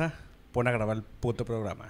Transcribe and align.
Alexa, 0.00 0.18
pon 0.52 0.66
a 0.66 0.72
grabar 0.72 0.96
el 0.96 1.02
puto 1.04 1.44
programa. 1.44 1.84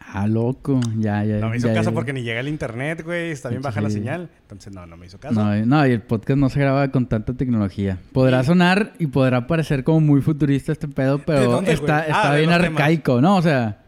Ah, 0.00 0.26
loco. 0.28 0.80
Ya, 0.98 1.24
ya. 1.24 1.38
No 1.38 1.50
me 1.50 1.56
hizo 1.56 1.66
ya, 1.68 1.74
caso 1.74 1.90
ya. 1.90 1.94
porque 1.94 2.12
ni 2.12 2.22
llega 2.22 2.38
el 2.40 2.48
internet, 2.48 3.02
güey. 3.04 3.30
Está 3.32 3.48
bien 3.48 3.60
Sí. 3.60 3.64
baja 3.64 3.80
la 3.80 3.90
señal. 3.90 4.30
Entonces, 4.42 4.72
no, 4.72 4.86
no 4.86 4.96
me 4.96 5.06
hizo 5.06 5.18
caso. 5.18 5.34
No, 5.34 5.66
no, 5.66 5.86
y 5.86 5.90
el 5.90 6.00
podcast 6.00 6.38
no 6.38 6.48
se 6.48 6.60
graba 6.60 6.88
con 6.92 7.06
tanta 7.08 7.34
tecnología. 7.34 7.98
Podrá 8.12 8.44
sonar 8.44 8.92
y 9.00 9.08
podrá 9.08 9.46
parecer 9.48 9.82
como 9.84 10.00
muy 10.00 10.22
futurista 10.22 10.70
este 10.72 10.86
pedo, 10.88 11.18
pero 11.18 11.50
dónde, 11.50 11.72
está, 11.72 12.06
Ah, 12.12 12.36
bien 12.36 12.50
temas. 12.50 12.66
arcaico, 12.70 13.20
¿no? 13.20 13.36
O 13.36 13.42
sea, 13.42 13.82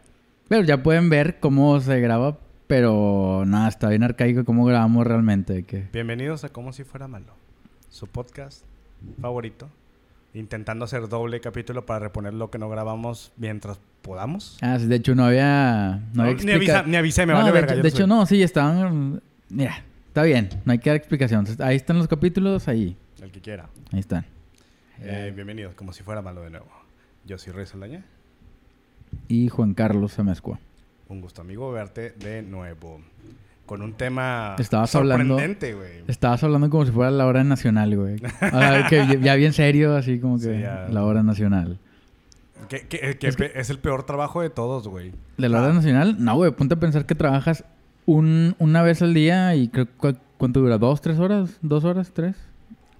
pero 0.49 0.63
ya 0.63 0.83
pueden 0.83 1.09
ver 1.09 1.39
cómo 1.39 1.79
se 1.79 1.99
graba, 2.01 2.37
pero 2.67 3.43
nada, 3.47 3.69
está 3.69 3.87
bien 3.89 4.03
arcaico 4.03 4.43
cómo 4.43 4.65
grabamos 4.65 5.07
realmente. 5.07 5.63
Que... 5.63 5.87
Bienvenidos 5.93 6.43
a 6.43 6.49
Como 6.49 6.73
si 6.73 6.83
fuera 6.83 7.07
malo. 7.07 7.33
Su 7.89 8.07
podcast 8.07 8.63
favorito. 9.21 9.69
Intentando 10.33 10.85
hacer 10.85 11.09
doble 11.09 11.41
capítulo 11.41 11.85
para 11.85 11.99
reponer 11.99 12.33
lo 12.33 12.49
que 12.49 12.57
no 12.57 12.69
grabamos 12.69 13.33
mientras 13.35 13.79
podamos. 14.01 14.57
Ah, 14.61 14.79
sí, 14.79 14.85
de 14.87 14.95
hecho 14.95 15.13
no 15.13 15.25
había... 15.25 16.01
No, 16.13 16.23
había 16.23 16.35
ni, 16.35 16.51
avisa, 16.51 16.53
explica- 16.55 16.83
ni 16.87 16.95
avisé, 16.95 17.25
me 17.25 17.33
No, 17.33 17.39
vale 17.39 17.51
de, 17.51 17.59
verga. 17.59 17.73
hecho, 17.73 17.83
de 17.83 17.89
soy- 17.91 17.97
hecho, 17.99 18.07
no, 18.07 18.25
sí, 18.25 18.41
estaban... 18.41 19.21
Mira, 19.49 19.83
está 20.07 20.23
bien, 20.23 20.47
no 20.63 20.71
hay 20.71 20.79
que 20.79 20.89
dar 20.89 20.95
explicación. 20.97 21.45
Ahí 21.59 21.75
están 21.75 21.97
los 21.97 22.07
capítulos, 22.07 22.69
ahí, 22.69 22.95
El 23.21 23.29
que 23.31 23.41
quiera. 23.41 23.67
ahí 23.91 23.99
están. 23.99 24.25
Eh, 25.01 25.33
bienvenidos, 25.35 25.75
como 25.75 25.91
si 25.91 26.01
fuera 26.03 26.21
malo 26.21 26.41
de 26.41 26.49
nuevo. 26.51 26.67
Yo 27.25 27.37
soy 27.37 27.51
Rey 27.51 27.65
Saldaña. 27.65 28.05
Y 29.27 29.49
Juan 29.49 29.73
Carlos 29.73 30.17
Amezcua. 30.17 30.59
Un 31.09 31.19
gusto, 31.19 31.41
amigo, 31.41 31.69
verte 31.73 32.11
de 32.11 32.41
nuevo. 32.41 33.01
Con 33.71 33.81
un 33.83 33.93
tema 33.93 34.57
Estabas 34.59 34.89
sorprendente, 34.89 35.73
güey. 35.73 36.03
Estabas 36.09 36.43
hablando 36.43 36.69
como 36.69 36.85
si 36.85 36.91
fuera 36.91 37.09
la 37.09 37.25
hora 37.25 37.45
nacional, 37.45 37.95
güey. 37.95 38.17
Que 38.89 39.17
ya- 39.21 39.35
bien 39.35 39.53
serio, 39.53 39.95
así 39.95 40.19
como 40.19 40.35
que 40.39 40.43
Sí, 40.57 40.59
ya. 40.61 40.89
la 40.89 41.05
hora 41.05 41.23
nacional. 41.23 41.79
Que, 42.67 42.81
que- 42.81 43.17
que 43.17 43.51
Es 43.55 43.69
el 43.69 43.79
peor 43.79 44.03
trabajo 44.03 44.41
de 44.41 44.49
todos, 44.49 44.89
güey. 44.89 45.13
¿De 45.37 45.47
la 45.47 45.61
hora 45.61 45.71
Ah. 45.71 45.75
nacional? 45.75 46.17
No, 46.19 46.35
güey, 46.35 46.51
ponte 46.51 46.73
a 46.73 46.79
pensar 46.81 47.05
que 47.05 47.15
trabajas 47.15 47.63
un, 48.05 48.55
una 48.59 48.81
vez 48.81 49.01
al 49.01 49.13
día 49.13 49.55
y 49.55 49.69
creo 49.69 49.87
cu- 49.95 50.17
¿cuánto 50.37 50.59
dura? 50.59 50.77
¿Dos, 50.77 50.99
tres 50.99 51.17
horas? 51.17 51.57
¿Dos 51.61 51.85
horas? 51.85 52.11
¿Tres? 52.13 52.35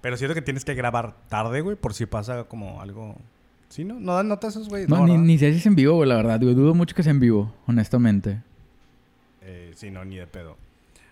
Pero 0.00 0.16
siento 0.16 0.34
que 0.34 0.40
tienes 0.40 0.64
que 0.64 0.72
grabar 0.72 1.16
tarde, 1.28 1.60
güey, 1.60 1.76
por 1.76 1.92
si 1.92 2.06
pasa 2.06 2.44
como 2.44 2.80
algo... 2.80 3.14
¿Sí, 3.68 3.84
no? 3.84 4.00
¿No 4.00 4.14
dan 4.14 4.28
notas 4.28 4.56
esos, 4.56 4.70
güey? 4.70 4.86
No, 4.86 5.06
ni, 5.06 5.18
ni 5.18 5.36
sé 5.36 5.52
si 5.52 5.58
es 5.58 5.66
en 5.66 5.74
vivo, 5.74 5.96
güey, 5.96 6.08
la 6.08 6.16
verdad. 6.16 6.40
Digo, 6.40 6.54
dudo 6.54 6.74
mucho 6.74 6.96
que 6.96 7.02
sea 7.02 7.10
en 7.10 7.20
vivo, 7.20 7.52
honestamente. 7.66 8.40
Eh, 9.44 9.72
sí, 9.74 9.90
no, 9.90 10.04
ni 10.04 10.16
de 10.16 10.26
pedo. 10.26 10.56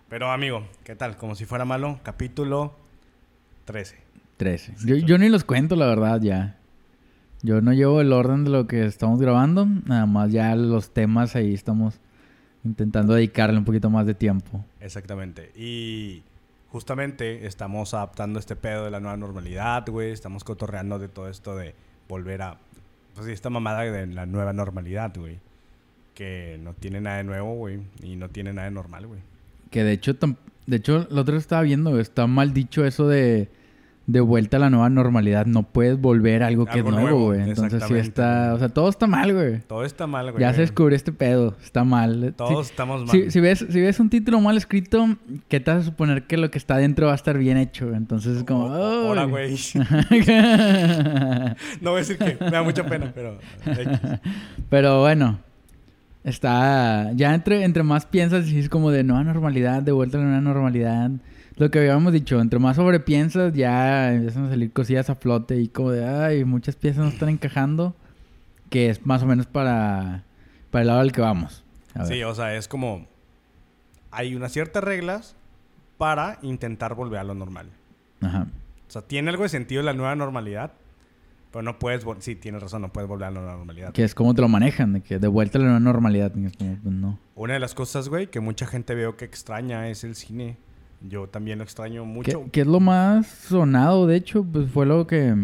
Pero, 0.08 0.30
amigo, 0.30 0.66
¿qué 0.84 0.96
tal? 0.96 1.16
Como 1.16 1.34
si 1.34 1.44
fuera 1.44 1.64
malo, 1.64 2.00
capítulo 2.02 2.74
13. 3.64 3.96
Trece. 4.36 4.74
Yo, 4.84 4.96
yo 4.96 5.18
ni 5.18 5.28
los 5.28 5.44
cuento, 5.44 5.76
la 5.76 5.86
verdad, 5.86 6.20
ya. 6.20 6.56
Yo 7.42 7.60
no 7.60 7.72
llevo 7.72 8.00
el 8.00 8.12
orden 8.12 8.44
de 8.44 8.50
lo 8.50 8.66
que 8.66 8.84
estamos 8.84 9.20
grabando. 9.20 9.66
Nada 9.66 10.06
más 10.06 10.30
ya 10.30 10.54
los 10.54 10.90
temas 10.90 11.36
ahí 11.36 11.54
estamos 11.54 12.00
intentando 12.64 13.14
dedicarle 13.14 13.58
un 13.58 13.64
poquito 13.64 13.88
más 13.90 14.06
de 14.06 14.14
tiempo. 14.14 14.64
Exactamente. 14.80 15.52
Y 15.54 16.22
justamente 16.68 17.46
estamos 17.46 17.94
adaptando 17.94 18.38
este 18.38 18.56
pedo 18.56 18.84
de 18.84 18.90
la 18.90 19.00
nueva 19.00 19.16
normalidad, 19.16 19.86
güey. 19.88 20.10
Estamos 20.10 20.44
cotorreando 20.44 20.98
de 20.98 21.08
todo 21.08 21.28
esto 21.28 21.56
de 21.56 21.74
volver 22.08 22.42
a... 22.42 22.58
Pues 23.14 23.26
sí, 23.26 23.32
esta 23.32 23.50
mamada 23.50 23.82
de 23.82 24.06
la 24.06 24.26
nueva 24.26 24.52
normalidad, 24.52 25.12
güey. 25.16 25.38
Que 26.20 26.60
no 26.62 26.74
tiene 26.74 27.00
nada 27.00 27.16
de 27.16 27.24
nuevo, 27.24 27.54
güey. 27.54 27.78
Y 28.02 28.16
no 28.16 28.28
tiene 28.28 28.52
nada 28.52 28.66
de 28.66 28.74
normal, 28.74 29.06
güey. 29.06 29.20
Que 29.70 29.84
de 29.84 29.92
hecho, 29.92 30.14
de 30.66 30.76
hecho, 30.76 31.08
otra 31.10 31.32
vez 31.32 31.44
estaba 31.44 31.62
viendo, 31.62 31.98
está 31.98 32.26
mal 32.26 32.52
dicho 32.52 32.84
eso 32.84 33.08
de, 33.08 33.48
de 34.06 34.20
vuelta 34.20 34.58
a 34.58 34.60
la 34.60 34.68
nueva 34.68 34.90
normalidad. 34.90 35.46
No 35.46 35.62
puedes 35.62 35.98
volver 35.98 36.42
a 36.42 36.48
algo 36.48 36.66
que 36.66 36.72
Algo 36.72 36.90
es 36.90 36.96
nuevo, 36.96 37.24
güey. 37.28 37.40
Entonces 37.48 37.82
sí 37.88 37.94
está, 37.94 38.52
o 38.52 38.58
sea, 38.58 38.68
todo 38.68 38.90
está 38.90 39.06
mal, 39.06 39.32
güey. 39.32 39.60
Todo 39.60 39.82
está 39.86 40.06
mal, 40.06 40.30
güey. 40.30 40.42
Ya 40.42 40.52
se 40.52 40.60
descubrió 40.60 40.94
este 40.94 41.10
pedo, 41.10 41.56
está 41.64 41.84
mal. 41.84 42.34
Todos 42.36 42.66
Si- 42.66 42.72
estamos 42.72 43.06
mal. 43.06 43.10
si, 43.12 43.30
si 43.30 43.40
ves, 43.40 43.64
si 43.70 43.80
ves 43.80 43.98
un 43.98 44.10
título 44.10 44.42
mal 44.42 44.58
escrito, 44.58 45.16
¿qué 45.48 45.58
te 45.58 45.70
hace 45.70 45.86
suponer 45.86 46.24
que 46.24 46.36
lo 46.36 46.50
que 46.50 46.58
está 46.58 46.76
dentro 46.76 47.06
va 47.06 47.12
a 47.12 47.16
estar 47.16 47.38
bien 47.38 47.56
hecho? 47.56 47.94
Entonces 47.94 48.36
es 48.36 48.44
como... 48.44 48.66
Hola, 48.66 49.24
güey. 49.24 49.56
no 51.80 51.92
voy 51.92 51.96
a 51.96 52.00
decir 52.00 52.18
que 52.18 52.36
me 52.38 52.50
da 52.50 52.62
mucha 52.62 52.84
pena, 52.84 53.10
pero... 53.14 53.38
Pero 54.68 55.00
bueno, 55.00 55.38
está. 56.24 57.12
Ya 57.14 57.34
entre, 57.34 57.64
entre 57.64 57.82
más 57.82 58.06
piensas, 58.06 58.48
y 58.48 58.58
es 58.58 58.68
como 58.68 58.90
de 58.90 59.04
nueva 59.04 59.24
normalidad, 59.24 59.82
de 59.82 59.92
vuelta 59.92 60.18
a 60.18 60.20
la 60.20 60.26
nueva 60.26 60.40
normalidad. 60.40 61.10
Lo 61.56 61.70
que 61.70 61.78
habíamos 61.78 62.12
dicho, 62.12 62.40
entre 62.40 62.58
más 62.58 62.76
sobrepiensas, 62.76 63.52
ya 63.52 64.12
empiezan 64.12 64.46
a 64.46 64.50
salir 64.50 64.72
cosillas 64.72 65.10
a 65.10 65.14
flote 65.14 65.60
y 65.60 65.68
como 65.68 65.90
de, 65.90 66.06
ay, 66.06 66.44
muchas 66.44 66.76
piezas 66.76 67.04
no 67.04 67.10
están 67.10 67.28
encajando. 67.28 67.94
Que 68.70 68.88
es 68.88 69.04
más 69.04 69.22
o 69.22 69.26
menos 69.26 69.46
para, 69.46 70.22
para 70.70 70.82
el 70.82 70.86
lado 70.86 71.00
al 71.00 71.12
que 71.12 71.20
vamos. 71.20 71.64
Sí, 72.04 72.22
o 72.22 72.34
sea, 72.34 72.54
es 72.54 72.68
como... 72.68 73.06
Hay 74.12 74.34
unas 74.34 74.52
ciertas 74.52 74.82
reglas 74.82 75.36
para 75.98 76.38
intentar 76.42 76.94
volver 76.94 77.18
a 77.18 77.24
lo 77.24 77.34
normal. 77.34 77.66
Ajá. 78.20 78.46
O 78.88 78.90
sea, 78.90 79.02
tiene 79.02 79.30
algo 79.30 79.42
de 79.42 79.48
sentido 79.48 79.82
la 79.82 79.92
nueva 79.92 80.16
normalidad, 80.16 80.72
pero 81.52 81.62
no 81.62 81.78
puedes... 81.78 82.04
Sí, 82.20 82.36
tienes 82.36 82.62
razón, 82.62 82.82
no 82.82 82.92
puedes 82.92 83.08
volver 83.08 83.28
a 83.28 83.30
la 83.30 83.40
normalidad. 83.40 83.92
Que 83.92 84.04
es 84.04 84.14
como 84.14 84.34
te 84.34 84.40
lo 84.42 84.48
manejan, 84.48 84.92
de 84.92 85.00
que 85.02 85.18
de 85.18 85.28
vuelta 85.28 85.58
a 85.58 85.62
la 85.62 85.80
normalidad. 85.80 86.32
pues, 86.32 86.84
no. 86.84 87.18
Una 87.34 87.54
de 87.54 87.60
las 87.60 87.74
cosas, 87.74 88.08
güey, 88.08 88.28
que 88.28 88.40
mucha 88.40 88.66
gente 88.66 88.94
veo 88.94 89.16
que 89.16 89.24
extraña 89.24 89.88
es 89.88 90.04
el 90.04 90.14
cine. 90.14 90.56
Yo 91.02 91.28
también 91.28 91.58
lo 91.58 91.64
extraño 91.64 92.02
¿Qué, 92.02 92.08
mucho. 92.08 92.44
qué 92.52 92.60
es 92.60 92.66
lo 92.66 92.78
más 92.80 93.26
sonado, 93.26 94.06
de 94.06 94.16
hecho? 94.16 94.44
Pues 94.44 94.70
fue 94.70 94.84
lo 94.86 95.06
que... 95.06 95.34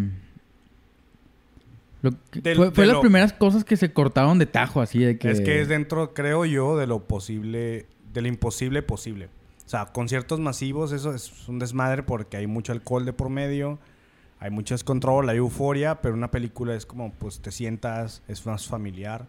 lo 2.03 2.11
que- 2.31 2.41
Del- 2.41 2.72
fue 2.72 2.87
las 2.87 2.97
lo- 2.97 3.00
primeras 3.00 3.33
cosas 3.33 3.65
que 3.65 3.77
se 3.77 3.93
cortaron 3.93 4.39
de 4.39 4.47
tajo, 4.47 4.81
así 4.81 4.99
de 5.00 5.19
que... 5.19 5.31
Es 5.31 5.41
que 5.41 5.61
es 5.61 5.69
dentro, 5.69 6.15
creo 6.15 6.45
yo, 6.45 6.77
de 6.77 6.87
lo 6.87 7.05
posible, 7.05 7.87
de 8.12 8.22
lo 8.22 8.28
imposible 8.28 8.83
posible. 8.83 9.28
O 9.65 9.69
sea, 9.69 9.87
conciertos 9.87 10.39
masivos, 10.39 10.93
eso 10.93 11.12
es 11.15 11.49
un 11.49 11.59
desmadre 11.59 12.03
porque 12.05 12.37
hay 12.37 12.47
mucho 12.47 12.72
alcohol 12.72 13.05
de 13.05 13.12
por 13.12 13.31
medio, 13.31 13.78
hay 14.39 14.51
mucho 14.51 14.75
descontrol, 14.75 15.29
hay 15.29 15.39
euforia, 15.39 16.01
pero 16.03 16.15
una 16.15 16.31
película 16.31 16.75
es 16.75 16.87
como, 16.87 17.13
pues 17.13 17.41
te 17.41 17.51
sientas, 17.51 18.23
es 18.29 18.45
más 18.47 18.67
familiar. 18.67 19.27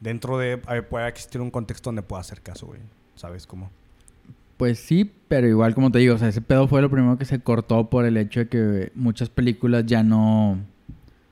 Dentro 0.00 0.38
de, 0.38 0.58
puede 0.58 1.08
existir 1.08 1.40
un 1.40 1.50
contexto 1.50 1.88
donde 1.88 2.02
pueda 2.02 2.20
hacer 2.20 2.40
caso, 2.40 2.66
güey. 2.66 2.80
¿Sabes 3.14 3.46
cómo? 3.46 3.70
Pues 4.56 4.78
sí, 4.78 5.10
pero 5.28 5.46
igual 5.46 5.74
como 5.74 5.90
te 5.90 5.98
digo, 5.98 6.14
o 6.14 6.18
sea, 6.18 6.28
ese 6.28 6.40
pedo 6.40 6.68
fue 6.68 6.80
lo 6.80 6.90
primero 6.90 7.18
que 7.18 7.26
se 7.26 7.40
cortó 7.40 7.90
por 7.90 8.06
el 8.06 8.16
hecho 8.16 8.40
de 8.40 8.48
que 8.48 8.92
muchas 8.94 9.28
películas 9.28 9.84
ya 9.86 10.02
no 10.02 10.58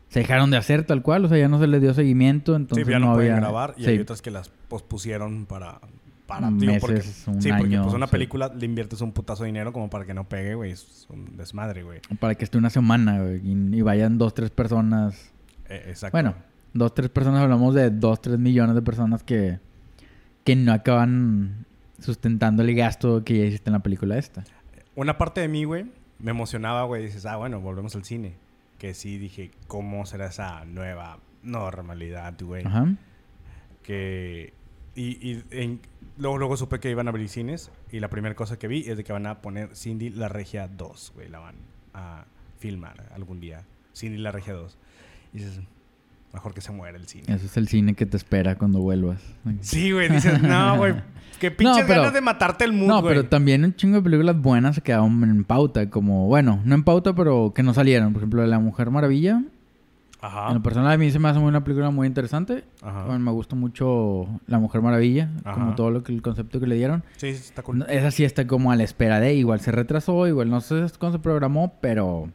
se 0.08 0.20
dejaron 0.20 0.50
de 0.50 0.58
hacer 0.58 0.84
tal 0.84 1.02
cual, 1.02 1.24
o 1.24 1.28
sea, 1.28 1.38
ya 1.38 1.48
no 1.48 1.58
se 1.58 1.66
les 1.66 1.80
dio 1.80 1.92
seguimiento, 1.94 2.54
entonces 2.54 2.86
sí, 2.86 2.92
ya 2.92 2.98
no, 2.98 3.14
pueden 3.14 3.32
había 3.32 3.40
grabar 3.40 3.74
y 3.76 3.84
sí, 3.84 3.90
hay 3.90 3.98
otras 3.98 4.22
que 4.22 4.30
las 4.30 4.48
pospusieron 4.68 5.46
para... 5.46 5.80
para 6.26 6.50
Meses, 6.50 6.80
porque, 6.80 6.96
un 7.30 7.42
sí, 7.42 7.48
porque 7.50 7.64
año, 7.76 7.82
pues 7.82 7.94
una 7.94 8.06
sí. 8.06 8.12
película 8.12 8.52
le 8.54 8.64
inviertes 8.64 9.00
un 9.00 9.12
putazo 9.12 9.42
de 9.42 9.48
dinero 9.48 9.72
como 9.72 9.90
para 9.90 10.04
que 10.06 10.14
no 10.14 10.24
pegue, 10.28 10.54
güey. 10.54 10.72
Es 10.72 11.06
un 11.10 11.36
desmadre, 11.36 11.82
güey. 11.82 12.00
para 12.18 12.34
que 12.34 12.44
esté 12.44 12.56
una 12.58 12.70
semana 12.70 13.20
güey, 13.20 13.40
y, 13.44 13.76
y 13.76 13.82
vayan 13.82 14.16
dos, 14.18 14.32
tres 14.34 14.50
personas. 14.50 15.32
Eh, 15.68 15.84
exacto. 15.88 16.16
Bueno, 16.16 16.34
dos, 16.72 16.94
tres 16.94 17.10
personas, 17.10 17.42
hablamos 17.42 17.74
de 17.74 17.90
dos, 17.90 18.20
tres 18.22 18.38
millones 18.38 18.74
de 18.74 18.82
personas 18.82 19.22
que, 19.22 19.60
que 20.44 20.56
no 20.56 20.72
acaban 20.72 21.66
sustentando 22.00 22.62
el 22.62 22.74
gasto 22.74 23.22
que 23.24 23.38
ya 23.38 23.44
hiciste 23.44 23.70
en 23.70 23.74
la 23.74 23.80
película 23.80 24.16
esta. 24.18 24.44
Una 24.94 25.18
parte 25.18 25.40
de 25.40 25.48
mí, 25.48 25.64
güey, 25.64 25.86
me 26.18 26.30
emocionaba, 26.30 26.84
güey. 26.84 27.04
Dices, 27.04 27.26
ah, 27.26 27.36
bueno, 27.36 27.60
volvemos 27.60 27.94
al 27.96 28.04
cine. 28.04 28.36
Que 28.78 28.94
sí 28.94 29.18
dije, 29.18 29.50
¿cómo 29.66 30.04
será 30.06 30.26
esa 30.26 30.64
nueva 30.64 31.18
normalidad, 31.42 32.34
güey? 32.40 32.64
Ajá. 32.66 32.94
Que... 33.82 34.52
Y, 34.96 35.28
y 35.28 35.44
en- 35.50 35.80
luego, 36.18 36.38
luego 36.38 36.56
supe 36.56 36.80
que 36.80 36.90
iban 36.90 37.06
a 37.06 37.10
abrir 37.10 37.28
cines. 37.28 37.70
Y 37.92 38.00
la 38.00 38.08
primera 38.08 38.34
cosa 38.34 38.58
que 38.58 38.68
vi 38.68 38.88
es 38.88 38.96
de 38.96 39.04
que 39.04 39.12
van 39.12 39.26
a 39.26 39.40
poner 39.40 39.74
Cindy 39.76 40.10
la 40.10 40.28
Regia 40.28 40.68
2, 40.68 41.12
güey. 41.14 41.28
La 41.28 41.38
van 41.40 41.56
a 41.94 42.24
filmar 42.58 43.10
algún 43.14 43.40
día. 43.40 43.64
Cindy 43.94 44.18
la 44.18 44.32
Regia 44.32 44.54
2. 44.54 44.76
Y 45.32 45.38
dices, 45.38 45.60
mejor 46.32 46.54
que 46.54 46.60
se 46.60 46.72
muera 46.72 46.96
el 46.96 47.06
cine. 47.06 47.24
Eso 47.28 47.46
es 47.46 47.56
el 47.56 47.68
cine 47.68 47.94
que 47.94 48.06
te 48.06 48.16
espera 48.16 48.56
cuando 48.56 48.80
vuelvas. 48.80 49.20
Sí, 49.60 49.92
güey. 49.92 50.08
Dices, 50.08 50.40
no, 50.42 50.76
güey. 50.78 50.94
Qué 51.40 51.50
pinches 51.50 51.84
pero- 51.86 52.00
ganas 52.02 52.14
de 52.14 52.20
matarte 52.20 52.64
el 52.64 52.72
mood, 52.72 52.86
No, 52.86 53.02
güey. 53.02 53.14
pero 53.16 53.28
también 53.28 53.64
un 53.64 53.74
chingo 53.74 53.96
de 53.96 54.02
películas 54.02 54.40
buenas 54.40 54.76
se 54.76 54.80
quedaron 54.82 55.22
en 55.24 55.44
pauta, 55.44 55.90
como, 55.90 56.26
bueno, 56.28 56.60
no 56.64 56.74
en 56.74 56.84
pauta, 56.84 57.14
pero 57.14 57.52
que 57.54 57.62
no 57.62 57.74
salieron. 57.74 58.12
Por 58.12 58.20
ejemplo, 58.22 58.46
La 58.46 58.58
Mujer 58.60 58.90
Maravilla. 58.90 59.42
Ajá. 60.24 60.48
En 60.48 60.54
lo 60.54 60.62
personal 60.62 60.90
a 60.90 60.96
mí 60.96 61.10
se 61.10 61.18
me 61.18 61.28
hace 61.28 61.38
una 61.38 61.62
película 61.62 61.90
muy 61.90 62.06
interesante. 62.06 62.64
Ajá. 62.80 63.04
Bueno, 63.04 63.18
me 63.20 63.30
gusta 63.30 63.54
mucho 63.56 64.26
La 64.46 64.58
Mujer 64.58 64.80
Maravilla, 64.80 65.28
como 65.42 65.74
todo 65.74 65.90
lo 65.90 66.02
que 66.02 66.12
el 66.12 66.22
concepto 66.22 66.60
que 66.60 66.66
le 66.66 66.76
dieron. 66.76 67.04
Sí, 67.16 67.34
sí, 67.34 67.42
está 67.44 67.62
cool. 67.62 67.84
Esa 67.90 68.10
sí 68.10 68.24
está 68.24 68.46
como 68.46 68.72
a 68.72 68.76
la 68.76 68.84
espera 68.84 69.20
de, 69.20 69.34
igual 69.34 69.60
se 69.60 69.70
retrasó, 69.70 70.26
igual 70.26 70.48
no 70.48 70.62
sé 70.62 70.86
cuándo 70.98 71.18
se 71.18 71.22
programó, 71.22 71.74
pero 71.82 72.30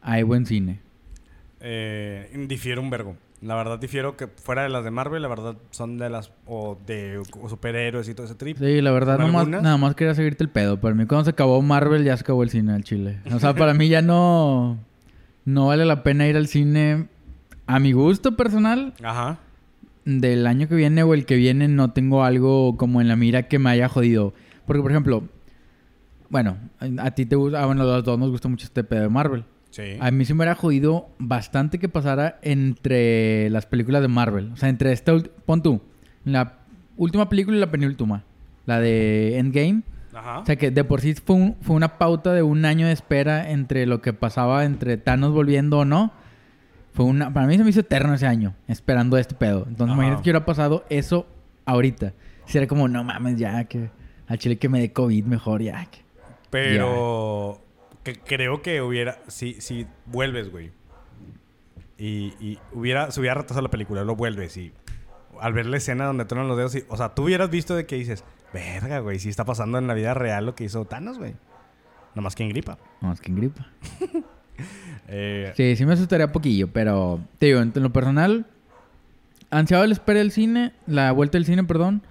hay 0.00 0.22
buen 0.22 0.46
cine. 0.46 0.80
Eh, 1.60 2.46
difiero 2.48 2.80
un 2.80 2.88
vergo. 2.88 3.16
La 3.42 3.54
verdad 3.54 3.78
difiero 3.78 4.16
que 4.16 4.26
fuera 4.26 4.62
de 4.62 4.70
las 4.70 4.84
de 4.84 4.90
Marvel, 4.90 5.20
la 5.20 5.28
verdad 5.28 5.56
son 5.72 5.98
de 5.98 6.08
las 6.08 6.32
o 6.46 6.78
de 6.86 7.22
superhéroes 7.48 8.08
y 8.08 8.14
todo 8.14 8.24
ese 8.24 8.34
trip. 8.34 8.56
Sí, 8.56 8.80
la 8.80 8.92
verdad, 8.92 9.18
nada 9.18 9.76
más 9.76 9.94
quería 9.94 10.14
seguirte 10.14 10.42
el 10.42 10.50
pedo. 10.50 10.80
Para 10.80 10.94
mí, 10.94 11.04
cuando 11.04 11.24
se 11.24 11.30
acabó 11.32 11.60
Marvel, 11.60 12.02
ya 12.02 12.16
se 12.16 12.22
acabó 12.22 12.42
el 12.42 12.50
cine 12.50 12.72
al 12.72 12.84
Chile. 12.84 13.20
O 13.30 13.38
sea, 13.38 13.54
para 13.54 13.74
mí 13.74 13.88
ya 13.88 14.00
no, 14.00 14.78
no 15.52 15.66
vale 15.66 15.84
la 15.84 16.02
pena 16.02 16.26
ir 16.26 16.36
al 16.36 16.46
cine 16.46 17.08
a 17.66 17.78
mi 17.78 17.92
gusto 17.92 18.36
personal, 18.36 18.94
Ajá. 19.02 19.38
del 20.04 20.46
año 20.46 20.68
que 20.68 20.74
viene 20.74 21.02
o 21.02 21.14
el 21.14 21.24
que 21.24 21.36
viene 21.36 21.68
no 21.68 21.92
tengo 21.92 22.24
algo 22.24 22.76
como 22.76 23.00
en 23.00 23.08
la 23.08 23.16
mira 23.16 23.44
que 23.48 23.58
me 23.58 23.70
haya 23.70 23.88
jodido. 23.88 24.34
Porque, 24.66 24.82
por 24.82 24.90
ejemplo, 24.90 25.24
bueno, 26.28 26.56
a 26.98 27.10
ti 27.12 27.26
te 27.26 27.36
gusta, 27.36 27.62
ah, 27.62 27.66
bueno, 27.66 27.82
a 27.82 27.86
los 27.86 28.04
dos 28.04 28.18
nos 28.18 28.30
gusta 28.30 28.48
mucho 28.48 28.64
este 28.66 28.84
pedo 28.84 29.02
de 29.02 29.08
Marvel. 29.08 29.44
Sí. 29.70 29.82
A 30.00 30.10
mí 30.10 30.24
se 30.24 30.34
me 30.34 30.38
hubiera 30.38 30.54
jodido 30.54 31.08
bastante 31.18 31.78
que 31.78 31.88
pasara 31.88 32.38
entre 32.42 33.50
las 33.50 33.66
películas 33.66 34.02
de 34.02 34.08
Marvel. 34.08 34.50
O 34.52 34.56
sea, 34.56 34.68
entre 34.68 34.92
esta... 34.92 35.16
Pon 35.46 35.62
tú, 35.62 35.80
la 36.24 36.58
última 36.96 37.28
película 37.28 37.56
y 37.56 37.60
la 37.60 37.70
penúltima. 37.70 38.24
La 38.66 38.80
de 38.80 39.38
Endgame. 39.38 39.82
Ajá. 40.20 40.38
O 40.40 40.46
sea, 40.46 40.56
que 40.56 40.70
de 40.70 40.84
por 40.84 41.00
sí 41.00 41.14
fue, 41.14 41.36
un- 41.36 41.56
fue 41.62 41.74
una 41.76 41.98
pauta 41.98 42.32
de 42.32 42.42
un 42.42 42.64
año 42.64 42.86
de 42.86 42.92
espera 42.92 43.50
entre 43.50 43.86
lo 43.86 44.00
que 44.02 44.12
pasaba 44.12 44.64
entre 44.64 44.96
Thanos 44.96 45.32
volviendo 45.32 45.78
o 45.80 45.84
no. 45.84 46.12
Fue 46.92 47.04
una... 47.06 47.32
Para 47.32 47.46
mí 47.46 47.56
se 47.56 47.64
me 47.64 47.70
hizo 47.70 47.80
eterno 47.80 48.14
ese 48.14 48.26
año, 48.26 48.54
esperando 48.68 49.16
este 49.16 49.34
pedo. 49.34 49.64
Entonces, 49.68 49.84
Ajá. 49.92 49.94
imagínate 49.94 50.22
que 50.22 50.30
hubiera 50.30 50.44
pasado 50.44 50.84
eso 50.90 51.26
ahorita. 51.64 52.12
Si 52.46 52.58
era 52.58 52.66
como, 52.66 52.88
no 52.88 53.02
mames, 53.04 53.36
ya, 53.38 53.64
que... 53.64 53.90
Al 54.26 54.38
chile 54.38 54.58
que 54.58 54.68
me 54.68 54.80
dé 54.80 54.92
COVID 54.92 55.24
mejor, 55.24 55.62
ya. 55.62 55.84
que- 55.86 56.00
Pero 56.50 57.60
que 58.04 58.14
creo 58.14 58.62
que 58.62 58.80
hubiera, 58.82 59.18
si, 59.28 59.54
si 59.60 59.86
vuelves, 60.06 60.50
güey, 60.50 60.70
y, 61.98 62.32
y 62.40 62.58
hubiera, 62.72 63.10
se 63.10 63.20
hubiera 63.20 63.34
retrasado 63.34 63.62
la 63.62 63.70
película, 63.70 64.04
lo 64.04 64.16
vuelves 64.16 64.56
y 64.56 64.72
al 65.40 65.52
ver 65.52 65.66
la 65.66 65.76
escena 65.76 66.04
donde 66.06 66.24
truenan 66.24 66.48
los 66.48 66.56
dedos, 66.56 66.74
y, 66.76 66.84
o 66.88 66.96
sea, 66.96 67.10
tú 67.14 67.24
hubieras 67.24 67.50
visto 67.50 67.74
de 67.74 67.86
que 67.86 67.96
dices, 67.96 68.24
verga, 68.52 68.98
güey, 69.00 69.18
si 69.18 69.28
está 69.28 69.44
pasando 69.44 69.78
en 69.78 69.86
la 69.86 69.94
vida 69.94 70.14
real 70.14 70.46
lo 70.46 70.54
que 70.54 70.64
hizo 70.64 70.84
Thanos, 70.84 71.18
güey. 71.18 71.34
Nomás 72.14 72.34
que 72.34 72.42
en 72.42 72.48
gripa. 72.50 72.78
No, 73.00 73.12
es 73.12 73.20
que 73.20 73.28
en 73.30 73.36
gripa. 73.36 73.66
Eh, 75.08 75.52
Sí, 75.56 75.74
sí 75.74 75.86
me 75.86 75.94
asustaría 75.94 76.30
poquillo, 76.32 76.68
pero 76.68 77.18
te 77.38 77.46
digo, 77.46 77.60
en 77.60 77.72
lo 77.74 77.90
personal, 77.92 78.46
ansiado 79.50 79.84
el 79.84 79.92
espera 79.92 80.18
del 80.18 80.30
cine, 80.32 80.72
la 80.86 81.10
vuelta 81.12 81.38
del 81.38 81.46
cine, 81.46 81.64
perdón, 81.64 82.02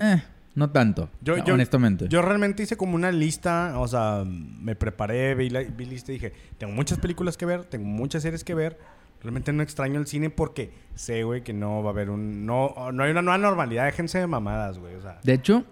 eh, 0.00 0.20
no 0.56 0.68
tanto, 0.70 1.08
Yo- 1.22 1.36
yo- 1.38 1.54
honestamente. 1.54 2.08
Yo 2.08 2.22
realmente 2.22 2.64
hice 2.64 2.76
como 2.76 2.96
una 2.96 3.12
lista, 3.12 3.78
o 3.78 3.86
sea, 3.86 4.24
me 4.26 4.74
preparé, 4.74 5.34
vi, 5.36 5.48
la, 5.48 5.60
vi 5.60 5.84
lista 5.86 6.10
y 6.10 6.14
dije, 6.16 6.32
tengo 6.58 6.72
muchas 6.72 6.98
películas 6.98 7.36
que 7.36 7.46
ver, 7.46 7.64
tengo 7.64 7.86
muchas 7.86 8.22
series 8.24 8.42
que 8.42 8.54
ver. 8.54 8.78
Realmente 9.22 9.52
no 9.52 9.62
extraño 9.62 9.98
el 9.98 10.06
cine 10.06 10.30
porque 10.30 10.72
sé, 10.94 11.24
güey, 11.24 11.42
que 11.42 11.52
no 11.52 11.82
va 11.82 11.90
a 11.90 11.92
haber 11.92 12.10
un... 12.10 12.46
No, 12.46 12.74
no 12.92 13.02
hay 13.02 13.10
una 13.10 13.22
nueva 13.22 13.38
normalidad, 13.38 13.84
déjense 13.86 14.18
de 14.18 14.26
mamadas, 14.26 14.78
güey, 14.78 14.94
o 14.94 15.00
sea... 15.00 15.18
De 15.24 15.32
hecho, 15.32 15.64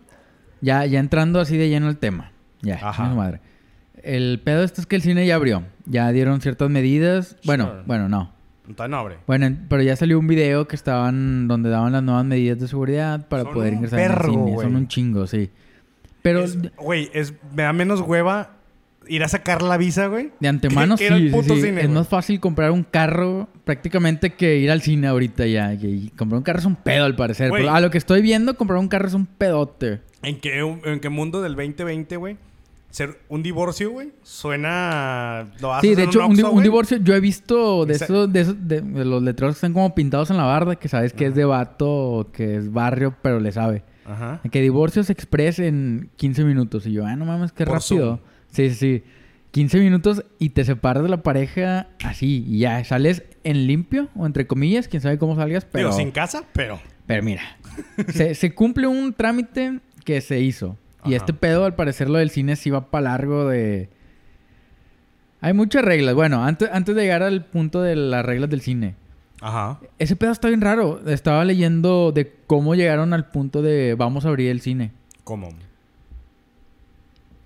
ya, 0.61 0.85
ya 0.87 0.99
entrando 0.99 1.41
así 1.41 1.57
de 1.57 1.69
lleno 1.69 1.87
al 1.89 1.99
tema, 1.99 2.33
ya, 2.63 2.81
Ajá. 2.83 3.09
madre. 3.15 3.41
El 4.03 4.41
pedo 4.45 4.65
esto 4.65 4.81
es 4.81 4.87
que 4.87 4.97
el 4.97 5.03
cine 5.03 5.27
ya 5.27 5.37
abrió, 5.37 5.63
ya 5.87 6.11
dieron 6.11 6.41
ciertas 6.41 6.69
medidas, 6.69 7.37
bueno, 7.45 7.67
Sure. 7.69 7.83
bueno, 7.87 8.09
no. 8.09 8.33
Entonces 8.67 8.91
no 8.91 8.97
abre. 8.99 9.19
Bueno, 9.27 9.47
en- 9.47 9.67
pero 9.69 9.83
ya 9.83 9.95
salió 9.95 10.19
un 10.19 10.27
video 10.27 10.67
que 10.67 10.75
estaban 10.75 11.47
donde 11.49 11.69
daban 11.71 11.93
las 11.93 12.03
nuevas 12.03 12.25
medidas 12.25 12.59
de 12.59 12.67
seguridad 12.67 13.29
para 13.29 13.45
Son 13.45 13.53
poder 13.53 13.75
ingresar 13.75 14.01
el 14.01 14.09
vergo, 14.09 14.31
cine. 14.33 14.53
güey. 14.53 14.67
Son 14.67 14.77
un 14.77 14.89
chingo, 14.89 15.27
sí. 15.27 15.51
Pero 16.23 16.45
Güey, 16.79 17.11
es, 17.13 17.35
me 17.55 17.63
da 17.65 17.73
menos 17.75 18.01
hueva 18.01 18.53
ir 19.09 19.23
a 19.25 19.29
sacar 19.29 19.63
la 19.63 19.77
visa, 19.77 20.07
güey. 20.07 20.31
De 20.41 20.49
antemano 20.49 20.97
que 20.99 21.09
sí, 21.09 21.31
cine, 21.31 21.69
es 21.81 21.87
güey. 21.87 21.89
más 21.89 22.09
fácil 22.09 22.41
comprar 22.41 22.71
un 22.71 22.83
carro 22.85 23.49
prácticamente 23.65 24.31
que 24.31 24.57
ir 24.59 24.71
al 24.71 24.83
cine 24.83 25.07
ahorita 25.09 25.47
ya. 25.47 25.73
Y 25.75 26.11
comprar 26.17 26.39
un 26.39 26.45
carro 26.45 26.59
es 26.61 26.65
un 26.67 26.77
pedo 26.77 27.05
al 27.05 27.17
parecer. 27.17 27.51
Güey. 27.51 27.63
Pero 27.63 27.75
a 27.75 27.81
lo 27.81 27.91
que 27.91 27.99
estoy 27.99 28.23
viendo, 28.23 28.57
comprar 28.57 28.79
un 28.79 28.89
carro 28.89 29.09
es 29.09 29.15
un 29.15 29.27
pedote. 29.27 30.01
¿En 30.23 30.41
qué, 30.41 30.59
¿En 30.85 31.01
qué 31.01 31.09
mundo 31.09 31.43
del 31.43 31.55
2020, 31.55 32.17
güey? 32.17 32.37
Ser 32.91 33.19
un 33.29 33.43
divorcio, 33.43 33.91
güey, 33.91 34.13
suena... 34.23 35.47
Lo 35.61 35.81
Sí, 35.81 35.95
de 35.97 36.05
hecho, 36.05 36.25
un, 36.27 36.37
di- 36.37 36.45
divorcio, 36.63 36.99
yo 36.99 37.15
he 37.15 37.21
visto 37.21 37.85
de 37.87 37.95
esos, 37.95 38.33
de, 38.33 38.41
esos- 38.41 38.69
de- 38.69 38.81
de 38.83 39.05
los 39.05 39.21
letreros 39.23 39.57
que 39.57 39.59
están 39.59 39.73
como 39.73 39.95
pintados 39.97 40.31
en 40.31 40.37
la 40.37 40.45
barda, 40.45 40.77
que 40.77 40.89
sabes 40.89 41.13
que 41.13 41.27
es 41.27 41.35
de 41.35 41.45
vato 41.45 42.31
que 42.33 42.57
es 42.57 42.73
barrio, 42.73 43.15
pero 43.21 43.41
le 43.41 43.51
sabe. 43.51 43.83
Ajá. 44.07 44.41
Que 44.51 44.61
divorcios 44.61 45.11
express 45.11 45.59
en 45.59 46.11
15 46.17 46.45
minutos. 46.45 46.87
Y 46.87 46.93
yo, 46.93 47.05
ah, 47.05 47.17
no 47.17 47.25
mames, 47.25 47.51
qué 47.53 47.65
Por 47.65 47.75
rápido. 47.81 48.17
Zoom. 48.17 48.19
Sí, 48.55 48.71
sí, 48.71 48.75
sí. 48.75 49.05
15 49.51 49.79
minutos 49.79 50.25
y 50.39 50.51
te 50.51 50.65
separas 50.65 51.03
de 51.03 51.09
la 51.09 51.23
pareja 51.23 51.89
así. 52.05 52.45
Y 52.49 52.59
ya, 52.59 52.83
sales 52.85 53.23
en 53.45 53.67
limpio, 53.67 54.09
o 54.17 54.27
entre 54.27 54.47
comillas, 54.47 54.89
quién 54.89 55.01
sabe 55.01 55.19
cómo 55.19 55.37
salgas, 55.37 55.65
pero... 55.65 55.89
Digo, 55.89 55.99
sin 55.99 56.11
casa, 56.11 56.45
pero... 56.53 56.81
Pero 57.07 57.23
mira, 57.23 57.43
se, 58.09 58.35
se 58.35 58.55
cumple 58.55 58.87
un 58.87 59.13
trámite 59.13 59.81
que 60.05 60.21
se 60.21 60.41
hizo. 60.41 60.77
Y 61.05 61.09
Ajá. 61.09 61.17
este 61.17 61.35
pedo, 61.35 61.67
al 61.67 61.75
parecer, 61.75 62.09
lo 62.09 62.19
del 62.19 62.31
cine 62.31 62.57
sí 62.57 62.71
va 62.71 62.91
para 62.91 63.11
largo 63.11 63.47
de... 63.49 63.91
Hay 65.41 65.53
muchas 65.53 65.85
reglas. 65.85 66.15
Bueno, 66.15 66.43
antes, 66.45 66.71
antes 66.73 66.97
de 66.97 67.03
llegar 67.03 67.23
al 67.23 67.45
punto 67.45 67.83
de 67.83 67.95
las 67.95 68.25
reglas 68.25 68.49
del 68.49 68.63
cine. 68.63 68.95
Ajá. 69.43 69.79
Ese 69.99 70.17
pedo 70.17 70.33
está 70.33 70.49
bien 70.49 70.63
raro. 70.63 71.07
Estaba 71.07 71.45
leyendo 71.45 72.13
de 72.13 72.35
cómo 72.47 72.75
llegaron 72.75 73.13
al 73.13 73.29
punto 73.29 73.61
de 73.61 73.95
vamos 73.95 74.25
a 74.25 74.31
abrir 74.31 74.51
el 74.51 74.63
cine. 74.63 74.93
¿Cómo? 75.23 75.51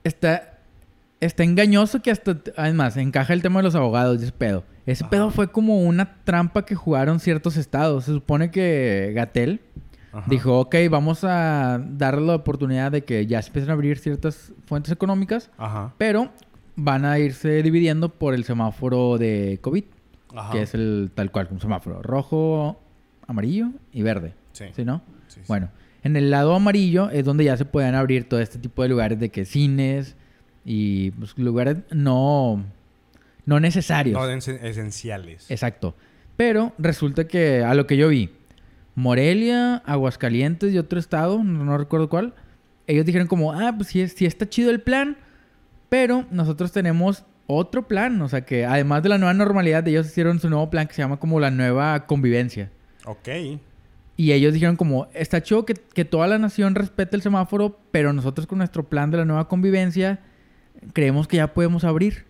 Está, 0.05 0.58
está 1.21 1.45
engañoso 1.45 2.01
que 2.03 2.11
hasta... 2.11 2.39
Además, 2.57 2.97
encaja 2.97 3.33
el 3.33 3.43
tema 3.43 3.61
de 3.61 3.65
los 3.65 3.75
abogados 3.75 4.23
ese 4.23 4.33
pedo. 4.33 4.65
Ese 4.87 5.05
Ajá. 5.05 5.11
pedo 5.11 5.31
fue 5.31 5.51
como 5.51 5.81
una 5.83 6.23
trampa 6.25 6.65
que 6.65 6.75
jugaron 6.75 7.21
ciertos 7.21 7.57
estados. 7.57 8.05
Se 8.05 8.13
supone 8.13 8.51
que 8.51 9.13
Gatel... 9.15 9.61
Dijo, 10.27 10.59
ok, 10.59 10.75
vamos 10.91 11.23
a 11.23 11.81
darle 11.91 12.27
la 12.27 12.35
oportunidad 12.35 12.91
de 12.91 13.05
que 13.05 13.27
ya 13.27 13.41
se 13.41 13.49
empiecen 13.51 13.71
a 13.71 13.75
abrir 13.75 13.99
ciertas 13.99 14.53
fuentes 14.65 14.91
económicas, 14.91 15.51
Ajá. 15.59 15.95
pero 15.97 16.31
van 16.75 17.05
a 17.05 17.19
irse 17.19 17.63
dividiendo 17.63 18.09
por 18.09 18.35
el 18.35 18.43
semáforo 18.43 19.19
de 19.19 19.59
COVID, 19.61 19.85
Ajá. 20.35 20.53
que 20.53 20.63
es 20.63 20.75
el 20.75 21.13
tal 21.15 21.31
cual, 21.31 21.49
un 21.53 21.61
semáforo 21.61 22.03
rojo, 22.03 22.81
amarillo 23.29 23.69
y 23.93 24.03
verde. 24.03 24.35
Sí. 24.53 24.65
¿Sí, 24.75 24.85
no? 24.85 25.03
Sí, 25.29 25.41
sí. 25.41 25.47
Bueno, 25.47 25.69
en 26.03 26.17
el 26.17 26.31
lado 26.31 26.55
amarillo 26.55 27.11
es 27.11 27.25
donde 27.25 27.45
ya 27.45 27.57
se 27.57 27.65
pueden 27.65 27.95
abrir 27.95 28.29
todo 28.29 28.41
este 28.41 28.59
tipo 28.59 28.83
de 28.83 28.89
lugares 28.89 29.21
de 29.21 29.29
que 29.29 29.45
cines 29.45 30.17
y 30.71 31.13
pues, 31.13 31.37
lugares 31.39 31.79
no, 31.91 32.63
no 33.47 33.59
necesarios. 33.59 34.21
No 34.21 34.29
esen- 34.31 34.63
esenciales. 34.63 35.51
Exacto. 35.51 35.95
Pero 36.37 36.75
resulta 36.77 37.27
que 37.27 37.65
a 37.65 37.73
lo 37.75 37.87
que 37.87 37.97
yo 37.97 38.09
vi, 38.09 38.29
Morelia, 38.95 39.77
Aguascalientes 39.87 40.75
y 40.75 40.79
otro 40.79 40.99
estado, 40.99 41.43
no, 41.43 41.65
no 41.65 41.79
recuerdo 41.79 42.11
cuál, 42.11 42.35
ellos 42.87 43.07
dijeron 43.07 43.29
como, 43.29 43.53
ah, 43.55 43.73
pues 43.77 43.89
sí, 43.89 44.07
sí 44.09 44.27
está 44.27 44.47
chido 44.47 44.71
el 44.71 44.83
plan, 44.83 45.17
pero 45.89 46.27
nosotros 46.31 46.71
tenemos 46.71 47.25
otro 47.47 47.89
plan, 47.89 48.21
o 48.21 48.29
sea 48.29 48.43
que 48.43 48.67
además 48.67 49.03
de 49.03 49.09
la 49.09 49.17
nueva 49.17 49.33
normalidad, 49.33 49.89
ellos 49.89 50.07
hicieron 50.07 50.39
su 50.39 50.51
nuevo 50.51 50.69
plan 50.69 50.87
que 50.87 50.93
se 50.93 51.01
llama 51.01 51.19
como 51.19 51.41
la 51.41 51.51
nueva 51.51 52.05
convivencia. 52.07 52.71
Ok. 53.07 53.29
Y 54.19 54.33
ellos 54.33 54.53
dijeron 54.53 54.77
como, 54.77 55.07
está 55.15 55.43
chido 55.43 55.65
que, 55.65 55.73
que 55.73 56.05
toda 56.05 56.27
la 56.27 56.39
nación 56.39 56.75
respete 56.75 57.17
el 57.17 57.23
semáforo, 57.23 57.81
pero 57.91 58.13
nosotros 58.13 58.47
con 58.47 58.59
nuestro 58.59 58.83
plan 58.87 59.11
de 59.11 59.17
la 59.17 59.25
nueva 59.25 59.49
convivencia 59.49 60.19
creemos 60.93 61.29
que 61.29 61.37
ya 61.39 61.55
podemos 61.55 61.85
abrir. 61.85 62.25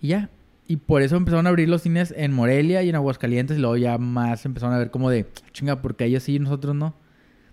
Y 0.00 0.08
ya. 0.08 0.28
Y 0.66 0.76
por 0.76 1.02
eso 1.02 1.16
empezaron 1.16 1.46
a 1.46 1.50
abrir 1.50 1.68
los 1.68 1.82
cines 1.82 2.14
en 2.16 2.32
Morelia 2.32 2.82
y 2.82 2.88
en 2.88 2.94
Aguascalientes 2.94 3.58
y 3.58 3.60
luego 3.60 3.76
ya 3.76 3.98
más 3.98 4.44
empezaron 4.46 4.74
a 4.74 4.78
ver 4.78 4.90
como 4.90 5.10
de, 5.10 5.26
chinga, 5.52 5.82
porque 5.82 6.04
ellos 6.04 6.22
sí 6.22 6.36
y 6.36 6.38
nosotros 6.38 6.74
no. 6.74 6.94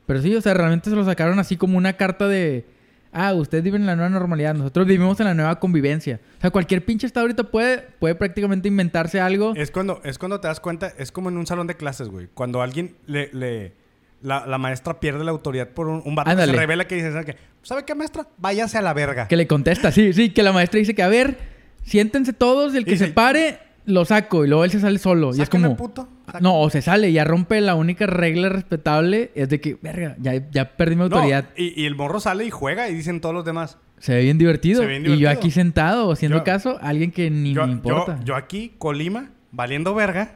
Pero 0.05 0.22
sí, 0.22 0.34
o 0.36 0.41
sea, 0.41 0.53
realmente 0.53 0.89
se 0.89 0.96
lo 0.96 1.03
sacaron 1.05 1.38
así 1.39 1.58
como 1.58 1.77
una 1.77 1.93
carta 1.93 2.27
de, 2.27 2.65
ah, 3.12 3.34
ustedes 3.34 3.63
viven 3.63 3.81
en 3.81 3.88
la 3.88 3.96
nueva 3.96 4.10
normalidad, 4.10 4.53
nosotros 4.55 4.88
vivimos 4.88 5.19
en 5.19 5.25
la 5.25 5.34
nueva 5.34 5.60
convivencia. 5.60 6.19
O 6.38 6.41
sea, 6.41 6.51
cualquier 6.51 6.86
pinche 6.86 7.05
estado 7.08 7.25
ahorita 7.25 7.43
puede, 7.46 7.79
puede 8.00 8.15
prácticamente 8.15 8.67
inventarse 8.67 9.19
algo. 9.19 9.53
Es 9.55 9.69
cuando, 9.72 10.01
es 10.03 10.17
cuando 10.17 10.39
te 10.39 10.48
das 10.48 10.60
cuenta, 10.60 10.93
es 10.98 11.12
como 11.12 11.29
en 11.29 11.38
un 11.38 11.46
salón 11.46 11.67
de 11.67 11.75
clases, 11.75 12.08
güey. 12.10 12.27
Cuando 12.34 12.62
alguien 12.62 12.96
le... 13.05 13.29
le- 13.34 13.74
la, 14.22 14.46
la 14.46 14.58
maestra 14.58 15.00
pierde 15.00 15.24
la 15.24 15.32
autoridad 15.32 15.70
por 15.70 15.88
un, 15.88 16.02
un 16.06 16.16
vato 16.16 16.30
que 16.36 16.46
se 16.46 16.52
revela 16.52 16.88
que 16.88 16.96
dice, 16.96 17.12
¿sabe 17.12 17.26
qué? 17.26 17.36
¿Sabe 17.62 17.86
qué, 17.86 17.96
maestra? 17.96 18.28
Váyase 18.38 18.78
a 18.78 18.82
la 18.82 18.94
verga. 18.94 19.28
Que 19.28 19.36
le 19.38 19.48
contesta, 19.48 19.92
sí, 19.92 20.14
sí, 20.14 20.30
que 20.32 20.44
la 20.44 20.52
maestra 20.54 20.80
dice 20.80 20.96
que, 20.96 21.04
a 21.04 21.08
ver, 21.10 21.38
siéntense 21.84 22.34
todos 22.34 22.74
y 22.74 22.78
el 22.78 22.86
que 22.86 22.98
se 22.98 23.08
pare, 23.08 23.60
lo 23.86 24.06
saco. 24.06 24.46
Y 24.46 24.48
luego 24.48 24.64
él 24.66 24.72
se 24.72 24.80
sale 24.80 25.00
solo. 25.00 25.32
Y 25.36 25.42
es 25.42 25.50
como... 25.50 25.76
puto. 25.76 26.08
Sáqueme. 26.28 26.42
No, 26.42 26.60
o 26.62 26.70
se 26.70 26.82
sale, 26.82 27.12
ya 27.12 27.24
rompe 27.24 27.60
la 27.60 27.76
única 27.76 28.06
regla 28.06 28.50
respetable, 28.50 29.32
es 29.36 29.50
de 29.50 29.60
que, 29.60 29.78
verga, 29.82 30.16
ya, 30.20 30.34
ya 30.52 30.78
perdí 30.78 30.96
mi 30.96 31.00
No, 31.00 31.16
autoridad. 31.16 31.50
y, 31.58 31.82
y 31.82 31.86
el 31.86 31.96
morro 31.96 32.20
sale 32.20 32.46
y 32.46 32.50
juega 32.52 32.88
y 32.90 32.94
dicen 32.94 33.20
todos 33.20 33.34
los 33.34 33.44
demás. 33.46 33.78
Se 33.98 34.14
ve 34.14 34.22
bien 34.24 34.38
divertido. 34.38 34.82
Se 34.82 34.86
ve 34.86 34.92
bien 35.00 35.02
Y 35.04 35.06
yo 35.08 35.16
divertido. 35.16 35.40
aquí 35.40 35.52
sentado, 35.52 36.12
haciendo 36.12 36.38
Yo- 36.38 36.44
caso 36.44 36.78
a 36.82 36.88
alguien 36.90 37.12
que 37.12 37.30
ni 37.32 37.54
yo, 37.54 37.66
me 37.66 37.74
importa. 37.74 38.18
yo, 38.20 38.26
yo 38.26 38.36
aquí, 38.36 38.74
Colima, 38.78 39.32
valiendo 39.52 39.94
verga. 39.96 40.36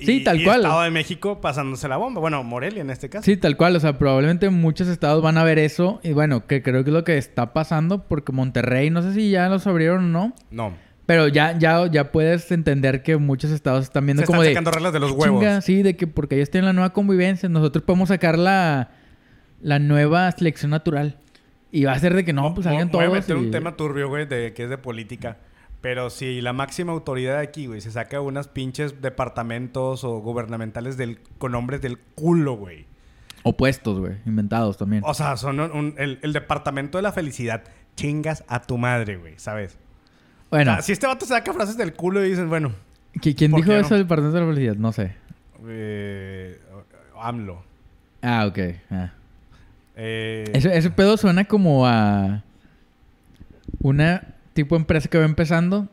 Sí, 0.00 0.24
tal 0.24 0.42
cual. 0.42 0.60
Estado 0.62 0.82
de 0.82 0.90
México 0.90 1.40
pasándose 1.40 1.88
la 1.88 1.96
bomba. 1.96 2.20
Bueno, 2.20 2.42
Morelia 2.42 2.80
en 2.82 2.90
este 2.90 3.08
caso. 3.08 3.24
Sí, 3.24 3.36
tal 3.36 3.56
cual. 3.56 3.76
O 3.76 3.80
sea, 3.80 3.98
probablemente 3.98 4.50
muchos 4.50 4.88
estados 4.88 5.22
van 5.22 5.38
a 5.38 5.44
ver 5.44 5.58
eso. 5.58 6.00
Y 6.02 6.12
bueno, 6.12 6.46
que 6.46 6.62
creo 6.62 6.82
que 6.84 6.90
es 6.90 6.94
lo 6.94 7.04
que 7.04 7.18
está 7.18 7.52
pasando. 7.52 8.06
Porque 8.08 8.32
Monterrey, 8.32 8.90
no 8.90 9.02
sé 9.02 9.12
si 9.14 9.30
ya 9.30 9.48
los 9.48 9.66
abrieron 9.66 10.04
o 10.04 10.08
no. 10.08 10.34
No. 10.50 10.72
Pero 11.06 11.28
ya, 11.28 11.58
ya, 11.58 11.86
ya 11.90 12.12
puedes 12.12 12.50
entender 12.52 13.02
que 13.02 13.16
muchos 13.16 13.50
estados 13.50 13.84
están 13.84 14.06
viendo 14.06 14.22
Se 14.22 14.26
como 14.26 14.42
están 14.42 14.50
de... 14.50 14.54
sacando 14.54 14.70
reglas 14.70 14.92
de 14.92 15.00
los 15.00 15.10
"Ah, 15.10 15.14
huevos. 15.14 15.40
chinga", 15.40 15.60
sí, 15.60 15.82
de 15.82 15.96
que 15.96 16.06
porque 16.06 16.36
ellos 16.36 16.48
tienen 16.50 16.66
la 16.66 16.72
nueva 16.72 16.92
convivencia, 16.92 17.48
nosotros 17.48 17.84
podemos 17.84 18.08
sacar 18.08 18.38
la, 18.38 18.90
la 19.60 19.78
nueva 19.80 20.30
selección 20.30 20.70
natural. 20.70 21.18
Y 21.72 21.84
va 21.84 21.92
a 21.92 21.98
ser 21.98 22.14
de 22.14 22.24
que 22.24 22.32
no, 22.32 22.54
pues 22.54 22.64
salgan 22.66 22.86
me 22.88 22.92
voy 22.92 23.04
a 23.04 23.08
todos. 23.08 23.20
meter 23.20 23.36
y- 23.36 23.40
un 23.40 23.50
tema 23.50 23.76
turbio, 23.76 24.08
güey, 24.08 24.26
de, 24.26 24.52
que 24.54 24.64
es 24.64 24.70
de 24.70 24.78
política. 24.78 25.38
Pero 25.82 26.08
si 26.10 26.40
la 26.40 26.52
máxima 26.54 26.92
autoridad 26.92 27.38
de 27.38 27.42
aquí, 27.42 27.66
güey, 27.66 27.80
se 27.82 27.90
saca 27.90 28.20
unas 28.20 28.48
pinches 28.48 29.02
departamentos 29.02 30.04
o 30.04 30.20
gubernamentales 30.20 30.96
del, 30.96 31.18
con 31.38 31.52
nombres 31.52 31.82
del 31.82 31.98
culo, 31.98 32.54
güey. 32.54 32.86
Opuestos, 33.42 33.98
güey. 33.98 34.14
Inventados 34.24 34.76
también. 34.78 35.02
O 35.04 35.12
sea, 35.12 35.36
son 35.36 35.58
un- 35.60 35.72
un- 35.72 35.94
el, 35.98 36.20
el 36.22 36.32
departamento 36.32 36.96
de 36.98 37.02
la 37.02 37.12
felicidad. 37.12 37.64
Chingas 37.96 38.44
a 38.48 38.62
tu 38.62 38.78
madre, 38.78 39.16
güey, 39.18 39.34
¿sabes? 39.38 39.76
Bueno, 40.50 40.70
O 40.70 40.74
sea, 40.76 40.82
si 40.82 40.92
este 40.92 41.06
vato 41.06 41.26
saca 41.26 41.52
frases 41.52 41.76
del 41.76 41.92
culo 41.94 42.24
y 42.24 42.30
dicen, 42.30 42.48
bueno, 42.48 42.72
¿qui- 43.16 43.34
¿quién 43.36 43.50
¿por 43.50 43.60
dijo 43.60 43.72
eso 43.72 43.90
no? 43.90 43.96
del 43.96 44.06
Partido 44.06 44.30
de 44.32 44.40
la 44.40 44.46
Felicidad? 44.46 44.76
No 44.76 44.92
sé. 44.92 45.14
eh, 45.66 46.60
AMLO. 47.20 47.62
Ah, 48.22 48.46
ok. 48.46 48.58
ah. 48.92 49.10
Eh, 49.96 50.44
Ese, 50.54 50.76
ese 50.76 50.90
pedo 50.90 51.16
suena 51.16 51.44
como 51.44 51.86
a 51.86 52.42
una 53.80 54.31
tipo 54.52 54.76
empresa 54.76 55.08
que 55.08 55.18
va 55.18 55.24
empezando 55.24 55.88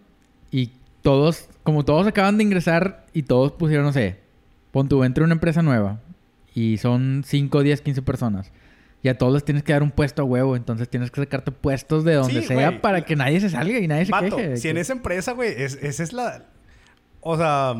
y 0.52 0.72
todos, 1.02 1.50
como 1.64 1.86
todos 1.86 2.08
acaban 2.08 2.38
de 2.38 2.44
ingresar 2.44 3.06
y 3.14 3.24
todos 3.24 3.54
pusieron, 3.54 3.86
no 3.86 3.94
sé, 3.94 4.20
pon 4.72 4.88
tu 4.90 5.04
entre 5.04 5.24
una 5.24 5.34
empresa 5.34 5.62
nueva 5.62 6.00
y 6.54 6.78
son 6.78 7.24
5, 7.26 7.64
10, 7.64 7.82
15 7.82 8.02
personas. 8.02 8.52
Y 9.02 9.08
a 9.08 9.18
todos 9.18 9.34
les 9.34 9.46
tienes 9.46 9.64
que 9.64 9.72
dar 9.72 9.82
un 9.82 9.92
puesto 9.92 10.22
a 10.22 10.26
huevo, 10.26 10.58
entonces 10.58 10.90
tienes 10.90 11.10
que 11.10 11.22
sacarte 11.22 11.52
puestos 11.52 12.04
de 12.04 12.16
donde 12.16 12.42
Sí, 12.42 12.48
sea 12.48 12.82
para 12.82 13.06
que 13.06 13.16
nadie 13.16 13.40
se 13.40 13.50
salga 13.50 13.80
y 13.80 13.88
nadie 13.88 14.06
se 14.06 14.12
queje. 14.12 14.58
si 14.58 14.68
en 14.68 14.78
esa 14.78 14.92
empresa, 14.92 15.32
güey, 15.32 15.54
es, 15.56 15.76
esa 15.82 16.04
es 16.04 16.12
la... 16.12 16.46
O 17.22 17.38
sea, 17.38 17.76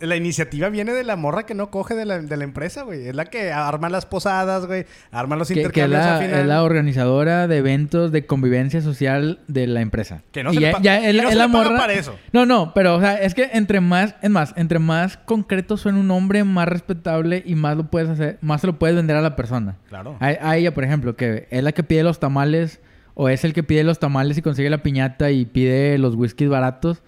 la 0.00 0.16
iniciativa 0.16 0.68
viene 0.68 0.92
de 0.92 1.04
la 1.04 1.16
morra 1.16 1.44
que 1.46 1.54
no 1.54 1.70
coge 1.70 1.94
de 1.94 2.04
la, 2.04 2.20
de 2.20 2.36
la 2.36 2.44
empresa, 2.44 2.82
güey. 2.82 3.08
Es 3.08 3.14
la 3.14 3.24
que 3.26 3.50
arma 3.52 3.88
las 3.88 4.06
posadas, 4.06 4.66
güey. 4.66 4.86
Arma 5.10 5.36
los 5.36 5.48
que, 5.48 5.54
que 5.54 5.60
es, 5.60 5.66
intercambios 5.66 6.02
al 6.02 6.22
final. 6.24 6.40
es 6.40 6.46
la 6.46 6.62
organizadora 6.62 7.48
de 7.48 7.56
eventos 7.56 8.12
de 8.12 8.26
convivencia 8.26 8.80
social 8.80 9.40
de 9.48 9.66
la 9.66 9.80
empresa. 9.80 10.22
Que 10.32 10.42
no 10.44 10.50
Y 10.52 10.54
se 10.54 10.60
le 10.60 10.74
ya- 10.82 11.10
y 11.10 11.12
la- 11.12 11.22
no 11.24 11.28
se 11.30 11.34
la 11.36 11.46
le 11.46 11.52
morra- 11.52 11.76
para 11.76 11.92
eso. 11.94 12.14
No, 12.32 12.46
no, 12.46 12.72
pero 12.74 12.94
o 12.96 13.00
sea, 13.00 13.16
es 13.20 13.34
que 13.34 13.50
entre 13.52 13.80
más, 13.80 14.14
es 14.22 14.30
más, 14.30 14.54
entre 14.56 14.78
más 14.78 15.16
concreto 15.16 15.76
suena 15.76 15.98
un 15.98 16.06
nombre, 16.08 16.44
más 16.44 16.68
respetable 16.68 17.42
y 17.44 17.54
más 17.54 17.76
lo 17.76 17.84
puedes 17.90 18.08
hacer, 18.08 18.38
más 18.40 18.60
se 18.60 18.66
lo 18.66 18.78
puedes 18.78 18.96
vender 18.96 19.16
a 19.16 19.20
la 19.22 19.36
persona. 19.36 19.76
Claro. 19.88 20.16
A, 20.20 20.26
a 20.26 20.56
ella, 20.56 20.72
por 20.74 20.84
ejemplo, 20.84 21.16
que 21.16 21.46
es 21.50 21.62
la 21.62 21.72
que 21.72 21.82
pide 21.82 22.02
los 22.02 22.20
tamales, 22.20 22.80
o 23.14 23.28
es 23.28 23.44
el 23.44 23.52
que 23.52 23.64
pide 23.64 23.82
los 23.82 23.98
tamales 23.98 24.38
y 24.38 24.42
consigue 24.42 24.70
la 24.70 24.78
piñata 24.82 25.32
y 25.32 25.44
pide 25.44 25.98
los 25.98 26.14
whiskies 26.14 26.48
baratos, 26.48 27.02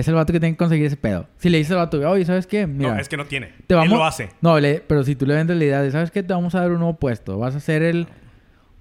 es 0.00 0.08
el 0.08 0.14
vato 0.14 0.32
que 0.32 0.40
tiene 0.40 0.54
que 0.54 0.58
conseguir 0.58 0.86
ese 0.86 0.96
pedo. 0.96 1.26
Si 1.38 1.48
le 1.48 1.58
dices 1.58 1.72
al 1.72 1.78
vato, 1.78 1.98
oye, 2.10 2.24
¿sabes 2.24 2.46
qué? 2.46 2.66
Mira, 2.66 2.94
no, 2.94 3.00
es 3.00 3.08
que 3.08 3.16
no 3.16 3.26
tiene. 3.26 3.52
te 3.66 3.74
vamos... 3.74 3.92
Él 3.92 3.98
lo 3.98 4.04
hace. 4.04 4.28
No, 4.40 4.58
le- 4.60 4.80
pero 4.86 5.02
si 5.04 5.14
tú 5.16 5.26
le 5.26 5.34
vendes 5.34 5.56
la 5.56 5.64
idea 5.64 5.82
de, 5.82 5.90
¿sabes 5.90 6.10
qué? 6.10 6.22
Te 6.22 6.32
vamos 6.34 6.54
a 6.54 6.60
dar 6.60 6.70
un 6.72 6.78
nuevo 6.78 6.98
puesto. 6.98 7.38
Vas 7.38 7.54
a 7.54 7.60
ser 7.60 7.82
el 7.82 8.06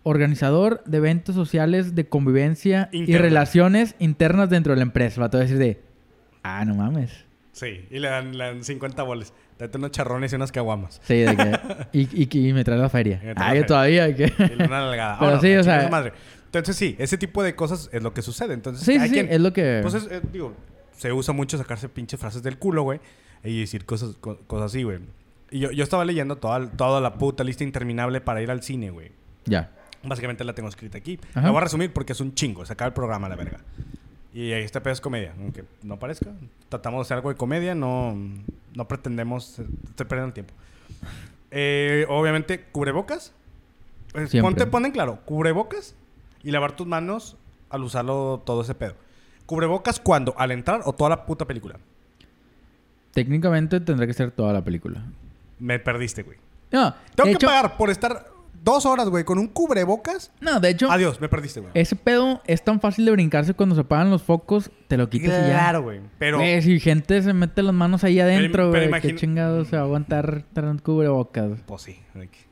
organizador 0.04 0.84
de 0.86 0.98
eventos 0.98 1.36
sociales 1.36 1.96
de 1.96 2.08
convivencia 2.08 2.90
y 2.92 3.16
relaciones 3.18 3.96
internas 4.00 4.50
dentro 4.50 4.74
de 4.74 4.78
la 4.78 4.84
empresa. 4.84 5.16
El 5.16 5.22
vato 5.22 5.38
va 5.38 5.44
a 5.44 5.46
decir 5.46 5.58
de, 5.60 5.82
ah, 6.44 6.64
no 6.66 6.76
mames. 6.76 7.26
Sí, 7.54 7.86
y 7.90 8.00
le 8.00 8.10
dan, 8.10 8.38
le 8.38 8.44
dan 8.44 8.64
50 8.64 9.02
boles. 9.04 9.34
Date 9.58 9.78
unos 9.78 9.92
charrones 9.92 10.34
y 10.34 10.36
unas 10.36 10.52
caguamas. 10.52 11.00
Sí, 11.06 11.16
de 11.20 11.36
que... 11.38 11.60
y, 11.94 12.24
y, 12.24 12.48
y 12.50 12.54
me 12.54 12.64
trae 12.66 12.78
la 12.78 12.90
feria. 12.90 13.20
Trae 13.20 13.34
Ah, 13.38 13.40
la 13.40 13.46
yo 13.48 13.52
feria. 13.62 13.66
todavía. 13.66 14.16
Que... 14.16 14.26
Y 14.26 14.54
una 14.64 14.68
nalgada. 14.82 15.18
Pero 15.20 15.32
Ahora, 15.32 15.42
sí, 15.42 15.56
o 15.56 15.64
sea- 15.64 15.88
madre. 15.90 16.12
Entonces 16.46 16.76
sí, 16.76 16.96
ese 17.00 17.18
tipo 17.18 17.42
de 17.44 17.56
cosas 17.56 17.90
es 17.92 18.04
lo 18.04 18.14
que 18.14 18.22
sucede. 18.22 18.54
Entonces, 18.54 18.86
sí, 18.86 18.94
cada 18.96 19.06
sí, 19.08 19.10
sí, 19.10 19.20
quien- 19.22 19.32
es 19.34 19.40
lo 19.42 19.54
que... 19.54 19.80
Pues 19.82 19.94
es, 19.94 20.08
eh, 20.12 20.22
digo, 20.32 20.54
se 20.98 21.12
usa 21.14 21.34
mucho 21.34 21.58
sacarse 21.58 21.90
pinches 21.90 22.20
frases 22.20 22.44
del 22.44 22.58
culo, 22.58 22.84
güey. 22.84 23.00
Y 23.44 23.60
decir 23.62 23.86
cosas, 23.86 24.16
co- 24.20 24.38
cosas 24.48 24.72
así, 24.72 24.84
güey. 24.84 25.00
Y 25.52 25.60
yo, 25.60 25.72
yo 25.72 25.84
estaba 25.84 26.04
leyendo 26.06 26.38
toda, 26.38 26.70
toda 26.72 27.00
la 27.02 27.14
puta 27.16 27.44
lista 27.44 27.64
interminable 27.64 28.20
para 28.22 28.42
ir 28.42 28.50
al 28.50 28.64
cine, 28.64 28.90
güey. 28.90 29.12
Ya. 29.46 29.72
Básicamente 30.04 30.44
la 30.44 30.54
tengo 30.54 30.68
escrita 30.70 30.98
aquí. 30.98 31.20
Ajá. 31.32 31.42
La 31.42 31.50
voy 31.52 31.58
a 31.60 31.62
resumir 31.62 31.94
porque 31.94 32.14
es 32.14 32.20
un 32.22 32.34
chingo. 32.34 32.66
Se 32.66 32.74
acaba 32.74 32.88
el 32.88 32.94
programa, 32.94 33.30
la 33.30 33.36
verga. 33.36 33.60
Y 34.34 34.52
este 34.52 34.82
pedo 34.82 34.94
es 34.94 35.02
comedia. 35.02 35.34
Aunque 35.40 35.64
no 35.84 35.98
parezca. 36.00 36.32
Tratamos 36.70 37.00
de 37.00 37.02
hacer 37.04 37.18
algo 37.18 37.30
de 37.30 37.36
comedia. 37.36 37.76
No, 37.76 38.16
no 38.76 38.88
pretendemos... 38.88 39.60
Estoy 39.60 40.06
perdiendo 40.08 40.28
el 40.28 40.34
tiempo. 40.34 40.54
Eh, 41.52 42.06
obviamente, 42.10 42.66
cubrebocas. 42.72 43.34
Eh, 44.14 44.28
Siempre. 44.28 44.42
Ponte, 44.42 44.66
pon 44.68 44.86
en 44.86 44.92
claro. 44.92 45.20
Cubrebocas 45.26 45.96
y 46.44 46.52
lavar 46.52 46.76
tus 46.76 46.88
manos 46.88 47.38
al 47.70 47.84
usarlo 47.84 48.42
todo 48.46 48.62
ese 48.62 48.76
pedo. 48.76 48.96
Cubrebocas 49.46 50.00
cuando? 50.00 50.34
¿Al 50.38 50.52
entrar 50.52 50.82
o 50.86 50.94
toda 50.94 51.10
la 51.12 51.26
puta 51.26 51.46
película? 51.46 51.78
Técnicamente 53.12 53.80
tendrá 53.80 54.06
que 54.08 54.14
ser 54.14 54.32
toda 54.32 54.52
la 54.54 54.64
película. 54.64 55.02
Me 55.60 55.80
perdiste, 55.80 56.24
güey. 56.24 56.38
No, 56.72 56.94
Tengo 57.16 57.28
que 57.30 57.36
hecho... 57.36 57.48
pagar 57.48 57.78
por 57.78 57.90
estar 57.90 58.28
dos 58.62 58.86
horas, 58.86 59.08
güey, 59.10 59.24
con 59.24 59.38
un 59.38 59.48
cubrebocas. 59.48 60.32
No, 60.42 60.60
de 60.60 60.72
hecho... 60.72 60.92
Adiós, 60.92 61.22
me 61.22 61.30
perdiste, 61.30 61.62
güey. 61.62 61.72
Ese 61.76 61.96
pedo 61.96 62.42
es 62.46 62.64
tan 62.64 62.82
fácil 62.82 63.06
de 63.06 63.12
brincarse 63.12 63.54
cuando 63.54 63.76
se 63.76 63.82
apagan 63.82 64.10
los 64.10 64.24
focos, 64.24 64.72
te 64.88 64.98
lo 64.98 65.08
quitas 65.10 65.30
y 65.30 65.32
ya. 65.32 65.48
Claro, 65.50 65.84
güey. 65.84 66.02
Pero... 66.18 66.38
Güey, 66.38 66.62
si 66.62 66.80
gente 66.80 67.22
se 67.22 67.34
mete 67.34 67.62
las 67.62 67.74
manos 67.74 68.04
ahí 68.04 68.20
adentro, 68.20 68.72
güey, 68.72 68.90
qué 69.02 69.16
chingados 69.16 69.68
se 69.68 69.76
va 69.78 69.84
a 69.84 69.86
aguantar 69.86 70.44
traer 70.54 70.82
cubrebocas. 70.82 71.60
Pues 71.66 71.84
sí. 71.84 72.00
que- 72.14 72.45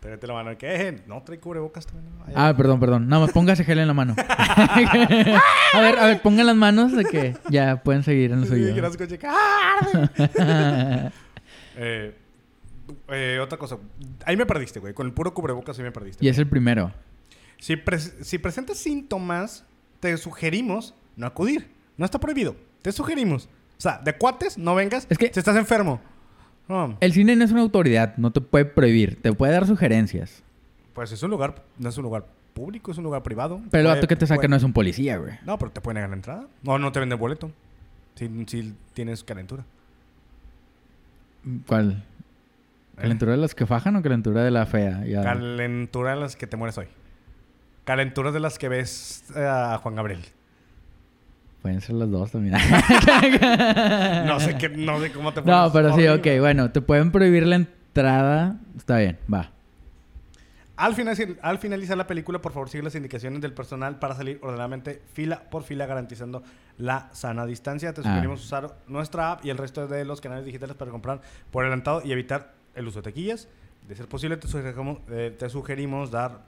Tráete 0.00 0.26
la 0.26 0.34
mano. 0.34 0.56
¿Qué? 0.58 1.00
No 1.06 1.22
trae 1.22 1.38
cubrebocas 1.38 1.86
también. 1.86 2.12
¿no? 2.18 2.24
Ah, 2.34 2.54
perdón, 2.56 2.80
perdón. 2.80 3.08
Nada 3.08 3.22
más 3.22 3.32
póngase 3.32 3.64
gel 3.64 3.78
en 3.78 3.86
la 3.88 3.94
mano. 3.94 4.14
a 4.26 5.80
ver, 5.80 5.98
a 5.98 6.06
ver, 6.06 6.22
pongan 6.22 6.46
las 6.46 6.56
manos 6.56 6.92
de 6.92 7.04
que 7.04 7.36
ya 7.50 7.82
pueden 7.82 8.02
seguir 8.02 8.32
en 8.32 8.40
lo 8.40 8.46
sí, 8.46 8.52
suyo. 8.52 8.74
que 8.74 8.80
no 8.82 8.90
se 8.90 9.02
escuche. 9.04 9.26
¡Ah! 9.28 11.10
Eh, 11.82 12.14
eh, 13.08 13.38
otra 13.40 13.56
cosa. 13.56 13.78
Ahí 14.26 14.36
me 14.36 14.44
perdiste, 14.44 14.80
güey. 14.80 14.92
Con 14.92 15.06
el 15.06 15.12
puro 15.14 15.32
cubrebocas 15.32 15.76
sí 15.76 15.82
me 15.82 15.92
perdiste. 15.92 16.22
y 16.24 16.28
es 16.28 16.36
el 16.36 16.46
primero. 16.46 16.92
Si, 17.58 17.74
pres- 17.76 18.22
si 18.22 18.38
presentas 18.38 18.76
síntomas, 18.78 19.64
te 20.00 20.16
sugerimos 20.18 20.94
no 21.16 21.26
acudir. 21.26 21.70
No 21.96 22.04
está 22.04 22.18
prohibido. 22.18 22.56
Te 22.82 22.92
sugerimos. 22.92 23.46
O 23.78 23.80
sea, 23.80 23.98
de 23.98 24.14
cuates, 24.18 24.58
no 24.58 24.74
vengas 24.74 25.06
Es 25.08 25.16
que- 25.16 25.32
si 25.32 25.38
estás 25.38 25.56
enfermo. 25.56 26.00
No, 26.70 26.96
El 27.00 27.12
cine 27.12 27.34
no 27.36 27.44
es 27.44 27.50
una 27.50 27.60
autoridad, 27.62 28.16
no 28.16 28.30
te 28.30 28.40
puede 28.40 28.64
prohibir, 28.64 29.20
te 29.20 29.32
puede 29.32 29.52
dar 29.52 29.66
sugerencias. 29.66 30.42
pues 30.94 31.12
es 31.12 31.22
un 31.22 31.30
lugar, 31.30 31.62
no 31.78 31.88
es 31.88 31.96
un 31.98 32.04
lugar 32.04 32.24
público, 32.54 32.90
es 32.92 32.98
un 32.98 33.04
lugar 33.04 33.22
privado. 33.22 33.60
Pero 33.70 33.88
el 33.88 33.94
vato 33.94 34.06
que 34.06 34.16
te 34.16 34.26
saca 34.26 34.36
puede- 34.38 34.48
no 34.48 34.56
es 34.56 34.62
un 34.62 34.72
policía, 34.72 35.16
güey. 35.18 35.32
No, 35.44 35.58
pero 35.58 35.70
te 35.72 35.80
pueden 35.80 35.96
negar 35.96 36.10
la 36.10 36.16
entrada. 36.16 36.46
No, 36.62 36.78
no 36.78 36.92
te 36.92 37.00
venden 37.00 37.18
boleto. 37.18 37.50
Si, 38.14 38.28
si 38.46 38.74
tienes 38.92 39.24
calentura. 39.24 39.64
¿Cuál? 41.66 41.90
¿Eh? 42.98 43.00
¿Calentura 43.00 43.32
de 43.32 43.38
las 43.38 43.54
que 43.54 43.66
fajan 43.66 43.96
o 43.96 44.02
calentura 44.02 44.44
de 44.44 44.50
la 44.50 44.66
fea? 44.66 45.04
Ya. 45.06 45.22
Calentura 45.22 46.14
de 46.14 46.20
las 46.20 46.36
que 46.36 46.46
te 46.46 46.56
mueres 46.56 46.76
hoy. 46.78 46.86
Calenturas 47.84 48.34
de 48.34 48.40
las 48.40 48.58
que 48.58 48.68
ves 48.68 49.24
eh, 49.34 49.44
a 49.46 49.78
Juan 49.78 49.94
Gabriel. 49.94 50.20
Pueden 51.62 51.80
ser 51.80 51.96
las 51.96 52.10
dos 52.10 52.30
también. 52.30 52.54
No 54.26 54.40
sé 54.40 54.56
qué, 54.56 54.68
no 54.70 54.98
sé 55.00 55.12
cómo 55.12 55.32
te 55.32 55.42
No, 55.42 55.70
pero 55.72 55.94
sí, 55.94 56.06
horrible. 56.06 56.34
ok, 56.36 56.40
bueno, 56.40 56.70
te 56.70 56.80
pueden 56.80 57.10
prohibir 57.12 57.46
la 57.46 57.56
entrada. 57.56 58.56
Está 58.76 58.98
bien, 58.98 59.18
va. 59.32 59.50
Al, 60.76 60.94
final- 60.94 61.36
al 61.42 61.58
finalizar 61.58 61.96
la 61.98 62.06
película, 62.06 62.40
por 62.40 62.52
favor, 62.52 62.70
sigue 62.70 62.82
las 62.82 62.94
indicaciones 62.94 63.42
del 63.42 63.52
personal 63.52 63.98
para 63.98 64.14
salir 64.14 64.38
ordenadamente 64.42 65.02
fila 65.12 65.42
por 65.50 65.62
fila, 65.62 65.84
garantizando 65.84 66.42
la 66.78 67.10
sana 67.12 67.44
distancia. 67.44 67.92
Te 67.92 68.00
Ah. 68.00 68.04
sugerimos 68.04 68.42
usar 68.42 68.74
nuestra 68.86 69.32
app 69.32 69.44
y 69.44 69.50
el 69.50 69.58
resto 69.58 69.86
de 69.86 70.04
los 70.06 70.20
canales 70.22 70.46
digitales 70.46 70.76
para 70.76 70.90
comprar 70.90 71.20
por 71.50 71.64
adelantado 71.64 72.00
y 72.04 72.12
evitar 72.12 72.54
el 72.74 72.88
uso 72.88 73.00
de 73.00 73.10
taquillas. 73.10 73.48
De 73.86 73.94
ser 73.96 74.08
posible, 74.08 74.36
te 74.38 74.48
sugerimos, 74.48 74.98
eh, 75.10 75.34
te 75.38 75.50
sugerimos 75.50 76.10
dar 76.10 76.38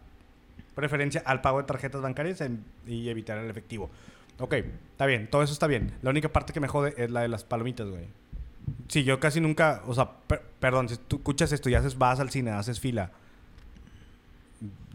preferencia 0.74 1.22
al 1.26 1.42
pago 1.42 1.58
de 1.58 1.64
tarjetas 1.64 2.00
bancarias 2.00 2.40
en- 2.40 2.64
y 2.86 3.10
evitar 3.10 3.36
el 3.36 3.50
efectivo. 3.50 3.90
Ok, 4.38 4.54
está 4.90 5.06
bien, 5.06 5.28
todo 5.30 5.42
eso 5.42 5.52
está 5.52 5.66
bien. 5.66 5.92
La 6.02 6.10
única 6.10 6.28
parte 6.32 6.52
que 6.52 6.60
me 6.60 6.68
jode 6.68 6.94
es 6.96 7.10
la 7.10 7.20
de 7.20 7.28
las 7.28 7.44
palomitas, 7.44 7.88
güey. 7.88 8.06
Sí, 8.88 9.04
yo 9.04 9.18
casi 9.20 9.40
nunca, 9.40 9.82
o 9.86 9.94
sea, 9.94 10.10
per- 10.26 10.42
perdón, 10.60 10.88
si 10.88 10.96
tú 10.96 11.16
escuchas 11.16 11.52
esto 11.52 11.68
y 11.68 11.74
haces, 11.74 11.98
vas 11.98 12.20
al 12.20 12.30
cine, 12.30 12.50
haces 12.52 12.78
fila, 12.80 13.10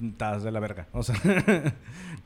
estás 0.01 0.43
de 0.43 0.51
la 0.51 0.59
verga. 0.59 0.87
O 0.93 1.03
sea, 1.03 1.15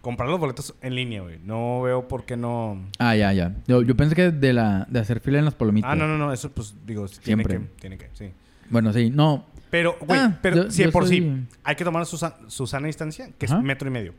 comprar 0.01 0.29
los 0.29 0.39
boletos 0.39 0.75
en 0.81 0.95
línea, 0.95 1.21
güey. 1.21 1.39
No 1.43 1.81
veo 1.81 2.07
por 2.07 2.25
qué 2.25 2.37
no. 2.37 2.81
Ah, 2.99 3.15
ya, 3.15 3.33
ya. 3.33 3.55
Yo, 3.67 3.81
yo 3.81 3.95
pensé 3.95 4.15
que 4.15 4.31
de 4.31 4.53
la 4.53 4.85
de 4.89 4.99
hacer 4.99 5.19
fila 5.19 5.39
en 5.39 5.45
las 5.45 5.55
palomitas. 5.55 5.91
Ah, 5.91 5.95
no, 5.95 6.07
no, 6.07 6.17
no, 6.17 6.31
eso 6.33 6.51
pues 6.51 6.75
digo, 6.85 7.07
sí, 7.07 7.19
Siempre. 7.23 7.55
tiene 7.55 7.65
que, 7.67 7.79
tiene 7.81 7.97
que, 7.97 8.09
sí. 8.13 8.31
Bueno, 8.69 8.93
sí, 8.93 9.09
no. 9.09 9.45
Pero, 9.69 9.97
güey, 10.01 10.19
Ah, 10.19 10.37
pero 10.41 10.57
yo- 10.65 10.71
si 10.71 10.83
yo 10.83 10.91
por 10.91 11.07
sí 11.07 11.19
soy- 11.19 11.47
hay 11.63 11.75
que 11.75 11.83
tomar 11.83 12.05
su, 12.05 12.17
su 12.47 12.67
sana 12.67 12.87
distancia, 12.87 13.29
que 13.37 13.45
Ajá. 13.45 13.57
es 13.57 13.63
metro 13.63 13.87
y 13.87 13.91
medio. 13.91 14.13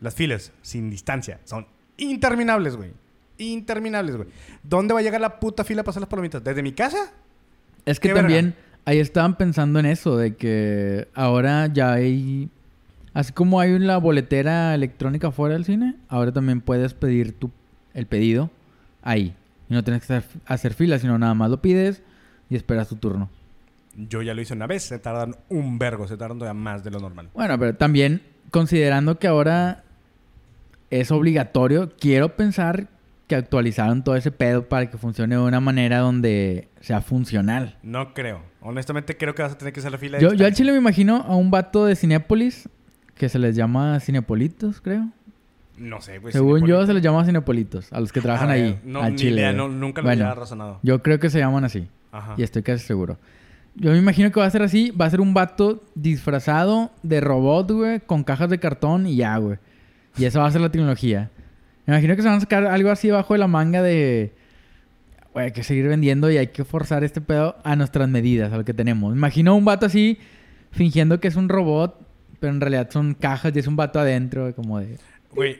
Las 0.00 0.14
filas 0.14 0.52
sin 0.62 0.90
distancia 0.90 1.40
son 1.44 1.66
interminables, 1.98 2.76
güey. 2.76 2.92
Interminables, 3.36 4.16
güey. 4.16 4.28
¿Dónde 4.62 4.94
va 4.94 5.00
a 5.00 5.02
llegar 5.02 5.20
la 5.20 5.38
puta 5.38 5.64
fila 5.64 5.82
para 5.82 5.90
hacer 5.90 6.00
las 6.00 6.08
palomitas? 6.08 6.42
¿Desde 6.42 6.62
mi 6.62 6.72
casa? 6.72 7.12
Es 7.84 8.00
que 8.00 8.12
también 8.12 8.54
ahí 8.84 8.98
estaban 8.98 9.36
pensando 9.36 9.78
en 9.78 9.86
eso, 9.86 10.16
de 10.16 10.34
que 10.34 11.08
ahora 11.14 11.66
ya 11.66 11.92
hay. 11.92 12.48
Así 13.14 13.32
como 13.32 13.60
hay 13.60 13.78
la 13.78 13.98
boletera 13.98 14.74
electrónica 14.74 15.30
fuera 15.30 15.54
del 15.54 15.64
cine, 15.64 15.96
ahora 16.08 16.32
también 16.32 16.60
puedes 16.60 16.94
pedir 16.94 17.32
tu, 17.32 17.50
el 17.94 18.06
pedido 18.06 18.50
ahí. 19.02 19.34
Y 19.68 19.74
no 19.74 19.82
tienes 19.84 20.06
que 20.06 20.14
hacer, 20.14 20.40
hacer 20.46 20.74
fila, 20.74 20.98
sino 20.98 21.18
nada 21.18 21.34
más 21.34 21.50
lo 21.50 21.60
pides 21.60 22.02
y 22.48 22.56
esperas 22.56 22.88
tu 22.88 22.96
turno. 22.96 23.28
Yo 23.96 24.22
ya 24.22 24.34
lo 24.34 24.40
hice 24.40 24.54
una 24.54 24.66
vez, 24.66 24.84
se 24.84 24.98
tardan 24.98 25.34
un 25.48 25.78
vergo, 25.78 26.06
se 26.06 26.16
tardan 26.16 26.38
todavía 26.38 26.60
más 26.60 26.84
de 26.84 26.90
lo 26.90 27.00
normal. 27.00 27.30
Bueno, 27.34 27.58
pero 27.58 27.74
también 27.74 28.22
considerando 28.50 29.18
que 29.18 29.26
ahora 29.26 29.82
es 30.90 31.10
obligatorio. 31.10 31.90
Quiero 31.98 32.36
pensar 32.36 32.88
que 33.26 33.34
actualizaron 33.36 34.02
todo 34.02 34.16
ese 34.16 34.30
pedo 34.30 34.68
para 34.68 34.88
que 34.90 34.96
funcione 34.96 35.34
de 35.36 35.40
una 35.42 35.60
manera 35.60 35.98
donde 35.98 36.68
sea 36.80 37.00
funcional. 37.02 37.76
No 37.82 38.14
creo. 38.14 38.40
Honestamente 38.62 39.16
creo 39.16 39.34
que 39.34 39.42
vas 39.42 39.52
a 39.52 39.58
tener 39.58 39.72
que 39.74 39.80
hacer 39.80 39.92
la 39.92 39.98
fila. 39.98 40.18
Yo, 40.18 40.32
yo 40.32 40.46
al 40.46 40.54
chile 40.54 40.72
me 40.72 40.78
imagino 40.78 41.16
a 41.28 41.36
un 41.36 41.50
vato 41.50 41.84
de 41.84 41.94
Cinépolis 41.94 42.68
que 43.14 43.28
se 43.28 43.38
les 43.38 43.54
llama 43.54 44.00
Cinepolitos, 44.00 44.80
creo. 44.80 45.08
No 45.76 46.00
sé, 46.00 46.20
pues. 46.20 46.32
Según 46.32 46.66
yo 46.66 46.84
se 46.86 46.94
les 46.94 47.02
llama 47.02 47.24
Cinepolitos, 47.24 47.92
a 47.92 48.00
los 48.00 48.12
que 48.12 48.20
trabajan 48.20 48.50
A 48.50 48.54
ver, 48.54 48.64
ahí. 48.64 48.80
No, 48.84 49.02
al 49.02 49.12
ni 49.12 49.18
chile. 49.18 49.42
idea, 49.42 49.52
güey. 49.52 49.56
no, 49.56 49.68
nunca 49.68 50.00
lo 50.00 50.06
Bueno, 50.08 50.24
había 50.24 50.34
razonado. 50.34 50.80
Yo 50.82 51.02
creo 51.02 51.18
que 51.20 51.30
se 51.30 51.38
llaman 51.38 51.64
así. 51.64 51.86
Ajá. 52.10 52.34
Y 52.36 52.42
estoy 52.42 52.62
casi 52.62 52.84
seguro. 52.84 53.18
Yo 53.76 53.92
me 53.92 53.98
imagino 53.98 54.32
que 54.32 54.40
va 54.40 54.46
a 54.46 54.50
ser 54.50 54.62
así. 54.62 54.90
Va 54.90 55.04
a 55.04 55.10
ser 55.10 55.20
un 55.20 55.34
vato 55.34 55.84
disfrazado 55.94 56.90
de 57.02 57.20
robot, 57.20 57.70
güey, 57.70 58.00
con 58.00 58.24
cajas 58.24 58.50
de 58.50 58.58
cartón 58.58 59.06
y 59.06 59.16
ya, 59.16 59.36
güey. 59.36 59.58
Y 60.18 60.24
esa 60.24 60.40
va 60.40 60.46
a 60.46 60.50
ser 60.50 60.60
la 60.60 60.70
tecnología. 60.70 61.30
Me 61.86 61.94
imagino 61.94 62.16
que 62.16 62.22
se 62.22 62.28
van 62.28 62.38
a 62.38 62.40
sacar 62.40 62.66
algo 62.66 62.90
así 62.90 63.10
bajo 63.10 63.34
de 63.34 63.38
la 63.38 63.46
manga 63.46 63.82
de... 63.82 64.34
Güey, 65.32 65.46
hay 65.46 65.52
que 65.52 65.62
seguir 65.62 65.86
vendiendo 65.88 66.30
y 66.30 66.36
hay 66.36 66.48
que 66.48 66.64
forzar 66.64 67.04
este 67.04 67.20
pedo 67.20 67.56
a 67.62 67.76
nuestras 67.76 68.08
medidas, 68.08 68.52
a 68.52 68.56
lo 68.56 68.64
que 68.64 68.74
tenemos. 68.74 69.14
Imagino 69.14 69.54
un 69.54 69.64
vato 69.64 69.86
así 69.86 70.18
fingiendo 70.70 71.20
que 71.20 71.28
es 71.28 71.36
un 71.36 71.48
robot, 71.48 72.00
pero 72.40 72.52
en 72.52 72.60
realidad 72.60 72.90
son 72.90 73.14
cajas 73.14 73.54
y 73.54 73.58
es 73.60 73.66
un 73.66 73.76
vato 73.76 74.00
adentro, 74.00 74.54
como 74.54 74.80
de... 74.80 74.98
Güey, 75.34 75.56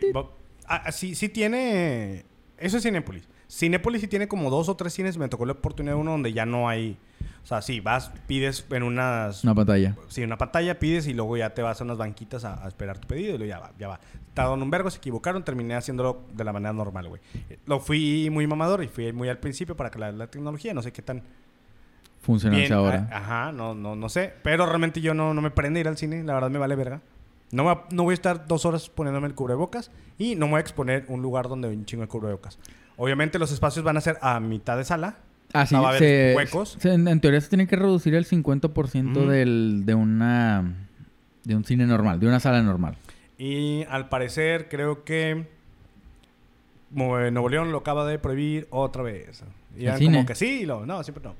ah, 0.66 0.82
ah, 0.86 0.92
sí, 0.92 1.14
sí 1.14 1.28
tiene... 1.28 2.24
Eso 2.58 2.78
es 2.78 2.82
Cinépolis. 2.82 3.28
Cinépolis 3.48 4.00
sí 4.00 4.08
tiene 4.08 4.26
como 4.26 4.50
dos 4.50 4.68
o 4.68 4.76
tres 4.76 4.92
cines. 4.92 5.16
Me 5.16 5.28
tocó 5.28 5.46
la 5.46 5.52
oportunidad 5.52 5.94
de 5.94 6.00
uno 6.00 6.10
donde 6.10 6.32
ya 6.32 6.44
no 6.44 6.68
hay... 6.68 6.96
O 7.42 7.46
sea, 7.48 7.62
sí, 7.62 7.80
vas, 7.80 8.10
pides 8.26 8.66
en 8.70 8.82
unas... 8.82 9.42
Una 9.42 9.54
pantalla. 9.54 9.96
Sí, 10.08 10.22
una 10.22 10.36
pantalla, 10.36 10.78
pides 10.78 11.06
y 11.06 11.14
luego 11.14 11.36
ya 11.36 11.54
te 11.54 11.62
vas 11.62 11.80
a 11.80 11.84
unas 11.84 11.96
banquitas 11.96 12.44
a, 12.44 12.62
a 12.62 12.68
esperar 12.68 12.98
tu 12.98 13.08
pedido 13.08 13.34
y 13.34 13.38
luego 13.38 13.48
ya 13.50 13.58
va, 13.58 13.70
ya 13.78 13.88
va. 13.88 14.00
Tardaron 14.34 14.62
un 14.62 14.70
vergo, 14.70 14.90
se 14.90 14.98
equivocaron, 14.98 15.42
terminé 15.44 15.74
haciéndolo 15.74 16.22
de 16.34 16.44
la 16.44 16.52
manera 16.52 16.72
normal, 16.74 17.08
güey. 17.08 17.22
Lo 17.66 17.80
fui 17.80 18.28
muy 18.30 18.46
mamador 18.46 18.82
y 18.84 18.88
fui 18.88 19.12
muy 19.12 19.28
al 19.30 19.38
principio 19.38 19.76
para 19.76 19.90
que 19.90 19.98
la, 19.98 20.12
la 20.12 20.26
tecnología, 20.26 20.74
no 20.74 20.82
sé 20.82 20.92
qué 20.92 21.00
tan 21.02 21.22
Funcionarse 22.20 22.72
ahora. 22.74 23.08
ajá, 23.12 23.52
no, 23.52 23.74
no, 23.74 23.96
no 23.96 24.08
sé. 24.08 24.34
Pero 24.42 24.66
realmente 24.66 25.00
yo 25.00 25.14
no, 25.14 25.32
no 25.32 25.40
me 25.40 25.50
prende 25.50 25.80
ir 25.80 25.88
al 25.88 25.96
cine, 25.96 26.22
la 26.24 26.34
verdad 26.34 26.50
me 26.50 26.58
vale 26.58 26.74
verga. 26.76 27.00
No, 27.50 27.62
me 27.64 27.68
va- 27.74 27.86
no 27.90 28.02
voy 28.02 28.12
a 28.12 28.14
estar 28.14 28.46
dos 28.46 28.66
horas 28.66 28.90
poniéndome 28.90 29.26
el 29.28 29.34
cubrebocas 29.34 29.90
y 30.18 30.34
no 30.34 30.46
me 30.46 30.52
voy 30.52 30.58
a 30.58 30.60
exponer 30.60 31.06
un 31.08 31.22
lugar 31.22 31.48
donde 31.48 31.68
hay 31.68 31.74
un 31.76 31.86
chingo 31.86 32.02
de 32.02 32.08
cubrebocas. 32.08 32.58
Obviamente 32.96 33.38
los 33.38 33.52
espacios 33.52 33.84
van 33.84 33.96
a 33.96 34.00
ser 34.02 34.18
a 34.20 34.38
mitad 34.40 34.76
de 34.76 34.84
sala. 34.84 35.16
Ah, 35.54 35.64
sí, 35.66 35.74
No 35.74 35.82
va 35.82 35.88
a 35.88 35.90
haber 35.96 36.02
se- 36.02 36.34
huecos. 36.36 36.76
se- 36.78 36.92
en, 36.94 37.08
en 37.08 37.20
teoría 37.20 37.40
se 37.40 37.48
tiene 37.48 37.66
que 37.66 37.76
reducir 37.76 38.14
el 38.14 38.26
50% 38.26 39.10
Ujú. 39.16 39.28
del, 39.30 39.82
de 39.86 39.94
una 39.94 40.74
de 41.44 41.56
un 41.56 41.64
cine 41.64 41.86
normal, 41.86 42.20
de 42.20 42.26
una 42.26 42.40
sala 42.40 42.62
normal. 42.62 42.96
Y 43.38 43.84
al 43.88 44.08
parecer 44.10 44.68
creo 44.68 45.04
que 45.04 45.30
eh, 45.30 45.46
Nuevo 47.30 47.48
León 47.48 47.72
lo 47.72 47.78
acaba 47.78 48.06
de 48.06 48.18
prohibir 48.18 48.66
otra 48.70 49.02
vez. 49.02 49.42
Y 49.76 49.82
¿El 49.82 49.88
eran 49.88 50.04
como 50.04 50.26
que 50.26 50.34
sí, 50.34 50.60
y 50.62 50.66
lo, 50.66 50.84
no, 50.86 51.02
siempre 51.02 51.24
no. 51.24 51.34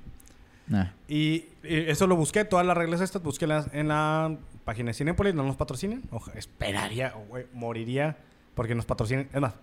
Nah. 0.69 0.87
Y, 1.09 1.45
y 1.62 1.77
eso 1.88 2.07
lo 2.07 2.15
busqué, 2.17 2.45
todas 2.45 2.65
las 2.67 2.77
reglas 2.77 3.00
estas, 3.00 3.23
busqué 3.23 3.47
las- 3.47 3.73
en 3.75 3.88
la 3.88 4.37
página 4.65 4.88
de 4.91 4.95
Cinepolis, 4.95 5.35
no 5.35 5.43
nos 5.45 5.57
patrocinan. 5.57 6.03
Esperaría, 6.35 7.15
moriría 7.55 8.17
porque 8.55 8.75
nos 8.75 8.85
patrocinen. 8.85 9.29
Es 9.33 9.41
más, 9.41 9.55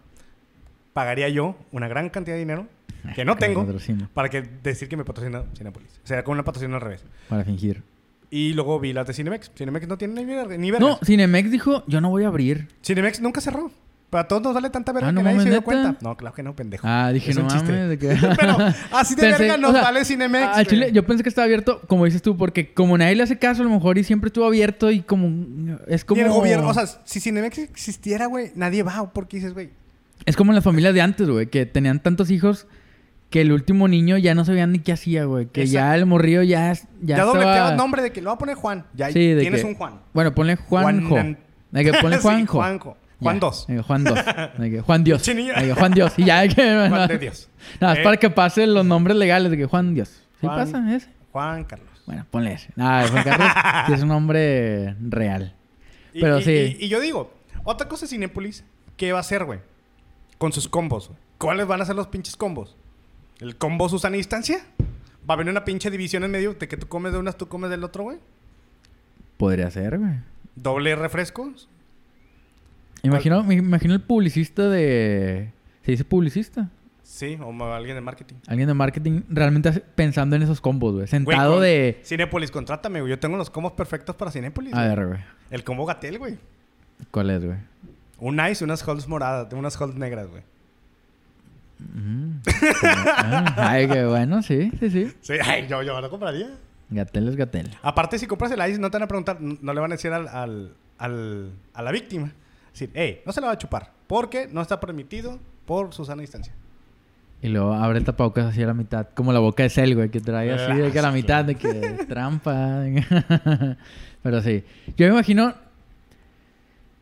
pagaría 0.96 1.28
yo 1.28 1.58
una 1.74 1.90
gran 1.90 2.10
cantidad 2.10 2.36
de 2.36 2.40
dinero 2.40 2.68
que 3.16 3.26
no 3.26 3.36
tengo 3.36 3.68
para 4.14 4.30
que 4.30 4.42
decir 4.64 4.88
que 4.88 4.96
me 4.96 5.04
patrocina 5.04 5.44
Cinepolis. 5.58 6.00
O 6.04 6.08
sea, 6.08 6.24
con 6.24 6.34
una 6.36 6.44
patrocina 6.46 6.76
al 6.76 6.82
revés. 6.82 7.04
Para 7.28 7.44
fingir. 7.44 7.84
Y 8.32 8.54
luego 8.54 8.80
vi 8.80 8.94
las 8.94 9.06
de 9.06 9.14
Cinemex. 9.14 9.52
Cinemex 9.56 9.88
no 9.90 9.98
tiene 9.98 10.24
ni 10.24 10.34
verga. 10.34 10.58
Ni 10.58 10.72
vergas. 10.72 10.90
No, 10.90 11.00
Cinemex 11.06 11.52
dijo, 11.52 11.84
yo 11.86 12.00
no 12.00 12.10
voy 12.10 12.24
a 12.24 12.28
abrir. 12.28 12.70
Cinemex 12.82 13.20
nunca 13.20 13.42
cerró. 13.42 13.72
Pero 14.10 14.22
a 14.22 14.28
todos 14.30 14.42
nos 14.42 14.54
vale 14.54 14.70
tanta 14.70 14.94
verga 14.94 15.10
Ah, 15.10 15.12
no 15.12 15.20
que 15.20 15.24
nadie 15.26 15.40
se 15.40 15.44
dio 15.46 15.54
¿neta? 15.56 15.66
cuenta. 15.66 15.98
No, 16.02 16.16
claro 16.16 16.34
que 16.34 16.44
no, 16.44 16.56
pendejo. 16.56 16.88
Ah, 16.88 17.12
dije, 17.12 17.32
Es 17.32 17.38
no 17.38 17.44
un 17.44 17.50
chiste. 17.50 17.72
mames. 17.74 17.90
De 17.90 17.98
que... 18.00 18.08
Pero 18.40 18.58
así 18.94 19.16
de 19.16 19.24
Pensé- 19.24 19.40
verga 19.40 19.58
nos 19.58 19.72
o 19.72 19.74
sea, 19.74 19.82
vale 19.82 20.06
Cinemex. 20.06 20.58
a-. 20.58 20.64
Chile, 20.66 20.92
yo 20.94 21.06
pensé 21.06 21.24
que 21.24 21.30
estaba 21.30 21.44
abierto, 21.46 21.82
como 21.88 22.06
dices 22.06 22.22
tú, 22.22 22.38
porque 22.38 22.74
como 22.74 22.98
nadie 22.98 23.16
le 23.16 23.24
hace 23.24 23.38
caso, 23.38 23.62
a 23.62 23.66
lo 23.66 23.72
mejor 23.72 23.98
y 23.98 24.04
siempre 24.06 24.30
estuvo 24.30 24.46
abierto 24.46 24.90
y 24.92 25.02
como... 25.02 25.78
Es 25.88 26.06
como... 26.06 26.22
Y 26.22 26.24
el 26.24 26.30
gobierno, 26.32 26.70
o 26.70 26.74
sea, 26.74 26.86
si 27.04 27.20
Cinemex 27.20 27.58
existiera, 27.58 28.28
güey, 28.28 28.52
nadie 28.56 28.82
va. 28.84 29.12
Porque 29.12 29.38
dices, 29.38 29.54
güey, 29.54 29.70
Es 30.26 30.36
como 30.36 30.52
en 30.52 30.56
las 30.56 30.64
familias 30.64 30.94
de 30.94 31.02
antes, 31.02 31.30
güey, 31.30 31.48
que 31.48 31.66
tenían 31.66 32.00
tantos 32.00 32.30
hijos 32.32 32.68
que 33.30 33.42
el 33.42 33.52
último 33.52 33.88
niño 33.88 34.18
ya 34.18 34.34
no 34.36 34.46
sabían 34.46 34.72
ni 34.72 34.80
qué 34.80 34.94
hacía, 34.94 35.26
güey. 35.26 35.48
Que 35.48 35.62
Exacto. 35.62 35.74
ya 35.74 35.96
el 35.96 36.06
morrillo 36.06 36.42
ya, 36.44 36.74
ya, 36.74 36.82
ya, 37.02 37.18
estaba... 37.26 37.70
el 37.72 37.78
nombre 37.78 38.02
de 38.02 38.12
que 38.12 38.22
lo 38.22 38.30
va 38.30 38.36
a 38.36 38.38
poner 38.38 38.56
Juan. 38.56 38.86
Ya 38.94 39.12
Sí, 39.12 39.34
de 39.34 39.42
tienes 39.42 39.62
que- 39.62 39.68
un 39.68 39.76
Juan. 39.76 40.00
Bueno, 40.14 40.34
ponle 40.34 40.56
Juanjo. 40.56 41.10
Juan- 41.10 41.38
De 41.72 41.84
que 41.84 41.94
ponle 41.94 42.18
Sí, 42.22 42.22
Juanjo. 42.24 42.98
Juan 43.20 43.36
Ya, 43.36 43.40
2. 43.40 43.68
de 43.68 43.76
que 43.76 43.82
Juan 43.82 44.04
2. 44.04 44.20
De 44.58 44.72
que 44.72 44.82
Juan 44.82 45.04
Dios. 45.04 45.26
De 45.26 45.36
que 45.36 45.74
Juan 45.74 45.92
Dios. 45.94 46.14
Y 46.18 46.26
ya 46.26 46.48
que... 46.48 46.88
Juan 46.90 47.08
de 47.08 47.18
Dios. 47.18 47.50
Nada, 47.80 47.94
es 47.94 48.00
Eh, 48.00 48.04
para 48.04 48.18
que 48.18 48.30
pasen 48.30 48.74
los 48.74 48.86
nombres 48.86 49.18
legales 49.18 49.52
de 49.52 49.58
que 49.58 49.66
Juan 49.66 49.94
Dios. 49.94 50.10
¿Sí 50.40 50.48
Juan- 50.48 50.58
pasa 50.58 50.96
ese? 50.96 51.08
Juan 51.32 51.64
Carlos. 51.66 51.90
Bueno, 52.06 52.26
ponle 52.30 52.54
ese. 52.54 52.70
Nada, 52.76 53.08
Juan 53.08 53.24
Carlos 53.24 53.48
sí 53.88 53.94
es 53.94 54.02
un 54.02 54.10
nombre 54.10 54.96
real. 55.02 55.54
Pero 56.14 56.40
y, 56.40 56.44
sí. 56.44 56.78
Y, 56.80 56.86
y 56.86 56.88
yo 56.90 57.00
digo, 57.02 57.34
otra 57.64 57.88
cosa 57.90 58.06
es 58.06 58.12
Cinépolis, 58.12 58.64
¿qué 58.96 59.12
va 59.12 59.18
a 59.18 59.22
hacer, 59.22 59.44
güey? 59.46 59.60
Con 60.38 60.52
sus 60.52 60.68
combos. 60.68 61.12
¿Cuáles 61.38 61.68
van 61.68 61.82
a 61.82 61.86
ser 61.86 61.96
los 61.96 62.08
pinches 62.08 62.36
combos? 62.36 62.76
¿El 63.40 63.56
combo 63.58 63.90
Susana 63.90 64.16
Distancia? 64.18 64.60
¿Va 65.30 65.34
a 65.34 65.38
venir 65.38 65.52
una 65.52 65.66
pinche 65.66 65.90
división 65.90 66.24
en 66.24 66.32
medio 66.32 66.54
de 66.54 66.68
que 66.68 66.78
tú 66.78 66.88
comes 66.88 67.12
de 67.12 67.18
unas, 67.18 67.38
tú 67.38 67.48
comes 67.48 67.70
del 67.70 67.84
otro, 67.84 68.04
güey? 68.04 68.18
Podría 69.38 69.70
ser, 69.72 69.98
güey. 69.98 70.14
¿Doble 70.56 70.96
refrescos? 70.96 71.68
Imagino, 73.04 73.44
me 73.44 73.56
imagino 73.56 73.94
el 73.94 74.02
publicista 74.02 74.70
de... 74.70 75.52
¿Se 75.84 75.92
dice 75.92 76.06
publicista? 76.06 76.70
Sí, 77.04 77.38
o 77.40 77.64
alguien 77.66 77.96
de 77.96 78.02
marketing. 78.02 78.36
Alguien 78.48 78.68
de 78.68 78.74
marketing 78.74 79.22
realmente 79.30 79.72
pensando 79.72 80.36
en 80.36 80.42
esos 80.42 80.60
combos, 80.60 80.96
güey. 80.96 81.08
Sentado 81.08 81.60
de... 81.60 82.00
Cinépolis, 82.04 82.50
contrátame, 82.50 83.02
güey. 83.02 83.12
Yo 83.12 83.20
tengo 83.20 83.38
los 83.38 83.50
combos 83.50 83.74
perfectos 83.74 84.16
para 84.16 84.32
Cinépolis. 84.32 84.74
A 84.74 84.78
güey. 84.78 84.96
ver, 84.96 85.08
güey. 85.08 85.20
El 85.52 85.64
combo 85.64 85.86
Gatel, 85.86 86.18
güey. 86.18 86.38
¿Cuál 87.12 87.30
es, 87.30 87.46
güey? 87.46 87.58
Un 88.20 88.40
ice, 88.50 88.64
unas 88.64 88.88
halls 88.88 89.08
moradas, 89.08 89.52
unas 89.54 89.80
halls 89.80 89.96
negras, 89.96 90.28
güey. 90.28 90.44
Mm. 91.80 92.40
Ah, 92.84 93.54
Ay, 93.58 93.88
qué 93.90 94.06
bueno, 94.06 94.42
sí, 94.42 94.72
sí, 94.80 94.90
sí. 94.90 95.12
Sí, 95.22 95.34
ay, 95.44 95.68
yo, 95.68 95.84
yo 95.84 96.00
lo 96.00 96.10
compraría. 96.10 96.50
Gatel 96.90 97.28
es 97.28 97.36
Gatel. 97.36 97.72
Aparte, 97.82 98.18
si 98.20 98.28
compras 98.28 98.52
el 98.52 98.60
ice, 98.70 98.80
no 98.80 98.90
te 98.90 98.96
van 98.98 99.04
a 99.04 99.08
preguntar, 99.08 99.38
no 99.42 99.74
le 99.74 99.80
van 99.82 99.92
a 99.92 99.96
decir 99.96 100.12
al, 100.14 100.28
al, 100.28 100.74
al- 100.98 101.52
a 101.74 101.82
la 101.82 101.92
víctima. 101.92 102.32
Decir, 102.72 102.92
hey, 102.94 103.22
no 103.26 103.32
se 103.34 103.42
la 103.42 103.48
va 103.48 103.54
a 103.54 103.58
chupar. 103.58 103.92
Porque 104.08 104.48
no 104.52 104.62
está 104.62 104.80
permitido 104.80 105.40
por 105.66 105.94
su 105.94 106.06
sana 106.06 106.22
distancia. 106.22 106.54
Y 107.42 107.50
luego 107.50 107.74
abre 107.74 107.98
el 108.00 108.06
tapabocas 108.06 108.46
así 108.46 108.62
a 108.64 108.68
la 108.68 108.74
mitad. 108.74 109.08
Como 109.14 109.34
la 109.34 109.40
boca 109.40 109.64
de 109.64 109.70
Cell, 109.70 109.94
güey. 109.96 110.10
Que 110.10 110.20
trae 110.22 110.52
así 110.54 110.78
de 110.80 110.92
que 110.92 111.00
a 111.00 111.02
la 111.02 111.12
mitad, 111.12 111.44
de 111.44 111.56
que 111.56 112.06
trampa. 112.08 112.84
Pero 114.24 114.42
sí. 114.42 114.64
Yo 114.96 115.08
me 115.08 115.14
imagino... 115.14 115.54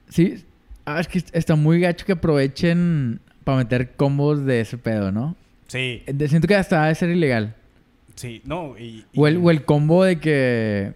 Sí. 0.10 0.46
Ah, 0.86 1.00
es 1.00 1.08
que 1.08 1.24
está 1.32 1.56
muy 1.56 1.80
gacho 1.80 2.06
que 2.06 2.12
aprovechen 2.14 3.20
para 3.44 3.58
meter 3.60 3.92
combos 3.96 4.46
de 4.46 4.62
ese 4.62 4.78
pedo, 4.78 5.12
¿no? 5.12 5.36
Sí, 5.68 6.04
Siento 6.28 6.48
que 6.48 6.56
hasta 6.56 6.82
debe 6.84 6.96
ser 6.96 7.10
ilegal. 7.10 7.56
sí, 8.16 8.42
no. 8.46 8.78
Y, 8.78 9.06
y- 9.12 9.20
O 9.20 9.28
el, 9.28 9.38
o 9.38 9.50
el 9.52 9.64
combo 9.66 10.04
de 10.04 10.20
que... 10.20 10.94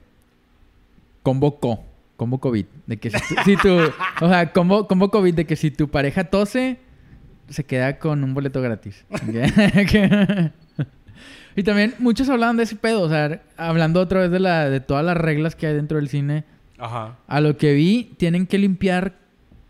Combo 1.23 1.59
co. 1.59 1.83
Combo 2.15 2.39
COVID. 2.39 2.65
De 2.85 2.97
que 2.97 3.09
si 3.11 3.35
tu... 3.35 3.41
si 3.43 3.57
tu- 3.57 3.91
o 4.25 4.29
sea, 4.29 4.51
combo, 4.51 4.87
combo 4.87 5.09
COVID 5.09 5.33
de 5.33 5.45
que 5.45 5.55
si 5.55 5.71
tu 5.71 5.87
pareja 5.89 6.25
tose, 6.25 6.77
se 7.49 7.63
queda 7.63 7.97
con 7.99 8.23
un 8.23 8.33
boleto 8.33 8.61
gratis. 8.61 9.05
Y 11.55 11.63
también 11.63 11.95
muchos 11.97 12.29
hablaban 12.29 12.55
de 12.57 12.63
ese 12.63 12.75
pedo. 12.75 13.01
O 13.01 13.09
sea, 13.09 13.41
hablando 13.57 13.99
otra 13.99 14.19
vez 14.21 14.29
de, 14.29 14.39
la, 14.39 14.69
de 14.69 14.79
todas 14.79 15.03
las 15.03 15.17
reglas 15.17 15.55
que 15.55 15.65
hay 15.65 15.73
dentro 15.73 15.97
del 15.97 16.07
cine. 16.07 16.43
Ajá. 16.77 17.17
A 17.27 17.41
lo 17.41 17.57
que 17.57 17.73
vi, 17.73 18.13
tienen 18.17 18.45
que 18.45 18.59
limpiar 18.59 19.15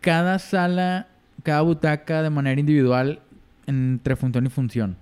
cada 0.00 0.38
sala, 0.38 1.08
cada 1.42 1.62
butaca 1.62 2.22
de 2.22 2.30
manera 2.30 2.58
individual 2.60 3.20
entre 3.66 4.16
función 4.16 4.46
y 4.46 4.48
función. 4.48 4.96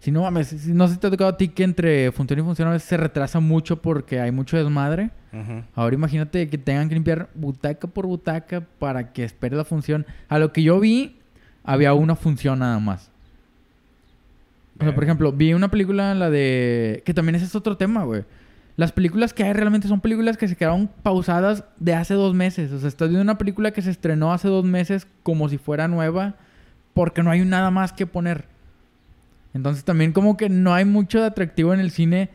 Si 0.00 0.10
no 0.10 0.22
mames, 0.22 0.48
si 0.48 0.72
no 0.72 0.88
se 0.88 0.96
te 0.96 1.06
ha 1.06 1.10
tocado 1.10 1.30
a 1.30 1.36
ti 1.36 1.48
que 1.48 1.62
entre 1.62 2.10
función 2.12 2.38
y 2.40 2.42
función 2.42 2.68
a 2.68 2.72
veces 2.72 2.88
se 2.88 2.96
retrasa 2.96 3.38
mucho 3.38 3.82
porque 3.82 4.18
hay 4.18 4.32
mucho 4.32 4.56
desmadre. 4.56 5.10
Ujú. 5.32 5.62
Ahora 5.74 5.94
imagínate 5.94 6.48
que 6.48 6.56
tengan 6.56 6.88
que 6.88 6.94
limpiar 6.94 7.28
butaca 7.34 7.86
por 7.86 8.06
butaca 8.06 8.62
para 8.78 9.12
que 9.12 9.24
espere 9.24 9.56
la 9.56 9.64
función. 9.64 10.06
A 10.28 10.38
lo 10.38 10.52
que 10.52 10.62
yo 10.62 10.80
vi, 10.80 11.18
había 11.64 11.92
una 11.92 12.16
función 12.16 12.60
nada 12.60 12.78
más. 12.78 13.10
O 14.78 14.84
sea, 14.84 14.94
por 14.94 15.04
ejemplo, 15.04 15.30
vi 15.30 15.52
una 15.52 15.70
película, 15.70 16.14
la 16.14 16.30
de... 16.30 17.02
Que 17.04 17.12
también 17.12 17.34
ese 17.34 17.44
es 17.44 17.54
otro 17.54 17.76
tema, 17.76 18.04
güey. 18.04 18.24
Las 18.76 18.92
películas 18.92 19.34
que 19.34 19.44
hay 19.44 19.52
realmente 19.52 19.88
son 19.88 20.00
películas 20.00 20.36
que 20.36 20.48
se 20.48 20.56
quedaron 20.56 20.88
pausadas 21.02 21.64
de 21.78 21.94
hace 21.94 22.14
dos 22.14 22.34
meses. 22.34 22.72
O 22.72 22.78
sea, 22.78 22.88
estás 22.88 23.08
viendo 23.08 23.22
una 23.22 23.38
película 23.38 23.72
que 23.72 23.82
se 23.82 23.90
estrenó 23.90 24.32
hace 24.32 24.48
dos 24.48 24.64
meses 24.64 25.06
como 25.22 25.48
si 25.48 25.58
fuera 25.58 25.88
nueva 25.88 26.36
porque 26.94 27.22
no 27.22 27.30
hay 27.30 27.44
nada 27.44 27.70
más 27.70 27.92
que 27.92 28.06
poner. 28.06 28.46
Entonces 29.52 29.84
también 29.84 30.12
como 30.12 30.36
que 30.36 30.48
no 30.48 30.72
hay 30.72 30.84
mucho 30.84 31.20
de 31.20 31.26
atractivo 31.26 31.74
en 31.74 31.80
el 31.80 31.90
cine 31.90 32.30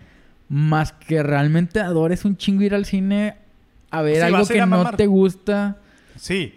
más 0.49 0.91
que 0.91 1.23
realmente 1.23 1.79
adores 1.79 2.25
un 2.25 2.37
chingo 2.37 2.63
ir 2.63 2.75
al 2.75 2.85
cine 2.85 3.37
a 3.89 4.01
ver 4.01 4.17
Sí, 4.17 4.21
algo 4.21 4.45
que 4.45 4.65
no 4.65 4.91
te 4.91 5.07
gusta. 5.07 5.77
Sí. 6.17 6.53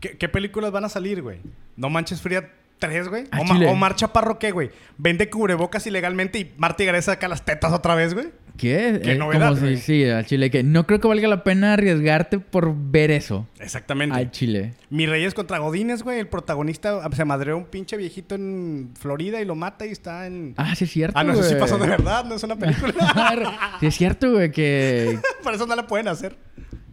¿Qué, 0.00 0.16
qué 0.16 0.28
películas 0.28 0.70
van 0.70 0.84
a 0.84 0.88
salir, 0.88 1.22
güey? 1.22 1.40
No 1.76 1.90
manches 1.90 2.20
Fría 2.20 2.50
3, 2.78 3.08
güey. 3.08 3.24
Ah, 3.30 3.40
O, 3.40 3.44
Ma- 3.44 3.54
chile. 3.54 3.66
o 3.68 3.74
Marcha 3.74 4.12
Parro, 4.12 4.38
¿qué, 4.38 4.50
güey? 4.52 4.70
Vende 4.96 5.28
cubrebocas 5.30 5.86
ilegalmente 5.86 6.38
y 6.38 6.52
Marta 6.56 6.84
Gareda 6.84 7.02
saca 7.02 7.28
las 7.28 7.44
tetas 7.44 7.72
otra 7.72 7.94
vez, 7.94 8.14
güey. 8.14 8.28
¿Qué? 8.56 9.00
Qué 9.04 9.12
Eh, 9.12 9.18
novedad, 9.18 9.48
como 9.50 9.56
si, 9.60 9.62
güey. 9.66 9.76
sí, 9.76 10.04
al 10.04 10.26
chile. 10.26 10.50
Que 10.50 10.64
no 10.64 10.84
creo 10.84 10.98
que 11.00 11.06
valga 11.06 11.28
la 11.28 11.44
pena 11.44 11.74
arriesgarte 11.74 12.40
por 12.40 12.74
ver 12.76 13.12
eso. 13.12 13.46
Exactamente. 13.60 14.16
Al 14.16 14.32
chile. 14.32 14.74
Mi 14.90 15.06
Reyes 15.06 15.32
contra 15.34 15.58
Godines, 15.58 16.02
güey. 16.02 16.18
El 16.18 16.26
protagonista 16.26 17.08
se 17.14 17.24
madreó 17.24 17.56
un 17.56 17.66
pinche 17.66 17.96
viejito 17.96 18.34
en 18.34 18.90
Florida 18.98 19.40
y 19.40 19.44
lo 19.44 19.54
mata 19.54 19.86
y 19.86 19.90
está 19.90 20.26
en... 20.26 20.54
Ah, 20.56 20.74
sí 20.74 20.84
es 20.84 20.90
cierto, 20.90 21.16
Ah, 21.16 21.22
no, 21.22 21.34
eso 21.34 21.42
sí 21.44 21.50
güey. 21.50 21.60
pasó 21.60 21.78
de 21.78 21.86
verdad, 21.86 22.24
no 22.24 22.34
es 22.34 22.42
una 22.42 22.56
película. 22.56 22.94
sí 23.80 23.86
es 23.86 23.94
cierto, 23.94 24.32
güey, 24.32 24.50
que... 24.50 25.18
Por 25.44 25.54
eso 25.54 25.66
no 25.66 25.76
la 25.76 25.86
pueden 25.86 26.08
hacer. 26.08 26.36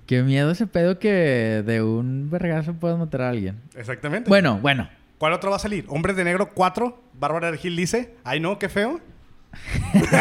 Qué 0.05 0.21
miedo 0.21 0.51
ese 0.51 0.67
pedo 0.67 0.99
que 0.99 1.63
de 1.65 1.81
un 1.81 2.29
vergazo 2.29 2.75
puedas 2.75 2.99
matar 2.99 3.23
a 3.23 3.29
alguien. 3.29 3.59
Exactamente. 3.75 4.29
Bueno, 4.29 4.59
bueno. 4.61 4.87
¿Cuál 5.17 5.33
otro 5.33 5.49
va 5.49 5.55
a 5.55 5.59
salir? 5.59 5.85
Hombres 5.87 6.15
de 6.15 6.23
Negro 6.23 6.51
4. 6.53 7.01
Bárbara 7.13 7.51
de 7.51 7.57
Gil 7.57 7.75
dice. 7.75 8.15
Ay, 8.23 8.39
no, 8.39 8.59
qué 8.59 8.69
feo. 8.69 8.99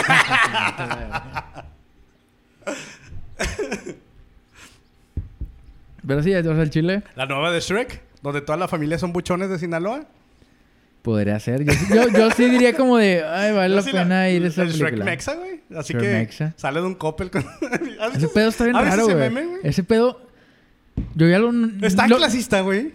Pero 6.06 6.22
sí, 6.22 6.30
sea, 6.30 6.40
el 6.62 6.70
chile 6.70 7.02
La 7.16 7.26
nueva 7.26 7.50
de 7.50 7.60
Shrek, 7.60 8.02
donde 8.22 8.40
toda 8.42 8.58
la 8.58 8.68
familia 8.68 8.98
son 8.98 9.12
buchones 9.12 9.48
de 9.48 9.58
Sinaloa. 9.58 10.06
podría 11.02 11.38
ser. 11.40 11.64
Yo, 11.64 11.72
yo, 11.94 12.08
yo 12.08 12.30
sí 12.30 12.48
diría 12.48 12.74
como 12.74 12.98
de, 12.98 13.24
ay, 13.24 13.54
vale 13.54 13.74
la 13.74 13.82
sí 13.82 13.90
pena 13.92 14.28
ir 14.28 14.44
a 14.44 14.48
esa 14.48 14.62
el 14.62 14.72
Shrek. 14.72 15.02
Mexa, 15.02 15.34
güey. 15.34 15.60
Así 15.74 15.92
Shrek 15.94 16.02
que 16.04 16.12
Mexa. 16.12 16.54
sale 16.56 16.80
de 16.80 16.86
un 16.86 16.94
Coppel 16.94 17.30
con... 17.30 17.42
¿Has 18.00 18.16
Ese 18.16 18.28
pedo 18.28 18.48
está 18.48 18.64
bien 18.64 18.76
¿has 18.76 18.84
visto 18.84 18.96
raro, 18.96 19.20
ese 19.20 19.30
güey. 19.46 19.60
Ese 19.62 19.82
pedo... 19.84 20.20
Yo 21.14 21.26
ya 21.26 21.38
lo... 21.38 21.50
Está 21.86 22.06
lo- 22.06 22.16
clasista, 22.18 22.60
güey. 22.60 22.92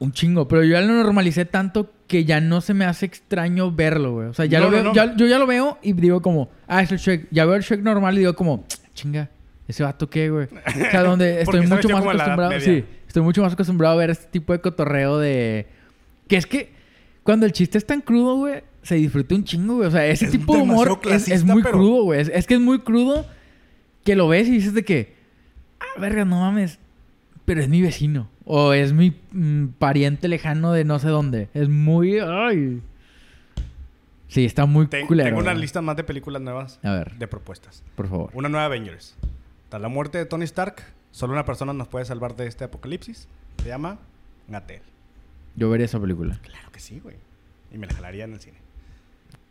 Un 0.00 0.12
chingo, 0.12 0.48
pero 0.48 0.64
yo 0.64 0.72
ya 0.72 0.80
lo 0.80 0.94
normalicé 0.94 1.44
tanto 1.44 1.92
que 2.08 2.24
ya 2.24 2.40
no 2.40 2.60
se 2.62 2.74
me 2.74 2.84
hace 2.86 3.06
extraño 3.06 3.70
verlo, 3.70 4.12
güey. 4.14 4.28
O 4.28 4.34
sea, 4.34 4.46
ya 4.46 4.58
No, 4.58 4.64
lo 4.64 4.70
no, 4.70 4.76
veo, 4.76 4.84
no. 4.84 4.94
ya- 4.94 5.14
yo 5.14 5.26
ya 5.26 5.38
lo 5.38 5.46
veo 5.46 5.78
y 5.82 5.92
digo 5.92 6.20
como, 6.22 6.50
ah, 6.66 6.82
es 6.82 6.90
el 6.90 6.98
Shrek. 6.98 7.28
Ya 7.30 7.44
veo 7.44 7.54
el 7.54 7.62
Shrek 7.62 7.82
normal 7.82 8.14
y 8.16 8.20
digo 8.20 8.34
como, 8.34 8.64
chinga, 8.94 9.28
ese 9.68 9.82
vato 9.84 10.08
qué, 10.10 10.30
güey. 10.30 10.46
O 10.46 10.90
sea, 10.90 11.02
donde 11.02 11.40
estoy 11.42 11.66
mucho 11.66 11.88
más 11.90 12.02
acostumbrado, 12.02 12.58
sí, 12.60 12.84
estoy 13.06 13.22
mucho 13.22 13.42
más 13.42 13.52
acostumbrado 13.52 13.94
a 13.94 13.98
ver 13.98 14.10
este 14.10 14.26
tipo 14.30 14.52
de 14.54 14.60
cotorreo 14.60 15.18
de 15.18 15.66
que 16.28 16.36
es 16.36 16.46
que 16.46 16.72
cuando 17.22 17.44
el 17.44 17.52
chiste 17.52 17.76
es 17.76 17.84
tan 17.86 18.00
crudo, 18.00 18.36
güey, 18.36 18.62
se 18.82 18.94
disfruta 18.94 19.34
un 19.34 19.44
chingo, 19.44 19.74
güey. 19.76 19.88
O 19.88 19.90
sea, 19.90 20.06
ese 20.06 20.24
Es 20.24 20.30
tipo 20.30 20.56
de 20.56 20.62
humor 20.62 20.98
es, 21.10 21.28
es 21.28 21.44
muy 21.44 21.62
pero- 21.62 21.74
crudo, 21.76 22.04
güey. 22.04 22.20
Es, 22.20 22.30
es 22.34 22.46
que 22.46 22.54
es 22.54 22.60
muy 22.60 22.78
crudo 22.80 23.26
que 24.02 24.16
lo 24.16 24.28
ves 24.28 24.48
y 24.48 24.52
dices 24.52 24.72
de 24.72 24.82
que, 24.82 25.14
ah, 25.78 26.00
verga, 26.00 26.24
no 26.24 26.40
mames, 26.40 26.78
pero 27.44 27.60
es 27.60 27.68
mi 27.68 27.82
vecino. 27.82 28.30
O 28.52 28.72
es 28.72 28.92
mi 28.92 29.16
mm, 29.32 29.66
pariente 29.78 30.26
lejano 30.26 30.72
de 30.72 30.84
no 30.84 30.98
sé 30.98 31.08
dónde. 31.08 31.48
Es 31.54 31.68
muy. 31.68 32.18
Ay. 32.18 32.82
Sí, 34.26 34.44
está 34.44 34.66
muy 34.66 34.86
Ten- 34.88 35.06
culero. 35.06 35.28
tengo 35.28 35.40
una 35.40 35.54
lista 35.54 35.80
más 35.82 35.96
de 35.96 36.04
películas 36.04 36.42
nuevas 36.42 36.78
A 36.82 36.92
ver, 36.92 37.14
de 37.16 37.26
propuestas. 37.28 37.82
por 37.94 38.08
favor. 38.08 38.30
Una 38.34 38.48
nueva 38.48 38.66
Avengers. 38.66 39.16
Tras 39.68 39.80
la 39.82 39.88
muerte 39.88 40.18
de 40.18 40.26
Tony 40.26 40.44
Stark, 40.44 40.82
solo 41.12 41.32
una 41.32 41.44
persona 41.44 41.72
nos 41.72 41.86
puede 41.88 42.04
salvar 42.04 42.34
de 42.36 42.46
este 42.48 42.64
apocalipsis. 42.64 43.28
Se 43.62 43.68
llama 43.68 43.98
Gatel. 44.48 44.82
Yo 45.56 45.68
vería 45.70 45.86
esa 45.86 46.00
película 46.00 46.38
Claro 46.42 46.70
que 46.72 46.80
sí, 46.80 47.00
güey. 47.00 47.16
Y 47.72 47.78
me 47.78 47.86
la 47.86 47.94
jalaría 47.94 48.24
en 48.24 48.32
el 48.34 48.40
cine. 48.40 48.58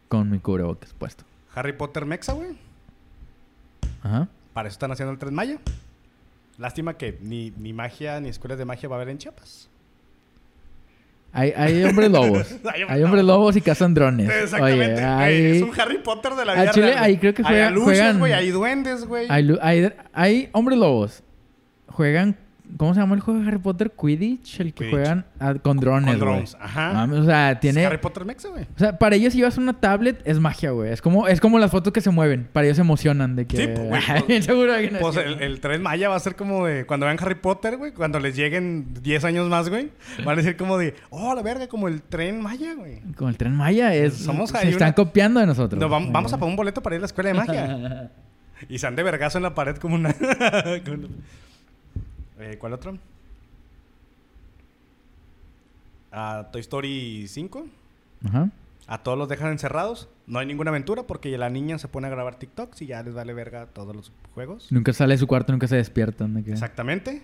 con 0.09 0.29
mi 0.29 0.39
cubrebocas 0.39 0.93
puesto. 0.93 1.23
Harry 1.55 1.73
Potter 1.73 2.05
Mexa, 2.05 2.33
güey. 2.33 2.57
Ajá. 4.03 4.27
Para 4.53 4.67
eso 4.67 4.75
están 4.75 4.91
haciendo 4.91 5.11
el 5.13 5.19
Tren 5.19 5.33
Maya. 5.33 5.57
Lástima 6.59 6.97
que 6.97 7.17
ni, 7.21 7.51
ni 7.57 7.73
magia 7.73 8.19
ni 8.19 8.29
escuelas 8.29 8.57
de 8.59 8.65
magia 8.65 8.87
va 8.89 8.97
a 8.97 8.99
haber 8.99 9.09
en 9.09 9.17
Chiapas. 9.17 9.69
Hay, 11.31 11.53
hay 11.55 11.83
hombres 11.83 12.09
lobos. 12.11 12.55
Hay 12.73 13.03
hombres 13.03 13.21
hay 13.21 13.27
lobos 13.27 13.55
y 13.55 13.61
cazan 13.61 13.93
drones. 13.93 14.27
Exactamente. 14.29 14.95
Oye, 14.95 15.03
hay, 15.05 15.45
Es 15.57 15.61
un 15.61 15.79
Harry 15.79 15.99
Potter 15.99 16.33
de 16.33 16.43
la 16.43 16.53
vida 16.55 16.71
chile, 16.71 16.87
real, 16.87 17.03
ahí 17.03 17.17
creo 17.17 17.33
que 17.35 17.43
Hay 17.43 17.47
juega- 17.49 17.67
alucios, 17.67 17.85
juegan- 17.97 18.19
güey. 18.19 18.33
Hay 18.33 18.49
duendes, 18.49 19.05
güey. 19.05 19.27
hay, 19.29 19.57
hay, 19.61 19.93
hay 20.11 20.49
hombres 20.53 20.79
lobos. 20.79 21.23
Juegan. 21.87 22.35
¿Cómo 22.77 22.93
se 22.93 22.99
llama 22.99 23.15
el 23.15 23.21
juego 23.21 23.39
de 23.41 23.47
Harry 23.47 23.57
Potter? 23.57 23.91
Quidditch. 23.99 24.59
El 24.59 24.67
que 24.73 24.85
Quidditch. 24.85 24.91
juegan 24.91 25.25
ah, 25.39 25.55
con 25.55 25.77
drones. 25.77 26.11
Con 26.11 26.19
drones. 26.19 26.57
Ajá. 26.59 26.93
Mames, 26.93 27.19
o 27.19 27.25
sea, 27.25 27.51
Es 27.53 27.59
tiene. 27.59 27.85
Harry 27.85 27.97
Potter 27.97 28.25
Mexa, 28.25 28.49
güey. 28.49 28.63
O 28.75 28.79
sea, 28.79 28.97
para 28.97 29.15
ellos 29.15 29.33
si 29.33 29.39
llevas 29.39 29.57
una 29.57 29.73
tablet 29.73 30.21
es 30.23 30.39
magia, 30.39 30.71
güey. 30.71 30.91
Es 30.91 31.01
como, 31.01 31.27
es 31.27 31.41
como 31.41 31.57
las 31.59 31.71
fotos 31.71 31.91
que 31.91 32.01
se 32.01 32.11
mueven. 32.11 32.47
Para 32.53 32.65
ellos 32.67 32.77
se 32.77 32.81
emocionan 32.81 33.35
de 33.35 33.47
que... 33.47 33.57
Sí, 33.57 33.67
pues, 33.67 33.87
güey, 33.87 34.01
Ay, 34.07 34.23
pues- 34.27 34.45
seguro 34.45 34.73
que 34.75 34.91
no 34.91 34.99
Pues 34.99 35.17
es 35.17 35.25
el, 35.25 35.41
el 35.41 35.59
tren 35.59 35.81
Maya 35.81 36.09
va 36.09 36.15
a 36.15 36.19
ser 36.19 36.35
como 36.35 36.65
de 36.65 36.85
cuando 36.85 37.05
vean 37.07 37.17
Harry 37.19 37.35
Potter, 37.35 37.77
güey, 37.77 37.91
cuando 37.91 38.19
les 38.19 38.35
lleguen 38.35 38.93
10 39.01 39.23
años 39.25 39.49
más, 39.49 39.67
güey, 39.69 39.89
van 40.23 40.33
a 40.33 40.41
decir 40.41 40.55
como 40.55 40.77
de, 40.77 40.93
oh, 41.09 41.33
la 41.35 41.41
verga, 41.41 41.67
como 41.67 41.87
el 41.87 42.01
tren 42.03 42.39
Maya, 42.41 42.75
güey. 42.75 42.99
Con 43.15 43.29
el 43.29 43.37
tren 43.37 43.55
Maya 43.55 43.93
es... 43.95 44.13
Somos 44.13 44.51
se 44.51 44.69
están 44.69 44.89
una- 44.89 44.93
copiando 44.95 45.39
de 45.39 45.47
nosotros. 45.47 45.79
No, 45.79 45.89
vam- 45.89 46.11
vamos 46.11 46.31
a 46.33 46.37
poner 46.37 46.51
un 46.51 46.55
boleto 46.57 46.81
para 46.83 46.95
ir 46.95 46.99
a 46.99 47.01
la 47.01 47.05
escuela 47.07 47.29
de 47.29 47.33
magia. 47.33 48.11
y 48.69 48.77
se 48.77 48.85
han 48.87 48.95
de 48.95 49.03
vergazo 49.03 49.37
en 49.39 49.43
la 49.43 49.55
pared 49.55 49.75
como 49.77 49.95
una. 49.95 50.13
como 50.85 50.95
una- 50.97 51.07
Eh, 52.39 52.57
¿Cuál 52.57 52.73
otro? 52.73 52.97
A 56.11 56.47
Toy 56.51 56.61
Story 56.61 57.27
5. 57.27 57.65
Ajá. 58.25 58.49
A 58.87 59.03
todos 59.03 59.17
los 59.17 59.29
dejan 59.29 59.51
encerrados. 59.51 60.09
No 60.25 60.39
hay 60.39 60.47
ninguna 60.47 60.71
aventura 60.71 61.03
porque 61.03 61.37
la 61.37 61.49
niña 61.49 61.77
se 61.77 61.87
pone 61.87 62.07
a 62.07 62.09
grabar 62.09 62.35
TikToks 62.35 62.81
y 62.81 62.87
ya 62.87 63.03
les 63.03 63.13
vale 63.13 63.33
verga 63.33 63.67
todos 63.67 63.95
los 63.95 64.11
juegos. 64.33 64.71
Nunca 64.71 64.93
sale 64.93 65.13
de 65.13 65.19
su 65.19 65.27
cuarto, 65.27 65.51
nunca 65.51 65.67
se 65.67 65.75
despiertan. 65.75 66.33
de 66.33 66.51
Exactamente. 66.51 67.23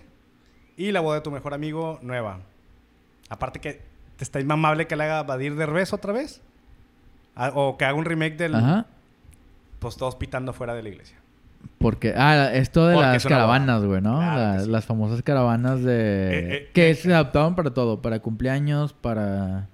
Y 0.76 0.92
la 0.92 1.00
boda 1.00 1.16
de 1.16 1.22
tu 1.22 1.30
mejor 1.30 1.54
amigo 1.54 1.98
nueva. 2.02 2.40
Aparte 3.28 3.58
que 3.60 3.82
te 4.16 4.22
está 4.22 4.38
inmamable 4.38 4.86
que 4.86 4.94
le 4.94 5.04
haga 5.04 5.22
Badir 5.24 5.56
Derbez 5.56 5.92
otra 5.92 6.12
vez. 6.12 6.40
Ah, 7.34 7.50
o 7.54 7.76
que 7.76 7.84
haga 7.84 7.94
un 7.94 8.04
remake 8.04 8.36
del... 8.36 8.54
Ajá. 8.54 8.86
Pues 9.78 9.96
todos 9.96 10.14
pitando 10.14 10.52
fuera 10.52 10.74
de 10.74 10.82
la 10.82 10.88
iglesia. 10.88 11.18
Porque... 11.78 12.14
Ah, 12.16 12.50
esto 12.54 12.86
de 12.86 12.94
Porque 12.94 13.08
las 13.08 13.26
caravanas, 13.26 13.84
güey, 13.84 14.00
¿no? 14.00 14.16
Claro 14.18 14.40
La- 14.52 14.56
que 14.58 14.64
sí. 14.64 14.70
Las 14.70 14.84
famosas 14.86 15.22
caravanas 15.22 15.82
de... 15.82 15.92
Eh, 15.92 16.56
eh, 16.56 16.70
que 16.72 16.90
eh, 16.90 16.94
se 16.94 17.12
adaptaban 17.12 17.54
para 17.54 17.72
todo. 17.74 18.00
Para 18.02 18.20
cumpleaños, 18.20 18.92
para... 18.92 19.68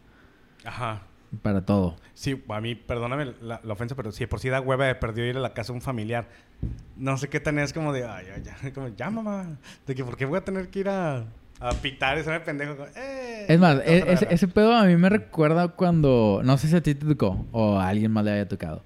Ajá. 0.65 1.03
Para 1.43 1.65
todo. 1.65 1.97
Sí, 2.15 2.43
a 2.49 2.61
mí, 2.61 2.75
perdóname 2.75 3.33
la, 3.41 3.61
la 3.65 3.73
ofensa, 3.73 3.95
pero 3.95 4.13
si 4.13 4.27
por 4.27 4.39
sí 4.41 4.49
da 4.51 4.61
hueva 4.61 4.87
de 4.87 4.95
perdido 4.95 5.27
ir 5.27 5.37
a 5.37 5.41
la 5.41 5.55
casa 5.55 5.73
de 5.73 5.77
un 5.79 5.81
familiar. 5.83 6.27
No 6.97 7.17
sé 7.17 7.29
qué 7.29 7.41
tan 7.41 7.59
es 7.59 7.73
como 7.73 7.93
de, 7.93 8.05
ay, 8.05 8.27
ay, 8.35 8.43
ya, 8.45 8.73
como, 8.75 8.89
ya, 8.89 9.09
mamá. 9.11 9.47
De 9.87 9.95
que, 9.95 10.05
¿por 10.05 10.17
qué 10.17 10.27
voy 10.27 10.39
a 10.39 10.45
tener 10.45 10.69
que 10.69 10.81
ir 10.81 10.89
a, 10.91 11.25
a 11.61 11.71
pitar 11.81 12.19
ese 12.19 12.39
pendejo? 12.41 12.77
"Eh". 12.97 13.47
Es 13.49 13.59
más, 13.59 13.79
e- 13.87 14.13
ese, 14.13 14.27
ese 14.31 14.47
pedo 14.49 14.75
a 14.75 14.85
mí 14.85 14.97
me 14.97 15.09
recuerda 15.09 15.69
cuando... 15.69 16.43
No 16.45 16.59
sé 16.59 16.69
si 16.69 16.77
a 16.77 16.83
ti 16.83 16.95
te 16.95 17.07
tocó 17.07 17.47
o 17.53 17.79
a 17.79 17.89
alguien 17.89 18.11
más 18.13 18.25
le 18.25 18.33
haya 18.33 18.47
tocado. 18.49 18.85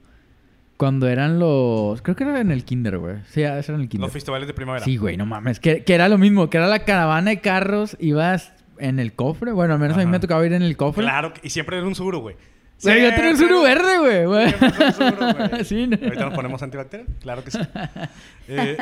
Cuando 0.76 1.08
eran 1.08 1.38
los... 1.38 2.02
Creo 2.02 2.14
que 2.16 2.24
era 2.24 2.40
en 2.40 2.50
el 2.50 2.64
kinder, 2.64 2.98
güey. 2.98 3.16
Sí, 3.30 3.42
ese 3.42 3.46
era 3.72 3.74
en 3.76 3.80
el 3.80 3.88
kinder. 3.88 4.06
Los 4.06 4.12
festivales 4.12 4.46
de 4.46 4.52
primavera. 4.54 4.84
Sí, 4.84 4.96
güey, 4.98 5.16
no 5.16 5.24
mames. 5.24 5.58
Que, 5.60 5.84
que 5.84 5.94
era 5.94 6.08
lo 6.08 6.18
mismo, 6.18 6.50
que 6.50 6.58
era 6.58 6.66
la 6.66 6.80
caravana 6.80 7.30
de 7.30 7.40
carros, 7.40 7.96
ibas 7.98 8.52
en 8.78 8.98
el 8.98 9.14
cofre. 9.14 9.52
Bueno, 9.52 9.74
al 9.74 9.80
menos 9.80 9.96
a 9.96 10.00
mí 10.00 10.06
me 10.06 10.20
tocaba 10.20 10.44
ir 10.44 10.52
en 10.52 10.62
el 10.62 10.76
cofre. 10.76 11.02
Claro, 11.04 11.32
y 11.42 11.48
siempre 11.50 11.78
era 11.78 11.86
un 11.86 11.94
suru, 11.94 12.20
güey. 12.20 12.36
Güey, 12.82 13.02
yo 13.04 13.14
tenía 13.14 13.30
un 13.30 13.36
suru 13.38 13.62
verde, 13.62 13.98
güey, 13.98 14.26
güey. 14.26 14.48
siempre 14.50 14.70
fue 14.70 14.86
un 14.86 14.92
Suru, 14.92 15.16
güey. 15.48 15.64
Sí, 15.64 15.86
¿no? 15.86 15.96
Ahorita 16.02 16.24
nos 16.26 16.34
ponemos 16.34 16.62
antibacterial, 16.62 17.08
claro 17.22 17.42
que 17.42 17.50
sí. 17.50 17.58
Eh, 18.48 18.76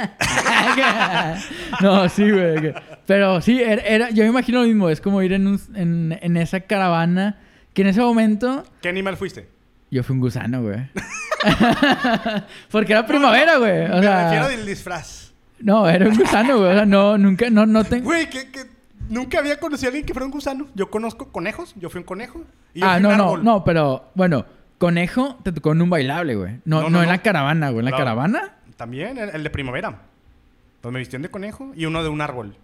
no, 1.80 2.08
sí, 2.08 2.30
güey. 2.30 2.74
Pero 3.06 3.40
sí, 3.40 3.62
era, 3.62 3.82
era- 3.82 4.10
yo 4.10 4.24
me 4.24 4.30
imagino 4.30 4.60
lo 4.60 4.66
mismo. 4.66 4.88
Es 4.90 5.00
como 5.00 5.22
ir 5.22 5.32
en, 5.32 5.46
un- 5.46 5.60
en, 5.74 6.18
en 6.20 6.36
esa 6.36 6.60
caravana 6.60 7.38
que 7.72 7.82
en 7.82 7.88
ese 7.88 8.00
momento 8.00 8.64
¿Qué 8.82 8.88
animal 8.88 9.16
fuiste? 9.16 9.48
Yo 9.94 10.02
fui 10.02 10.14
un 10.14 10.20
gusano, 10.20 10.62
güey. 10.62 10.78
Porque 12.70 12.92
era 12.92 13.06
primavera, 13.06 13.58
güey. 13.58 13.84
O 13.86 13.88
Me 13.88 14.00
refiero 14.00 14.46
sea, 14.46 14.48
del 14.48 14.66
disfraz. 14.66 15.32
no, 15.60 15.88
era 15.88 16.08
un 16.08 16.16
gusano, 16.16 16.58
güey. 16.58 16.70
O 16.70 16.74
sea, 16.74 16.86
no, 16.86 17.16
nunca, 17.18 17.50
no, 17.50 17.66
no 17.66 17.84
tengo... 17.84 18.04
Güey, 18.04 18.28
que, 18.28 18.50
que 18.50 18.64
nunca 19.08 19.38
había 19.38 19.58
conocido 19.58 19.88
a 19.88 19.90
alguien 19.90 20.06
que 20.06 20.12
fuera 20.14 20.26
un 20.26 20.32
gusano. 20.32 20.66
Yo 20.74 20.90
conozco 20.90 21.30
conejos, 21.32 21.74
yo 21.76 21.90
fui 21.90 21.98
un 22.00 22.04
conejo. 22.06 22.42
Y 22.74 22.80
yo 22.80 22.86
Ah, 22.88 22.94
fui 22.94 23.02
no, 23.02 23.08
un 23.10 23.16
no, 23.16 23.24
árbol. 23.24 23.44
no, 23.44 23.64
pero 23.64 24.10
bueno, 24.14 24.46
conejo 24.78 25.38
te 25.42 25.52
tocó 25.52 25.72
en 25.72 25.82
un 25.82 25.90
bailable, 25.90 26.34
güey. 26.34 26.52
No, 26.64 26.82
No, 26.82 26.82
no, 26.82 26.90
no, 26.90 27.02
en 27.02 27.08
la 27.08 27.18
caravana, 27.22 27.70
güey. 27.70 27.80
En 27.80 27.84
la 27.86 27.90
Claro. 27.92 28.04
caravana 28.04 28.56
También, 28.76 29.18
el, 29.18 29.30
el 29.30 29.42
de 29.44 29.50
primavera. 29.50 30.02
Pues 30.80 30.92
me 30.92 30.98
vistían 30.98 31.22
de 31.22 31.30
conejo 31.30 31.72
y 31.74 31.86
uno 31.86 32.02
de 32.02 32.08
un 32.08 32.20
árbol. 32.20 32.56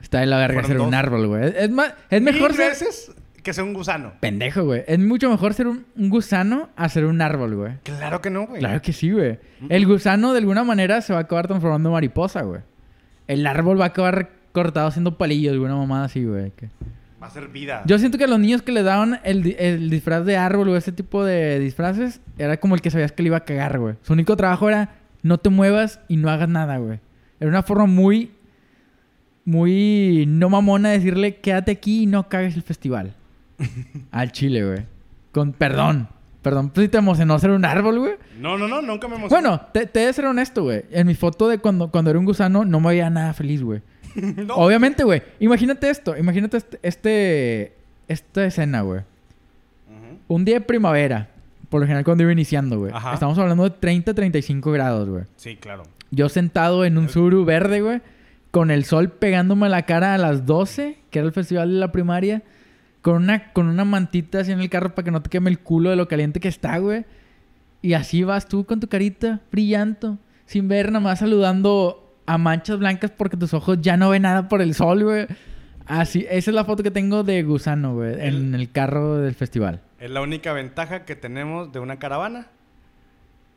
está 0.00 0.20
de 0.20 0.26
la 0.26 0.38
verga 0.38 0.54
Fueron 0.62 0.68
ser 0.70 0.80
un 0.80 0.90
dos. 0.90 0.98
árbol, 0.98 1.26
güey. 1.28 1.44
Es, 1.48 1.54
es 1.56 1.70
más, 1.70 1.94
es 2.10 2.20
mejor 2.22 2.48
Mil 2.50 2.56
ser 2.56 2.70
veces 2.70 3.12
que 3.42 3.52
sea 3.52 3.64
un 3.64 3.72
gusano. 3.74 4.12
pendejo, 4.20 4.64
güey. 4.64 4.84
Es 4.86 4.98
mucho 4.98 5.28
mejor 5.30 5.54
ser 5.54 5.66
un, 5.66 5.84
un 5.96 6.08
gusano 6.10 6.68
a 6.76 6.88
ser 6.88 7.04
un 7.06 7.20
árbol, 7.20 7.54
güey. 7.56 7.72
Claro 7.82 8.20
que 8.20 8.30
no, 8.30 8.46
güey. 8.46 8.60
Claro 8.60 8.80
que 8.82 8.92
sí, 8.92 9.10
güey. 9.10 9.38
El 9.68 9.86
gusano 9.86 10.32
de 10.32 10.38
alguna 10.38 10.64
manera 10.64 11.00
se 11.00 11.12
va 11.12 11.20
a 11.20 11.22
acabar 11.22 11.46
transformando 11.48 11.88
en 11.88 11.92
mariposa, 11.94 12.42
güey. 12.42 12.60
El 13.28 13.46
árbol 13.46 13.80
va 13.80 13.84
a 13.84 13.88
acabar 13.88 14.30
cortado 14.52 14.86
haciendo 14.86 15.16
palillos, 15.18 15.52
alguna 15.52 15.74
mamada 15.76 16.04
así, 16.04 16.24
güey. 16.24 16.50
que- 16.52 16.68
Va 17.22 17.28
a 17.28 17.30
ser 17.30 17.48
vida. 17.48 17.82
Yo 17.86 17.98
siento 18.00 18.18
que 18.18 18.24
a 18.24 18.26
los 18.26 18.40
niños 18.40 18.62
que 18.62 18.72
le 18.72 18.82
daban 18.82 19.20
el, 19.22 19.54
el 19.58 19.90
disfraz 19.90 20.24
de 20.24 20.36
árbol 20.36 20.68
o 20.70 20.76
ese 20.76 20.90
tipo 20.90 21.24
de 21.24 21.60
disfraces, 21.60 22.20
era 22.36 22.56
como 22.56 22.74
el 22.74 22.80
que 22.80 22.90
sabías 22.90 23.12
que 23.12 23.22
le 23.22 23.28
iba 23.28 23.36
a 23.36 23.44
cagar, 23.44 23.78
güey. 23.78 23.94
Su 24.02 24.12
único 24.12 24.36
trabajo 24.36 24.68
era 24.68 24.90
no 25.22 25.38
te 25.38 25.48
muevas 25.48 26.00
y 26.08 26.16
no 26.16 26.30
hagas 26.30 26.48
nada, 26.48 26.78
güey. 26.78 26.98
Era 27.38 27.48
una 27.48 27.62
forma 27.62 27.86
muy 27.86 28.32
muy 29.44 30.24
no 30.28 30.48
mamona 30.50 30.90
decirle 30.90 31.36
quédate 31.36 31.72
aquí 31.72 32.02
y 32.02 32.06
no 32.06 32.28
cagues 32.28 32.56
el 32.56 32.62
festival. 32.62 33.14
Al 34.10 34.32
chile, 34.32 34.64
güey. 34.64 34.86
Con 35.32 35.52
perdón. 35.52 36.08
Perdón, 36.42 36.70
pues 36.70 36.86
si 36.86 36.88
te 36.90 36.98
emocionó 36.98 37.38
ser 37.38 37.50
un 37.50 37.64
árbol, 37.64 38.00
güey. 38.00 38.14
No, 38.38 38.58
no, 38.58 38.66
no, 38.66 38.82
nunca 38.82 39.06
me 39.06 39.14
emocioné. 39.14 39.42
Bueno, 39.48 39.60
te, 39.72 39.86
te 39.86 40.12
ser 40.12 40.26
honesto, 40.26 40.64
güey. 40.64 40.84
En 40.90 41.06
mi 41.06 41.14
foto 41.14 41.48
de 41.48 41.58
cuando, 41.58 41.88
cuando 41.90 42.10
era 42.10 42.18
un 42.18 42.24
gusano 42.24 42.64
no 42.64 42.80
me 42.80 42.88
veía 42.88 43.08
nada 43.10 43.32
feliz, 43.32 43.62
güey. 43.62 43.80
no. 44.14 44.54
Obviamente, 44.54 45.04
güey. 45.04 45.22
Imagínate 45.38 45.88
esto. 45.88 46.16
Imagínate 46.16 46.56
este, 46.56 46.78
este- 46.82 47.72
esta 48.08 48.44
escena, 48.44 48.82
güey. 48.82 49.02
Un 50.28 50.44
día 50.44 50.56
de 50.56 50.60
primavera. 50.62 51.28
Por 51.68 51.80
lo 51.80 51.86
general 51.86 52.04
cuando 52.04 52.24
iba 52.24 52.32
iniciando, 52.32 52.78
güey. 52.78 52.92
Estamos 53.14 53.38
hablando 53.38 53.64
de 53.64 53.70
30, 53.70 54.12
35 54.12 54.72
grados, 54.72 55.08
güey. 55.08 55.24
Sí, 55.36 55.56
claro. 55.56 55.84
Yo 56.10 56.28
sentado 56.28 56.84
en 56.84 56.98
un 56.98 57.08
suru 57.08 57.44
verde, 57.44 57.80
güey. 57.80 58.02
Con 58.50 58.70
el 58.70 58.84
sol 58.84 59.10
pegándome 59.10 59.66
a 59.66 59.68
la 59.70 59.82
cara 59.86 60.12
a 60.14 60.18
las 60.18 60.44
12, 60.44 60.98
que 61.10 61.20
era 61.20 61.26
el 61.28 61.32
festival 61.32 61.70
de 61.70 61.78
la 61.78 61.92
primaria. 61.92 62.42
Con 63.02 63.16
una, 63.16 63.52
con 63.52 63.68
una 63.68 63.84
mantita 63.84 64.40
así 64.40 64.52
en 64.52 64.60
el 64.60 64.70
carro 64.70 64.94
para 64.94 65.04
que 65.04 65.10
no 65.10 65.22
te 65.22 65.28
queme 65.28 65.50
el 65.50 65.58
culo 65.58 65.90
de 65.90 65.96
lo 65.96 66.08
caliente 66.08 66.40
que 66.40 66.48
está, 66.48 66.78
güey. 66.78 67.04
Y 67.82 67.94
así 67.94 68.22
vas 68.22 68.48
tú 68.48 68.64
con 68.64 68.80
tu 68.80 68.88
carita 68.88 69.40
brillando. 69.50 70.18
Sin 70.46 70.68
ver, 70.68 70.92
nada 70.92 71.00
más 71.00 71.18
saludando 71.18 72.16
a 72.26 72.38
manchas 72.38 72.78
blancas 72.78 73.10
porque 73.10 73.36
tus 73.36 73.52
ojos 73.54 73.78
ya 73.80 73.96
no 73.96 74.10
ven 74.10 74.22
nada 74.22 74.48
por 74.48 74.62
el 74.62 74.74
sol, 74.74 75.02
güey. 75.02 75.26
Así, 75.86 76.26
esa 76.30 76.50
es 76.50 76.54
la 76.54 76.64
foto 76.64 76.82
que 76.82 76.90
tengo 76.90 77.24
de 77.24 77.42
Gusano, 77.42 77.94
güey. 77.94 78.14
En 78.26 78.54
el 78.54 78.70
carro 78.70 79.18
del 79.18 79.34
festival. 79.34 79.80
Es 79.98 80.10
la 80.10 80.22
única 80.22 80.52
ventaja 80.52 81.04
que 81.04 81.16
tenemos 81.16 81.72
de 81.72 81.80
una 81.80 81.98
caravana. 81.98 82.48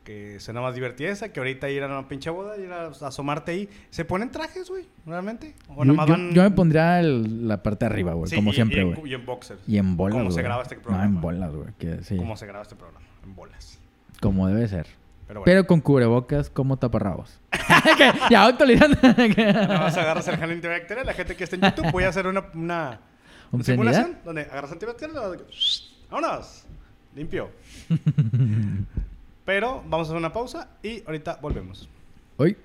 Que 0.06 0.38
suena 0.38 0.60
más 0.60 0.76
divertida 0.76 1.10
esa 1.10 1.30
que 1.32 1.40
ahorita 1.40 1.68
ir 1.68 1.82
a 1.82 1.86
una 1.86 2.06
pinche 2.06 2.30
boda, 2.30 2.56
ir 2.58 2.70
a 2.72 2.86
asomarte 3.08 3.50
ahí. 3.50 3.68
¿Se 3.90 4.04
ponen 4.04 4.30
trajes, 4.30 4.70
güey? 4.70 4.84
¿Realmente? 5.04 5.56
¿O 5.74 5.84
Yo, 5.84 5.96
van- 5.96 6.32
me 6.32 6.50
pondría 6.52 7.00
el- 7.00 7.48
la 7.48 7.60
parte 7.60 7.84
de 7.86 7.92
arriba, 7.92 8.12
güey. 8.12 8.30
Sí, 8.30 8.36
como 8.36 8.52
y- 8.52 8.54
siempre, 8.54 8.78
y 8.78 8.80
en- 8.82 8.94
güey. 8.94 9.10
Y 9.10 9.14
en 9.14 9.26
boxers. 9.26 9.60
Y 9.66 9.78
en 9.78 9.96
bolas, 9.96 10.16
Como 10.16 10.30
se 10.30 10.42
graba 10.42 10.62
este 10.62 10.76
No, 10.76 10.82
programa. 10.82 11.04
en 11.06 11.20
bolas, 11.20 11.52
güey. 11.52 11.68
sí. 12.02 12.16
Como 12.16 12.36
se 12.36 12.46
graba 12.46 12.62
este 12.62 12.76
programa. 12.76 13.04
En 13.24 13.34
bolas. 13.34 13.80
Como 14.20 14.46
debe 14.46 14.68
ser. 14.68 14.86
Pero 15.26 15.40
bueno. 15.40 15.44
Pero 15.44 15.66
con 15.66 15.80
cubrebocas 15.80 16.50
como 16.50 16.76
taparrabos. 16.78 17.40
Ya 18.30 18.46
actualizando. 18.46 18.96
Nada 19.36 19.78
más 19.80 19.96
agarras 19.96 20.28
el 20.28 20.36
gel 20.36 20.50
antibacterial. 20.52 21.04
La 21.04 21.14
gente 21.14 21.34
que 21.34 21.42
está 21.42 21.56
en 21.56 21.62
YouTube, 21.62 21.90
voy 21.90 22.04
a 22.04 22.10
hacer 22.10 22.28
una, 22.28 22.44
una, 22.54 23.00
simulación 23.60 24.18
donde 24.24 24.42
agarras 24.42 24.70
antibacterial. 24.70 25.16
lo- 25.16 25.44
¡Vámonos! 26.12 26.64
Limpio. 27.16 27.50
Pero 29.46 29.82
vamos 29.88 30.08
a 30.08 30.10
hacer 30.10 30.16
una 30.18 30.32
pausa 30.32 30.68
y 30.82 31.02
ahorita 31.06 31.38
volvemos. 31.40 31.88
Uy. 32.36 32.56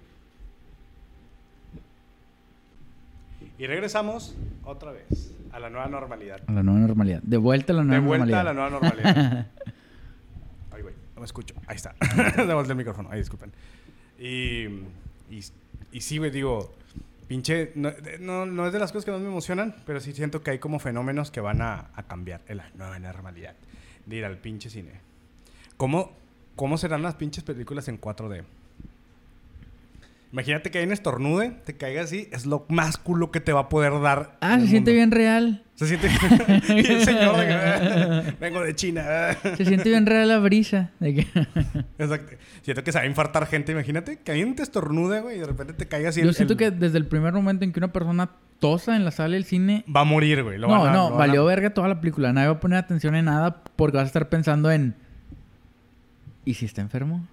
Y 3.58 3.68
regresamos 3.68 4.36
otra 4.66 4.92
vez 4.92 5.34
a 5.52 5.60
la 5.60 5.70
nueva 5.70 5.88
normalidad. 5.88 6.42
A 6.48 6.52
la 6.52 6.64
nueva 6.64 6.80
normalidad. 6.80 7.22
De 7.22 7.38
vuelta 7.38 7.74
a 7.74 7.76
la 7.76 7.82
De 7.84 7.88
nueva 7.88 8.06
vuelta 8.08 8.26
normalidad. 8.26 8.42
a 8.42 8.44
la 8.44 8.54
nueva 8.54 8.70
normalidad. 8.72 9.48
Ay, 10.72 10.82
güey, 10.82 10.96
no 11.16 11.22
me 11.22 11.26
escucho. 11.26 11.54
Ahí 11.68 11.76
está. 11.76 11.94
De 12.36 12.54
vuelta 12.54 12.72
el 12.72 12.78
micrófono. 12.78 13.10
Ay, 13.12 13.20
disculpen. 13.20 13.52
Y, 14.18 14.64
y, 15.30 15.44
y 15.92 16.02
sí, 16.02 16.18
güey, 16.18 16.32
digo, 16.32 16.74
pinche, 17.28 17.72
no, 17.76 17.92
no, 18.20 18.46
no 18.48 18.66
es 18.68 18.74
de 18.74 18.80
las 18.80 18.92
cosas 18.92 19.06
que 19.06 19.12
más 19.12 19.22
me 19.22 19.28
emocionan, 19.28 19.76
pero 19.86 20.00
sí 20.00 20.14
siento 20.14 20.42
que 20.42 20.52
hay 20.52 20.60
como 20.60 20.80
fenómenos 20.80 21.30
que 21.30 21.42
van 21.42 21.62
a, 21.62 21.92
a 21.94 22.04
cambiar 22.04 22.42
en 22.48 22.58
la 22.58 22.70
nueva 22.76 22.98
normalidad 22.98 23.54
de 24.08 24.16
ir 24.16 24.26
al 24.26 24.38
pinche 24.38 24.70
cine. 24.72 24.94
¿Cómo, 25.78 26.12
¿Cómo 26.56 26.78
serán 26.78 27.02
las 27.02 27.16
pinches 27.16 27.44
películas 27.44 27.88
en 27.88 28.00
4D? 28.00 28.44
Imagínate 30.34 30.72
que 30.72 30.82
un 30.82 30.94
estornude, 30.94 31.52
te 31.66 31.76
caiga 31.76 32.04
así, 32.04 32.30
es 32.32 32.46
lo 32.46 32.66
más 32.70 32.96
culo 32.98 33.32
que 33.32 33.42
te 33.42 33.52
va 33.52 33.62
a 33.62 33.70
poder 33.70 34.00
dar. 34.00 34.38
Ah, 34.40 34.58
se 34.62 34.68
siente 34.68 34.94
bien 34.94 35.12
real. 35.12 35.64
Se 35.76 35.88
siente. 35.88 36.08
y 36.70 36.80
el 36.90 37.04
señor 37.04 37.36
de 37.36 37.48
que, 37.48 38.36
vengo 38.40 38.62
de 38.62 38.74
China. 38.74 39.04
Se 39.58 39.66
siente 39.66 39.90
bien 39.90 40.06
real 40.06 40.30
la 40.30 40.40
brisa. 40.40 40.92
De 41.02 41.16
que... 41.16 41.22
Exacto. 42.00 42.38
Siento 42.62 42.82
que 42.82 42.92
se 42.94 43.00
va 43.00 43.04
a 43.04 43.08
infartar 43.08 43.46
gente, 43.46 43.74
imagínate. 43.74 44.20
Que 44.20 44.32
alguien 44.32 44.56
te 44.56 44.64
estornude, 44.64 45.20
güey, 45.20 45.36
y 45.36 45.40
de 45.42 45.48
repente 45.48 45.74
te 45.74 45.88
caiga 45.90 46.10
así. 46.10 46.22
Yo 46.22 46.30
el- 46.30 46.36
siento 46.36 46.54
el- 46.54 46.60
que 46.60 46.72
desde 46.72 46.98
el 46.98 47.08
primer 47.08 47.34
momento 47.34 47.66
en 47.66 47.74
que 47.74 47.80
una 47.82 47.92
persona 47.92 48.30
tosa 48.60 48.96
en 48.96 49.04
la 49.04 49.12
sala 49.12 49.34
del 49.34 49.44
cine... 49.44 49.84
Va 49.94 50.02
a 50.02 50.06
morir, 50.06 50.44
güey. 50.44 50.58
lo 50.60 50.70
no, 50.70 50.80
van 50.80 50.82
a- 50.82 50.94
no, 50.94 50.98
lo 50.98 51.04
van 51.10 51.14
a- 51.14 51.18
valió 51.18 51.44
verga 51.44 51.74
toda 51.74 51.90
la 51.90 52.00
película. 52.00 52.32
Nadie 52.32 52.48
va 52.48 52.54
a 52.54 52.60
poner 52.62 52.78
atención 52.78 53.16
en 53.16 53.26
nada 53.26 53.64
porque 53.76 53.98
vas 53.98 54.06
a 54.06 54.08
estar 54.08 54.30
pensando 54.30 54.72
en... 54.72 54.96
¿Y 56.46 56.56
si 56.56 56.66
está 56.66 56.82
enfermo? 56.82 57.26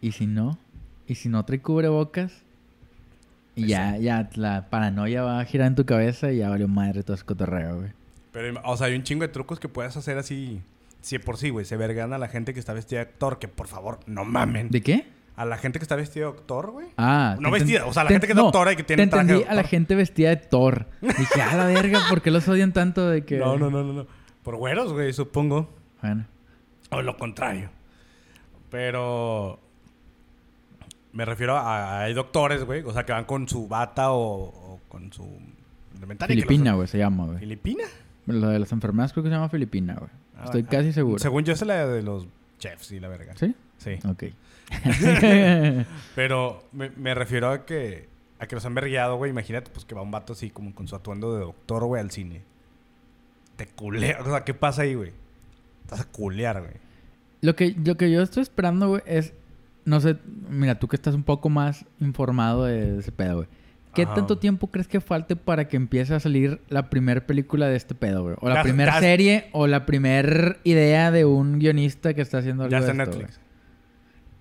¿Y 0.00 0.12
si 0.12 0.26
no? 0.26 0.58
¿Y 1.06 1.16
si 1.16 1.28
no 1.28 1.44
trae 1.44 1.60
cubrebocas? 1.60 2.32
Y 3.54 3.66
ya, 3.68 3.96
ya 3.96 4.28
la 4.34 4.68
paranoia 4.68 5.22
va 5.22 5.40
a 5.40 5.44
girar 5.44 5.68
en 5.68 5.74
tu 5.74 5.86
cabeza 5.86 6.30
y 6.30 6.38
ya 6.38 6.50
valió 6.50 6.68
madre 6.68 7.02
todo 7.02 7.14
ese 7.14 7.24
cotorreo, 7.24 7.76
güey. 7.78 7.90
Pero, 8.32 8.60
o 8.64 8.76
sea, 8.76 8.88
hay 8.88 8.94
un 8.94 9.02
chingo 9.02 9.22
de 9.22 9.28
trucos 9.28 9.58
que 9.58 9.68
puedes 9.68 9.96
hacer 9.96 10.18
así. 10.18 10.60
Sí, 11.00 11.18
por 11.18 11.38
sí, 11.38 11.48
güey. 11.50 11.64
Se 11.64 11.76
vergan 11.78 12.12
a 12.12 12.18
la 12.18 12.28
gente 12.28 12.52
que 12.52 12.60
está 12.60 12.74
vestida 12.74 12.98
de 13.00 13.06
actor. 13.06 13.38
Que 13.38 13.48
por 13.48 13.66
favor, 13.66 14.00
no 14.06 14.24
mamen. 14.26 14.68
¿De 14.68 14.82
qué? 14.82 15.06
A 15.36 15.44
la 15.46 15.56
gente 15.56 15.78
que 15.78 15.84
está 15.84 15.96
vestida 15.96 16.26
de 16.26 16.32
actor, 16.32 16.70
güey. 16.70 16.88
Ah. 16.98 17.36
No 17.40 17.50
vestida, 17.50 17.86
o 17.86 17.92
sea, 17.94 18.04
la 18.04 18.08
te- 18.08 18.14
gente 18.14 18.26
que 18.26 18.32
es 18.34 18.36
doctora 18.38 18.72
y 18.72 18.76
que 18.76 18.82
tiene 18.84 19.04
Te 19.04 19.10
traje 19.10 19.26
de 19.26 19.44
a 19.44 19.48
la 19.48 19.54
doctor. 19.54 19.66
gente 19.70 19.94
vestida 19.94 20.28
de 20.30 20.36
Thor. 20.36 20.86
Dije, 21.00 21.40
a 21.42 21.56
la 21.56 21.66
verga, 21.66 22.00
¿por 22.10 22.20
qué 22.22 22.30
los 22.30 22.46
odian 22.48 22.72
tanto 22.72 23.08
de 23.08 23.24
que...? 23.24 23.38
No, 23.38 23.56
no, 23.56 23.70
no, 23.70 23.82
no, 23.82 23.92
no. 23.92 24.06
Por 24.42 24.56
güeros, 24.56 24.92
güey, 24.92 25.12
supongo. 25.14 25.74
Bueno. 26.02 26.26
O 26.90 27.00
lo 27.02 27.16
contrario. 27.16 27.70
Pero. 28.76 29.58
Me 31.14 31.24
refiero 31.24 31.56
a. 31.56 32.02
Hay 32.02 32.12
doctores, 32.12 32.62
güey. 32.62 32.82
O 32.82 32.92
sea, 32.92 33.06
que 33.06 33.12
van 33.12 33.24
con 33.24 33.48
su 33.48 33.66
bata 33.68 34.12
o, 34.12 34.48
o 34.48 34.80
con 34.86 35.10
su. 35.14 35.26
Filipina, 36.26 36.74
güey, 36.74 36.86
se 36.86 36.98
llama, 36.98 37.24
güey. 37.24 37.38
¿Filipina? 37.38 37.84
Lo 38.26 38.48
de 38.50 38.58
las 38.58 38.70
enfermedades 38.72 39.14
creo 39.14 39.24
que 39.24 39.30
se 39.30 39.34
llama 39.34 39.48
Filipina, 39.48 39.94
güey. 39.94 40.10
Ah, 40.36 40.44
Estoy 40.44 40.60
bueno. 40.60 40.78
casi 40.78 40.92
seguro. 40.92 41.18
Según 41.18 41.44
yo, 41.44 41.54
es 41.54 41.62
la 41.64 41.86
de 41.86 42.02
los 42.02 42.26
chefs 42.58 42.92
y 42.92 43.00
la 43.00 43.08
verga. 43.08 43.34
¿Sí? 43.34 43.54
Sí. 43.78 43.98
Ok. 44.06 44.24
Pero 46.14 46.62
me, 46.72 46.90
me 46.90 47.14
refiero 47.14 47.50
a 47.50 47.64
que. 47.64 48.10
A 48.38 48.46
que 48.46 48.56
los 48.56 48.66
han 48.66 48.74
vergueado, 48.74 49.16
güey. 49.16 49.30
Imagínate, 49.30 49.70
pues 49.70 49.86
que 49.86 49.94
va 49.94 50.02
un 50.02 50.10
vato 50.10 50.34
así, 50.34 50.50
como 50.50 50.74
con 50.74 50.86
su 50.86 50.96
atuendo 50.96 51.34
de 51.34 51.40
doctor, 51.40 51.82
güey, 51.86 52.02
al 52.02 52.10
cine. 52.10 52.42
Te 53.56 53.66
culea. 53.68 54.18
O 54.20 54.24
sea, 54.26 54.44
¿qué 54.44 54.52
pasa 54.52 54.82
ahí, 54.82 54.94
güey? 54.94 55.12
Estás 55.84 56.00
a 56.02 56.04
culear, 56.04 56.60
güey. 56.60 56.85
Lo, 57.40 57.54
que, 57.56 57.74
lo 57.84 57.96
que 57.96 58.10
yo 58.10 58.22
estoy 58.22 58.42
esperando, 58.42 58.88
güey, 58.88 59.02
es... 59.06 59.32
No 59.84 60.00
sé, 60.00 60.16
mira, 60.50 60.78
tú 60.80 60.88
que 60.88 60.96
estás 60.96 61.14
un 61.14 61.22
poco 61.22 61.48
más 61.48 61.84
informado 62.00 62.64
de 62.64 62.98
ese 62.98 63.12
pedo, 63.12 63.36
güey. 63.36 63.48
¿Qué 63.94 64.02
Ajá. 64.02 64.14
tanto 64.14 64.36
tiempo 64.38 64.66
crees 64.66 64.88
que 64.88 65.00
falte 65.00 65.36
para 65.36 65.68
que 65.68 65.76
empiece 65.76 66.12
a 66.14 66.20
salir 66.20 66.60
la 66.68 66.90
primera 66.90 67.24
película 67.26 67.66
de 67.68 67.76
este 67.76 67.94
pedo, 67.94 68.24
güey? 68.24 68.36
O 68.40 68.48
la 68.48 68.62
primera 68.62 68.98
serie 69.00 69.48
o 69.52 69.66
la 69.68 69.86
primera 69.86 70.56
idea 70.64 71.10
de 71.12 71.24
un 71.24 71.58
guionista 71.60 72.12
que 72.14 72.20
está 72.20 72.38
haciendo 72.38 72.64
algo 72.64 72.72
Ya 72.72 72.78
de 72.80 72.80
está 72.90 72.92
en 72.94 73.00
esto, 73.00 73.16
Netflix. 73.16 73.36
güey. 73.38 73.46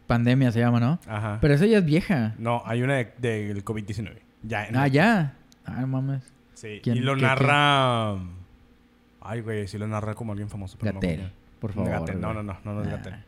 Pandemia 0.07 0.51
se 0.51 0.59
llama, 0.59 0.79
¿no? 0.79 0.99
Ajá. 1.07 1.37
Pero 1.41 1.53
esa 1.53 1.65
ya 1.67 1.77
es 1.77 1.85
vieja. 1.85 2.35
No, 2.37 2.61
hay 2.65 2.81
una 2.81 2.95
de- 2.95 3.13
del 3.19 3.63
COVID-19. 3.63 4.17
Ya. 4.43 4.65
en 4.65 4.75
Ah, 4.75 4.79
Netflix. 4.81 4.93
ya. 4.93 5.33
Ah, 5.65 5.81
no 5.81 5.87
mames. 5.87 6.33
Sí. 6.55 6.79
¿Quién- 6.83 6.97
y 6.97 6.99
lo 6.99 7.15
qué- 7.15 7.21
narra. 7.21 8.15
Ay, 9.21 9.41
güey, 9.41 9.67
sí 9.67 9.77
lo 9.77 9.87
narra 9.87 10.15
como 10.15 10.31
alguien 10.33 10.49
famoso. 10.49 10.77
Pero 10.79 10.93
no. 10.93 10.99
Por 11.59 11.73
favor. 11.73 11.89
Gatel. 11.89 12.19
No, 12.21 12.33
no, 12.33 12.43
no, 12.43 12.57
no, 12.63 12.73
no 12.73 12.81
es 12.83 12.87
Ah. 13.07 13.23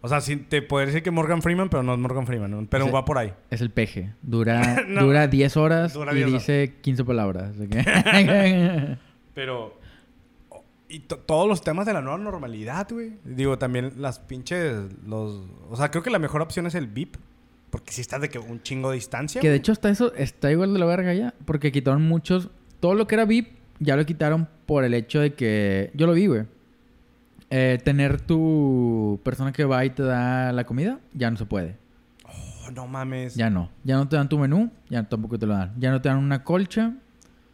O 0.00 0.08
sea, 0.08 0.20
sí 0.20 0.36
te 0.36 0.60
podría 0.60 0.86
decir 0.88 1.02
que 1.02 1.10
Morgan 1.10 1.40
Freeman, 1.40 1.70
pero 1.70 1.82
no 1.82 1.94
es 1.94 1.98
Morgan 1.98 2.26
Freeman. 2.26 2.50
¿no? 2.50 2.66
Pero 2.68 2.90
va 2.92 3.04
por 3.06 3.16
ahí. 3.16 3.32
Es 3.50 3.62
el 3.62 3.70
peje. 3.70 4.12
Dura, 4.20 4.84
No. 4.88 5.02
dura 5.04 5.26
10 5.28 5.56
horas 5.56 5.94
Dura 5.94 6.12
y 6.12 6.16
10 6.16 6.28
horas. 6.28 6.40
dice 6.42 6.74
15 6.82 7.04
palabras. 7.04 7.52
que- 7.56 8.96
Pero. 9.34 9.78
Y 10.88 11.00
to- 11.00 11.16
todos 11.18 11.48
los 11.48 11.62
temas 11.64 11.86
de 11.86 11.92
la 11.94 12.02
nueva 12.02 12.18
normalidad, 12.18 12.86
güey. 12.90 13.14
Digo, 13.24 13.58
también 13.58 13.94
las 13.96 14.18
pinches. 14.18 14.76
Los. 15.06 15.40
O 15.70 15.76
sea, 15.76 15.90
creo 15.90 16.02
que 16.02 16.10
la 16.10 16.18
mejor 16.18 16.42
opción 16.42 16.66
es 16.66 16.74
el 16.74 16.86
VIP. 16.86 17.16
Porque 17.70 17.90
si 17.92 18.02
estás 18.02 18.20
de 18.20 18.28
que 18.28 18.38
un 18.38 18.62
chingo 18.62 18.90
de 18.90 18.96
distancia. 18.96 19.40
que 19.40 19.50
de 19.50 19.56
hecho 19.56 19.72
hasta 19.72 19.88
eso 19.88 20.14
está 20.14 20.52
igual 20.52 20.72
de 20.74 20.78
la 20.78 20.86
verga 20.86 21.12
ya. 21.14 21.34
Porque 21.44 21.72
quitaron 21.72 22.02
muchos... 22.06 22.48
Todo 22.78 22.94
lo 22.94 23.08
que 23.08 23.16
era 23.16 23.24
VIP 23.24 23.48
ya 23.80 23.96
lo 23.96 24.06
quitaron 24.06 24.48
por 24.66 24.84
el 24.84 24.94
hecho 24.94 25.18
de 25.18 25.34
que... 25.34 25.90
Yo 25.94 26.06
lo 26.06 26.12
vi, 26.12 26.28
güey. 26.28 26.44
Eh, 27.56 27.78
tener 27.84 28.20
tu 28.20 29.20
persona 29.22 29.52
que 29.52 29.64
va 29.64 29.84
y 29.84 29.90
te 29.90 30.02
da 30.02 30.50
la 30.52 30.64
comida, 30.64 30.98
ya 31.12 31.30
no 31.30 31.36
se 31.36 31.46
puede. 31.46 31.76
Oh, 32.24 32.70
no 32.72 32.88
mames. 32.88 33.36
Ya 33.36 33.48
no. 33.48 33.70
Ya 33.84 33.94
no 33.94 34.08
te 34.08 34.16
dan 34.16 34.28
tu 34.28 34.38
menú, 34.40 34.72
ya 34.88 35.04
tampoco 35.04 35.38
te 35.38 35.46
lo 35.46 35.54
dan. 35.54 35.72
Ya 35.78 35.92
no 35.92 36.02
te 36.02 36.08
dan 36.08 36.18
una 36.18 36.42
colcha. 36.42 36.92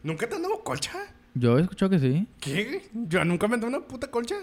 ¿Nunca 0.02 0.26
te 0.26 0.36
han 0.36 0.42
dado 0.42 0.62
colcha? 0.64 0.92
Yo 1.34 1.58
he 1.58 1.62
escuchado 1.62 1.90
que 1.90 1.98
sí. 1.98 2.26
¿Qué? 2.40 2.88
Yo 2.94 3.22
nunca 3.26 3.46
me 3.46 3.54
han 3.56 3.60
dado 3.60 3.76
una 3.76 3.86
puta 3.86 4.06
colcha. 4.10 4.36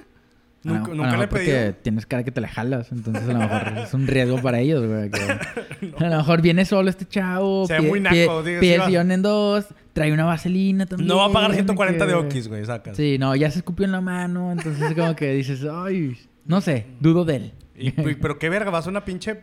Nunca, 0.63 0.91
nunca 0.93 1.17
le 1.17 1.23
he 1.23 1.27
pedido. 1.27 1.73
tienes 1.81 2.05
cara 2.05 2.23
que 2.23 2.31
te 2.31 2.41
la 2.41 2.47
jalas, 2.49 2.91
entonces 2.91 3.23
a 3.29 3.33
lo 3.33 3.39
mejor 3.39 3.77
es 3.79 3.93
un 3.95 4.05
riesgo 4.05 4.41
para 4.41 4.59
ellos, 4.59 4.85
güey. 4.85 5.09
que- 5.09 5.95
A 6.05 6.09
lo 6.09 6.17
mejor 6.17 6.41
viene 6.41 6.65
solo 6.65 6.89
este 6.89 7.05
chavo, 7.07 7.65
Se 7.67 7.73
ve 7.79 7.81
muy 7.81 7.99
naco, 7.99 8.15
pide- 8.43 8.59
digo, 8.59 8.81
va. 8.81 8.85
sillón 8.87 9.11
en 9.11 9.21
dos, 9.21 9.65
trae 9.97 10.13
una 10.13 10.25
vaselina 10.25 10.85
también. 10.85 11.07
No 11.07 11.17
va 11.17 11.25
a 11.25 11.31
pagar 11.31 11.53
140 11.53 12.05
de 12.05 12.11
que- 12.13 12.17
okis, 12.19 12.47
güey, 12.47 12.63
sacas. 12.65 12.95
Sí, 12.95 13.17
no, 13.19 13.35
ya 13.35 13.49
se 13.49 13.59
escupió 13.59 13.85
en 13.85 13.91
la 13.91 14.01
mano, 14.01 14.51
entonces 14.51 14.93
como 14.93 15.15
que 15.15 15.33
dices, 15.33 15.65
ay, 15.71 16.15
no 16.45 16.61
sé, 16.61 16.85
dudo 16.99 17.25
de 17.25 17.35
él. 17.37 17.53
Y- 17.75 17.91
pero 17.91 18.37
qué 18.39 18.49
verga, 18.49 18.69
vas 18.71 18.85
a 18.85 18.89
una 18.89 19.03
pinche. 19.05 19.41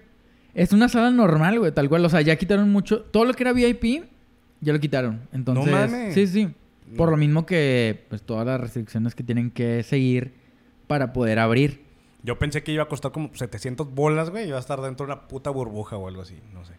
Es 0.54 0.72
una 0.72 0.88
sala 0.88 1.10
normal, 1.10 1.58
güey, 1.58 1.72
tal 1.72 1.88
cual. 1.88 2.04
O 2.04 2.08
sea, 2.08 2.20
ya 2.20 2.36
quitaron 2.36 2.70
mucho. 2.70 3.00
Todo 3.02 3.24
lo 3.24 3.34
que 3.34 3.42
era 3.42 3.52
VIP, 3.52 4.04
Ya 4.60 4.72
lo 4.72 4.78
quitaron. 4.80 5.20
Entonces, 5.32 5.70
mames. 5.72 6.14
sí, 6.14 6.26
sí. 6.26 6.48
Por 6.96 7.10
lo 7.10 7.16
mismo 7.16 7.44
que 7.44 8.04
pues 8.08 8.22
todas 8.22 8.46
las 8.46 8.60
restricciones 8.60 9.14
que 9.14 9.22
tienen 9.24 9.50
que 9.50 9.82
seguir 9.82 10.32
para 10.86 11.12
poder 11.12 11.38
abrir. 11.40 11.82
Yo 12.22 12.38
pensé 12.38 12.62
que 12.62 12.72
iba 12.72 12.84
a 12.84 12.88
costar 12.88 13.10
como 13.12 13.30
700 13.34 13.92
bolas, 13.92 14.30
güey. 14.30 14.46
Iba 14.48 14.56
a 14.56 14.60
estar 14.60 14.80
dentro 14.80 15.06
de 15.06 15.12
una 15.12 15.28
puta 15.28 15.50
burbuja 15.50 15.96
o 15.96 16.08
algo 16.08 16.22
así. 16.22 16.38
No 16.54 16.64
sé. 16.64 16.74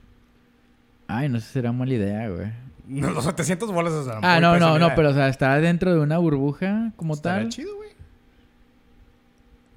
Ay, 1.07 1.29
no 1.29 1.39
sé 1.39 1.45
si 1.47 1.53
será 1.53 1.71
mala 1.71 1.93
idea, 1.93 2.29
güey. 2.29 2.47
No, 2.87 3.09
los 3.11 3.23
700 3.25 3.71
bolas 3.71 3.93
o 3.93 4.03
sea, 4.05 4.19
Ah, 4.21 4.39
no, 4.39 4.57
no, 4.59 4.77
no, 4.79 4.93
pero 4.95 5.09
o 5.09 5.13
sea, 5.13 5.27
está 5.27 5.59
dentro 5.59 5.93
de 5.93 5.99
una 5.99 6.17
burbuja 6.17 6.91
como 6.95 7.13
Estaría 7.15 7.43
tal. 7.43 7.49
chido, 7.51 7.75
güey. 7.75 7.89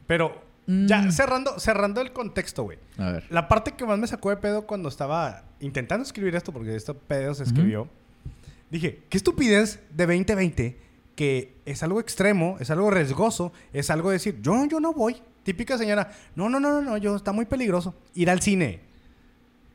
Pero 0.07 0.47
Mm. 0.67 0.87
ya 0.87 1.11
cerrando, 1.11 1.59
cerrando 1.59 2.01
el 2.03 2.13
contexto, 2.13 2.65
güey. 2.65 2.79
A 2.99 3.11
ver. 3.11 3.25
La 3.31 3.49
parte 3.49 3.73
que 3.73 3.87
más 3.87 3.99
me 3.99 4.07
sacó 4.07 4.29
de 4.31 4.37
pedo 4.37 4.67
cuando 4.67 4.89
estaba 4.91 5.45
intentando 5.61 6.03
escribir 6.05 6.35
esto, 6.37 6.53
porque 6.53 6.77
este 6.77 6.93
pedo 6.93 7.33
se 7.35 7.45
escribió, 7.45 7.89
dije, 8.71 9.01
qué 9.09 9.17
estupidez 9.17 9.81
de 9.95 10.07
2020, 10.07 10.79
que 11.17 11.55
es 11.65 11.83
algo 11.83 12.01
extremo, 12.01 12.57
es 12.61 12.71
algo 12.71 12.91
riesgoso, 12.91 13.51
es 13.73 13.89
algo 13.91 14.11
de 14.11 14.15
decir, 14.17 14.41
yo, 14.43 14.67
yo 14.67 14.79
no 14.79 14.93
voy. 14.93 15.17
Típica 15.43 15.79
señora, 15.79 16.11
no, 16.37 16.51
no, 16.51 16.61
no, 16.61 16.71
no, 16.71 16.83
no, 16.83 16.97
yo, 16.99 17.17
está 17.17 17.33
muy 17.33 17.47
peligroso. 17.47 17.95
Ir 18.15 18.29
al 18.29 18.43
cine. 18.43 18.81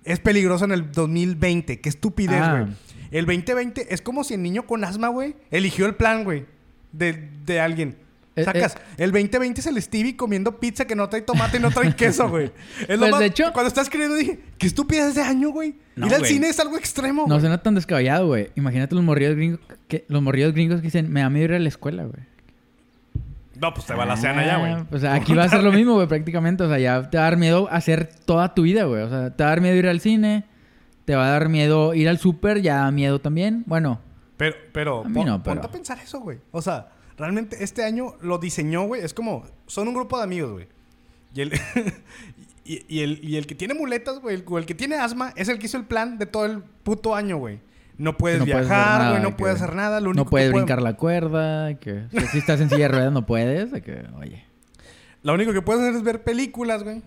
Es 0.04 0.20
peligroso 0.20 0.66
en 0.66 0.74
el 0.74 0.92
2020, 0.92 1.82
qué 1.82 1.90
estupidez, 1.90 2.40
Ah. 2.42 2.68
El 3.14 3.26
2020 3.26 3.94
es 3.94 4.02
como 4.02 4.24
si 4.26 4.34
el 4.34 4.42
niño 4.44 4.66
con 4.66 4.84
asma, 4.84 5.08
güey, 5.08 5.36
eligió 5.52 5.86
el 5.86 5.96
plan, 5.96 6.24
güey, 6.26 6.46
de, 6.92 7.30
de 7.46 7.60
alguien. 7.62 7.96
Eh, 8.36 8.44
Sacas, 8.44 8.76
el 8.98 9.12
2020 9.12 9.62
es 9.62 9.68
el 9.68 9.80
Stevie 9.80 10.16
comiendo 10.18 10.60
pizza 10.60 10.86
que 10.86 10.96
no 10.96 11.08
trae 11.08 11.22
tomate 11.22 11.58
y 11.58 11.60
no 11.60 11.70
trae 11.70 11.96
queso, 11.96 12.28
güey. 12.30 12.52
Es 12.82 12.90
lo 12.98 12.98
Pues, 13.02 13.12
más- 13.12 13.20
de 13.20 13.28
hecho- 13.28 13.54
Cuando 13.54 13.68
estás 13.68 13.84
escribiendo 13.84 14.16
dije, 14.16 14.40
qué 14.58 14.66
estupidez 14.66 15.14
de 15.14 15.22
año, 15.22 15.52
güey. 15.52 15.76
No, 15.96 16.08
Ir 16.08 16.16
al 16.16 16.26
cine 16.26 16.50
es 16.50 16.60
algo 16.60 16.76
extremo, 16.76 17.26
No 17.28 17.40
suena 17.40 17.60
tan 17.62 17.76
descabellado, 17.76 18.26
güey. 18.26 18.50
Imagínate 18.56 18.96
los 18.96 19.04
morrillos 19.04 19.36
gringos 19.36 19.60
que, 19.88 20.04
los 20.08 20.22
morrillos 20.24 20.52
gringos 20.54 20.78
que 20.82 20.86
dicen, 20.88 21.12
me 21.14 21.22
da 21.22 21.30
miedo 21.30 21.46
ir 21.46 21.54
a 21.54 21.60
la 21.60 21.70
escuela, 21.70 22.04
güey. 22.06 22.24
No, 23.62 23.72
pues 23.74 23.86
te 23.86 23.94
balacean 23.94 24.40
allá, 24.40 24.58
güey. 24.58 24.72
Ah, 24.72 24.86
Pues 24.90 25.04
aquí 25.04 25.36
va 25.36 25.44
a 25.44 25.50
ser 25.50 25.62
lo 25.64 25.72
mismo, 25.72 25.94
güey, 25.94 26.08
prácticamente. 26.08 26.64
O 26.64 26.68
sea, 26.68 26.80
ya 26.80 27.08
te 27.10 27.18
va 27.18 27.28
a 27.28 27.30
dar 27.30 27.38
miedo 27.38 27.68
hacer 27.72 28.10
toda 28.26 28.56
tu 28.56 28.64
vida, 28.64 28.86
güey. 28.86 29.04
O 29.04 29.10
sea, 29.10 29.30
te 29.36 29.44
va 29.44 29.50
a 29.50 29.52
dar 29.52 29.62
miedo 29.62 29.76
ir 29.76 29.88
al 29.88 30.00
cine, 30.00 30.44
te 31.06 31.16
va 31.16 31.28
a 31.28 31.32
dar 31.32 31.50
miedo 31.50 31.94
ir 31.94 32.08
al 32.10 32.18
súper, 32.20 32.62
ya 32.62 32.78
da 32.78 32.92
miedo 32.92 33.20
también. 33.20 33.64
Bueno, 33.66 34.00
Pero, 34.38 34.56
pero, 34.72 35.02
A 35.06 35.10
mí 35.10 35.14
pon- 35.16 35.26
no, 35.26 35.44
pero- 35.44 35.56
ponte 35.56 35.68
a 35.68 35.72
pensar 35.72 36.00
eso, 36.00 36.20
güey. 36.20 36.40
O 36.52 36.62
sea, 36.62 36.90
realmente 37.18 37.64
este 37.64 37.84
año 37.84 38.16
lo 38.22 38.38
diseñó, 38.38 38.84
güey. 38.84 39.02
Es 39.04 39.14
como, 39.14 39.44
son 39.68 39.88
un 39.88 39.94
grupo 39.94 40.18
de 40.18 40.24
amigos, 40.24 40.52
güey. 40.54 40.68
Y 41.36 41.42
el, 41.42 41.52
y, 42.66 42.86
y 42.88 43.02
el, 43.02 43.20
y 43.24 43.38
el 43.38 43.46
que 43.48 43.56
tiene 43.56 43.74
muletas, 43.74 44.20
güey, 44.20 44.36
el, 44.38 44.44
o 44.48 44.58
el 44.58 44.66
que 44.66 44.76
tiene 44.76 44.96
asma, 44.96 45.34
es 45.36 45.50
el 45.50 45.60
que 45.60 45.66
hizo 45.68 45.78
el 45.78 45.86
plan 45.86 46.18
de 46.18 46.26
todo 46.26 46.46
el 46.46 46.60
puto 46.84 47.16
año, 47.16 47.38
güey. 47.38 47.60
No 47.98 48.18
puedes 48.18 48.40
no 48.40 48.46
viajar, 48.46 49.12
güey, 49.12 49.22
no 49.22 49.38
puedes 49.38 49.62
hacer 49.62 49.76
nada. 49.76 50.00
Lo 50.02 50.10
único 50.10 50.24
no 50.26 50.30
puedes 50.30 50.48
que 50.48 50.52
puede- 50.54 50.64
brincar 50.64 50.82
la 50.82 50.96
cuerda, 50.98 51.76
que 51.76 52.06
si 52.32 52.40
estás 52.40 52.60
en 52.60 52.70
silla 52.70 52.84
de 52.84 52.88
ruedas 52.88 53.12
no 53.14 53.26
puedes, 53.26 53.72
de 53.72 53.82
que, 53.84 54.06
oye. 54.18 54.44
Lo 55.22 55.34
único 55.36 55.54
que 55.54 55.62
puedes 55.62 55.84
hacer 55.84 55.96
es 55.96 56.04
ver 56.04 56.24
películas, 56.24 56.84
güey. 56.84 57.02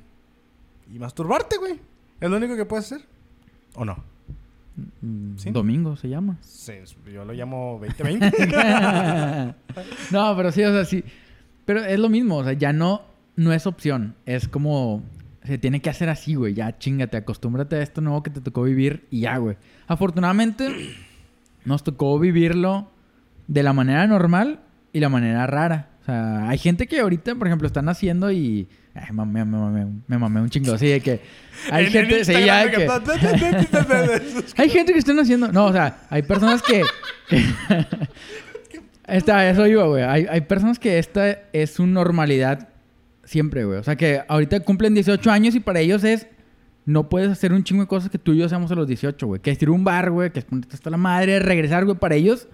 Y 0.93 0.99
masturbarte, 1.01 1.57
güey. 1.59 1.81
Es 2.21 2.31
lo 2.31 2.37
único 2.37 2.55
que 2.57 2.65
puedes 2.65 2.87
hacer. 2.91 3.05
¿O 3.77 3.85
no? 3.85 3.97
mm, 5.03 5.37
Sí. 5.37 5.51
Domingo 5.51 5.97
se 5.97 6.09
llama. 6.09 6.37
Sí, 6.41 6.73
yo 7.13 7.25
lo 7.25 7.33
llamo 7.33 7.79
2020. 7.81 8.31
no, 10.11 10.37
pero 10.37 10.53
sí, 10.53 10.63
o 10.65 10.73
sea, 10.73 10.85
sí. 10.85 11.05
Pero 11.65 11.85
es 11.85 11.99
lo 11.99 12.09
mismo, 12.09 12.37
o 12.39 12.45
sea, 12.45 12.53
ya 12.53 12.73
no, 12.73 13.03
no 13.37 13.53
es 13.53 13.67
opción. 13.67 14.15
Es 14.25 14.49
como, 14.49 15.03
se 15.45 15.59
tiene 15.59 15.81
que 15.81 15.91
hacer 15.91 16.09
así, 16.09 16.35
güey. 16.35 16.55
Ya 16.55 16.79
chingate, 16.79 17.17
acostúmbrate 17.17 17.77
a 17.77 17.83
esto 17.83 18.01
nuevo 18.01 18.23
que 18.23 18.31
te 18.31 18.41
tocó 18.41 18.63
vivir 18.63 19.07
y 19.11 19.21
ya, 19.21 19.37
güey. 19.39 19.57
Afortunadamente, 19.87 20.95
nos 21.65 21.83
tocó 21.83 22.19
vivirlo 22.19 22.89
de 23.49 23.63
la 23.63 23.73
manera 23.73 24.07
normal 24.07 24.61
y 24.93 25.01
la 25.01 25.09
manera 25.09 25.47
rara. 25.47 25.91
O 26.07 26.09
sea, 26.09 26.49
hay 26.49 26.59
gente 26.59 26.87
que 26.87 27.01
ahorita, 27.01 27.35
por 27.35 27.49
ejemplo, 27.49 27.67
están 27.67 27.89
haciendo 27.89 28.31
y... 28.31 28.69
Ay, 28.95 29.13
mame, 29.13 29.45
me 29.45 29.59
mamé, 29.59 29.87
me 30.07 30.19
mamé 30.19 30.41
un 30.41 30.49
chingo 30.49 30.73
así 30.73 30.87
de 30.87 31.01
que... 31.01 31.21
Hay 31.71 31.87
En- 31.87 31.91
gente... 31.91 32.19
en 32.21 32.25
sí, 32.25 32.33
ya 32.33 32.65
Instagram, 32.65 33.01
que... 34.21 34.45
Hay 34.63 34.71
gente 34.71 34.93
que 34.93 34.99
están 35.01 35.19
haciendo. 35.19 35.51
No, 35.51 35.67
o 35.67 35.73
sea, 35.73 35.99
hay 36.09 36.23
personas 36.23 36.63
que. 36.63 36.85
Esta, 39.07 39.49
eso 39.49 39.67
iba, 39.67 39.85
güey. 39.87 40.03
Hay, 40.03 40.27
hay 40.29 40.41
personas 40.43 40.79
que 40.79 40.99
esta 40.99 41.39
es 41.53 41.71
su 41.73 41.87
normalidad 41.87 42.69
siempre, 43.25 43.65
güey. 43.65 43.79
O 43.79 43.83
sea, 43.85 43.97
que 43.97 44.23
ahorita 44.27 44.61
cumplen 44.61 44.95
18 44.95 45.31
años 45.31 45.55
y 45.55 45.61
para 45.61 45.81
ellos 45.81 46.05
es. 46.05 46.27
No 46.85 47.09
puedes 47.09 47.31
hacer 47.31 47.53
un 47.53 47.65
chingo 47.65 47.83
de 47.83 47.89
cosas 47.89 48.11
que 48.11 48.19
tú 48.19 48.33
y 48.33 48.39
yo 48.39 48.47
hacemos 48.47 48.71
a 48.71 48.77
los 48.77 48.87
18, 48.87 49.27
güey. 49.27 49.41
Que 49.41 49.51
es 49.51 49.61
ir 49.61 49.69
a 49.69 49.73
un 49.73 49.83
bar, 49.83 50.11
güey. 50.11 50.31
Que 50.31 50.39
es 50.39 50.45
ponerte 50.45 50.75
hasta 50.77 50.89
la 50.89 50.97
madre, 50.97 51.41
regresar, 51.41 51.85
güey. 51.85 51.97
Para 51.99 52.15
ellos, 52.15 52.47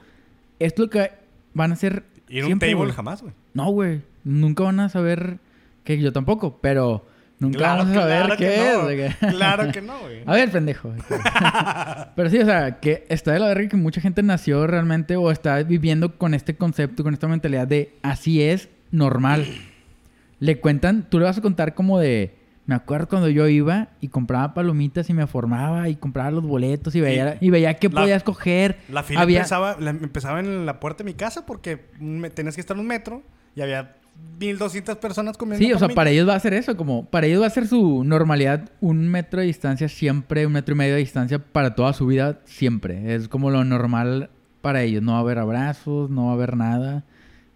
esto 0.58 0.82
es 0.82 0.86
lo 0.86 0.90
que 0.90 1.10
van 1.52 1.70
a 1.70 1.74
hacer. 1.74 2.04
Ir 2.28 2.44
a 2.44 2.46
un 2.46 2.58
table 2.58 2.74
güey. 2.74 2.92
jamás, 2.92 3.20
güey. 3.20 3.34
No, 3.54 3.70
güey. 3.70 4.02
Nunca 4.24 4.64
van 4.64 4.80
a 4.80 4.88
saber. 4.88 5.38
Que 5.84 5.98
yo 5.98 6.12
tampoco, 6.12 6.58
pero. 6.60 7.06
Nunca 7.38 7.74
vamos 7.76 7.88
a 7.88 7.94
saber 8.00 8.18
claro 8.22 8.36
qué 8.36 8.44
que 8.46 8.70
es. 8.70 8.78
no. 8.78 8.86
que- 8.88 9.26
Claro 9.36 9.72
que 9.72 9.82
no, 9.82 9.98
güey. 10.00 10.22
a 10.26 10.32
ver, 10.32 10.50
pendejo. 10.52 10.92
Pero 12.14 12.30
sí, 12.30 12.38
o 12.38 12.44
sea, 12.44 12.78
que 12.78 13.04
está 13.08 13.32
de 13.32 13.40
la 13.40 13.48
verga 13.48 13.68
que 13.68 13.76
mucha 13.76 14.00
gente 14.00 14.22
nació 14.22 14.66
realmente 14.68 15.16
o 15.16 15.30
está 15.32 15.60
viviendo 15.64 16.16
con 16.18 16.34
este 16.34 16.54
concepto, 16.54 17.02
con 17.02 17.14
esta 17.14 17.26
mentalidad 17.26 17.66
de 17.66 17.96
así 18.02 18.40
es 18.42 18.68
normal. 18.92 19.44
Le 20.38 20.60
cuentan, 20.60 21.06
tú 21.08 21.18
le 21.20 21.24
vas 21.24 21.38
a 21.38 21.40
contar 21.40 21.74
como 21.74 21.98
de, 22.00 22.34
me 22.66 22.74
acuerdo 22.74 23.08
cuando 23.08 23.28
yo 23.28 23.46
iba 23.48 23.88
y 24.00 24.08
compraba 24.08 24.54
palomitas 24.54 25.08
y 25.08 25.12
me 25.14 25.26
formaba 25.28 25.88
y 25.88 25.94
compraba 25.96 26.30
los 26.32 26.42
boletos 26.42 26.94
y 26.96 27.00
veía, 27.00 27.38
y, 27.40 27.50
veía 27.50 27.74
qué 27.74 27.88
podía 27.90 28.16
escoger. 28.16 28.78
La 28.88 29.02
fila 29.04 29.20
Había- 29.20 29.38
empezaba, 29.38 29.76
la- 29.78 29.90
empezaba 29.90 30.40
en 30.40 30.66
la 30.66 30.80
puerta 30.80 31.04
de 31.04 31.10
mi 31.10 31.14
casa 31.14 31.46
porque 31.46 31.86
me- 32.00 32.30
tenías 32.30 32.56
que 32.56 32.60
estar 32.60 32.76
en 32.76 32.80
un 32.80 32.86
metro 32.88 33.22
y 33.54 33.60
había 33.60 33.96
1200 34.38 34.96
personas 34.98 35.36
comiendo. 35.36 35.64
Sí, 35.64 35.72
o 35.72 35.78
sea, 35.78 35.88
para 35.88 36.10
ellos 36.10 36.28
va 36.28 36.34
a 36.34 36.40
ser 36.40 36.54
eso, 36.54 36.76
como 36.76 37.04
para 37.06 37.26
ellos 37.26 37.42
va 37.42 37.46
a 37.46 37.50
ser 37.50 37.66
su 37.66 38.04
normalidad 38.04 38.70
un 38.80 39.08
metro 39.08 39.40
de 39.40 39.46
distancia 39.46 39.88
siempre, 39.88 40.46
un 40.46 40.52
metro 40.52 40.74
y 40.74 40.78
medio 40.78 40.94
de 40.94 41.00
distancia 41.00 41.38
para 41.38 41.74
toda 41.74 41.92
su 41.92 42.06
vida 42.06 42.40
siempre. 42.44 43.14
Es 43.14 43.28
como 43.28 43.50
lo 43.50 43.64
normal 43.64 44.30
para 44.60 44.82
ellos. 44.82 45.02
No 45.02 45.12
va 45.12 45.18
a 45.18 45.20
haber 45.22 45.38
abrazos, 45.38 46.10
no 46.10 46.26
va 46.26 46.30
a 46.32 46.34
haber 46.34 46.56
nada. 46.56 47.04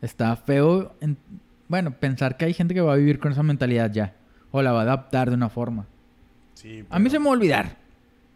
Está 0.03 0.35
feo, 0.37 0.95
en- 1.01 1.17
bueno, 1.69 1.93
pensar 1.93 2.37
que 2.37 2.45
hay 2.45 2.53
gente 2.55 2.75
que 2.75 2.81
va 2.81 2.93
a 2.93 2.97
vivir 2.97 3.19
con 3.19 3.33
esa 3.33 3.43
mentalidad 3.43 3.93
ya. 3.93 4.15
O 4.51 4.63
la 4.63 4.73
va 4.73 4.81
a 4.81 4.83
adaptar 4.83 5.29
de 5.31 5.35
una 5.37 5.49
forma. 5.49 5.87
Sí, 6.55 6.85
A 6.91 6.99
mí 6.99 7.11
se 7.11 7.19
me 7.19 7.25
va 7.27 7.31
a 7.33 7.35
olvidar, 7.35 7.77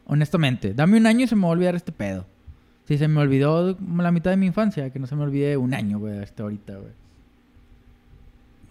honestamente. 0.07 0.75
Dame 0.75 0.99
un 0.99 1.07
año 1.07 1.25
y 1.25 1.27
se 1.29 1.37
me 1.37 1.43
va 1.43 1.49
a 1.49 1.53
olvidar 1.53 1.75
este 1.75 1.93
pedo. 1.93 2.27
Sí, 2.87 2.99
se 2.99 3.07
me 3.09 3.21
olvidó 3.21 3.77
la 3.97 4.11
mitad 4.11 4.31
de 4.31 4.37
mi 4.37 4.47
infancia, 4.47 4.91
que 4.91 4.99
no 4.99 5.07
se 5.07 5.15
me 5.17 5.23
olvide 5.23 5.57
un 5.57 5.75
año, 5.75 5.99
güey, 5.99 6.19
hasta 6.19 6.43
ahorita, 6.43 6.75
güey. 6.75 6.93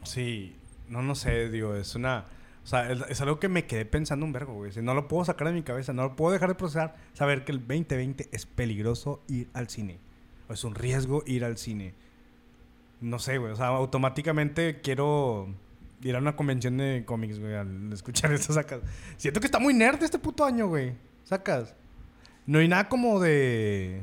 Sí, 0.04 0.56
no, 0.88 1.02
no 1.02 1.16
sé, 1.16 1.50
digo, 1.50 1.76
es 1.76 1.96
una... 1.96 2.26
O 2.64 2.68
sea, 2.70 2.92
es, 2.92 3.22
algo 3.22 3.40
que 3.40 3.48
me 3.50 3.66
quedé 3.66 3.86
pensando 3.86 4.26
un 4.26 4.34
vergo, 4.34 4.54
güey. 4.54 4.72
No 4.84 4.94
lo 4.94 5.08
puedo 5.08 5.26
sacar 5.26 5.48
de 5.48 5.54
mi 5.54 5.64
cabeza, 5.64 5.94
no 5.94 6.04
lo 6.04 6.16
puedo 6.16 6.34
dejar 6.34 6.50
de 6.50 6.56
procesar, 6.56 6.96
saber 7.14 7.44
que 7.44 7.52
el 7.52 7.60
2020 7.60 8.30
es 8.32 8.46
peligroso 8.46 9.24
ir 9.28 9.50
al 9.54 9.70
cine. 9.70 10.00
O 10.48 10.54
es 10.54 10.64
un 10.64 10.76
riesgo 10.76 11.24
ir 11.26 11.46
al 11.46 11.58
cine. 11.58 11.96
No 13.02 13.18
sé, 13.18 13.38
güey. 13.38 13.54
O 13.54 13.56
sea, 13.56 13.68
automáticamente 13.68 14.82
quiero 14.82 15.48
ir 16.04 16.16
a 16.16 16.20
una 16.20 16.36
convención 16.36 16.78
de 16.78 17.04
cómics, 17.06 17.40
güey, 17.40 17.56
al 17.56 17.92
escuchar 17.92 18.32
esto, 18.34 18.54
sacas. 18.54 18.82
Siento 19.18 19.40
que 19.40 19.48
está 19.48 19.60
muy 19.60 19.74
nerd 19.74 20.04
este 20.04 20.20
puto 20.20 20.46
año, 20.46 20.68
güey. 20.68 20.94
Sacas. 21.24 21.76
No 22.46 22.60
hay 22.60 22.68
nada 22.68 22.90
como 22.90 23.20
de... 23.20 24.02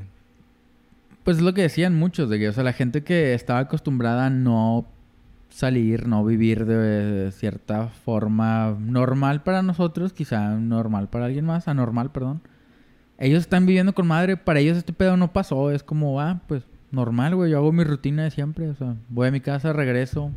Pues 1.23 1.37
es 1.37 1.43
lo 1.43 1.53
que 1.53 1.61
decían 1.61 1.95
muchos, 1.95 2.29
de 2.29 2.39
que, 2.39 2.49
o 2.49 2.53
sea, 2.53 2.63
la 2.63 2.73
gente 2.73 3.03
que 3.03 3.33
estaba 3.33 3.59
acostumbrada 3.59 4.29
no 4.29 4.87
salir, 5.57 6.07
no 6.07 6.23
vivir 6.23 6.65
de 6.65 7.31
cierta 7.31 7.87
forma 7.87 8.77
normal 8.79 9.41
para 9.43 9.61
nosotros, 9.63 10.13
quizá 10.13 10.51
normal 10.55 11.09
para 11.09 11.25
alguien 11.25 11.45
más, 11.45 11.67
anormal, 11.67 12.11
perdón. 12.11 12.41
Ellos 13.17 13.39
están 13.41 13.65
viviendo 13.65 13.93
con 13.95 14.05
madre, 14.07 14.37
para 14.37 14.59
ellos 14.59 14.77
este 14.77 14.93
pedo 14.93 15.17
no 15.17 15.33
pasó, 15.33 15.71
es 15.71 15.81
como, 15.81 16.21
ah, 16.21 16.41
pues 16.47 16.63
normal, 16.91 17.35
güey, 17.35 17.51
yo 17.51 17.57
hago 17.57 17.71
mi 17.71 17.83
rutina 17.83 18.23
de 18.23 18.31
siempre, 18.31 18.69
o 18.69 18.75
sea, 18.75 18.95
voy 19.09 19.27
a 19.27 19.31
mi 19.31 19.41
casa, 19.41 19.73
regreso, 19.73 20.31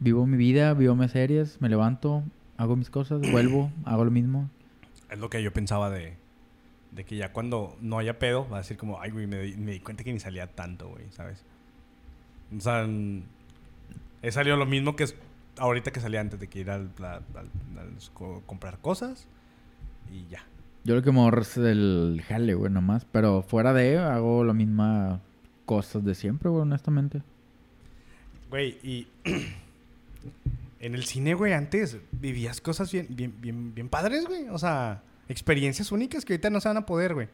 vivo 0.00 0.26
mi 0.26 0.38
vida, 0.38 0.72
vivo 0.72 0.96
mis 0.96 1.10
series, 1.10 1.60
me 1.60 1.68
levanto, 1.68 2.22
hago 2.56 2.74
mis 2.76 2.88
cosas, 2.88 3.20
vuelvo, 3.30 3.70
hago 3.84 4.04
lo 4.06 4.10
mismo. 4.10 4.48
Es 5.10 5.18
lo 5.18 5.28
que 5.28 5.42
yo 5.42 5.52
pensaba 5.52 5.90
de, 5.90 6.14
de 6.92 7.04
que 7.04 7.16
ya 7.16 7.34
cuando 7.34 7.76
no 7.82 7.98
haya 7.98 8.18
pedo, 8.18 8.48
va 8.48 8.56
a 8.56 8.60
decir 8.60 8.78
como, 8.78 8.98
ay, 8.98 9.10
güey, 9.10 9.26
me, 9.26 9.42
di- 9.42 9.56
me 9.58 9.72
di 9.72 9.80
cuenta 9.80 10.02
que 10.02 10.12
ni 10.14 10.18
salía 10.20 10.46
tanto, 10.46 10.88
güey, 10.88 11.04
¿sabes? 11.10 11.44
O 12.56 12.60
sea, 12.60 12.86
he 14.22 14.32
salido 14.32 14.56
lo 14.56 14.66
mismo 14.66 14.96
que 14.96 15.06
ahorita 15.58 15.90
que 15.90 16.00
salía 16.00 16.20
antes 16.20 16.40
de 16.40 16.48
que 16.48 16.60
ir 16.60 16.70
al, 16.70 16.90
al- 16.98 17.04
al- 17.34 17.78
al 17.78 17.90
co- 18.14 18.42
comprar 18.46 18.78
cosas 18.78 19.26
y 20.10 20.26
ya. 20.28 20.44
Yo 20.84 20.94
lo 20.96 21.02
que 21.02 21.12
me 21.12 21.20
ahorro 21.20 21.42
es 21.42 21.56
el 21.58 22.22
jale, 22.26 22.54
güey, 22.54 22.72
nomás. 22.72 23.04
Pero 23.04 23.42
fuera 23.42 23.72
de 23.72 23.98
hago 23.98 24.42
la 24.44 24.52
misma 24.52 25.20
cosas 25.66 26.04
de 26.04 26.14
siempre, 26.14 26.48
güey, 26.50 26.62
honestamente. 26.62 27.22
Güey, 28.50 28.78
y 28.82 29.06
en 30.80 30.94
el 30.94 31.04
cine, 31.04 31.34
güey, 31.34 31.52
antes 31.52 31.98
vivías 32.12 32.60
cosas 32.60 32.90
bien, 32.92 33.06
bien, 33.10 33.34
bien, 33.40 33.74
bien 33.74 33.88
padres, 33.88 34.26
güey. 34.26 34.48
O 34.48 34.58
sea, 34.58 35.02
experiencias 35.28 35.92
únicas 35.92 36.24
que 36.24 36.32
ahorita 36.34 36.50
no 36.50 36.60
se 36.60 36.68
van 36.68 36.76
a 36.78 36.86
poder, 36.86 37.14
güey. 37.14 37.28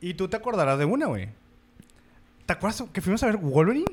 Y 0.00 0.14
tú 0.14 0.28
te 0.28 0.36
acordarás 0.36 0.78
de 0.78 0.84
una, 0.84 1.06
güey. 1.06 1.28
¿Te 2.46 2.52
acuerdas 2.52 2.84
que 2.92 3.00
fuimos 3.00 3.22
a 3.22 3.26
ver 3.26 3.36
Wolverine? 3.38 3.86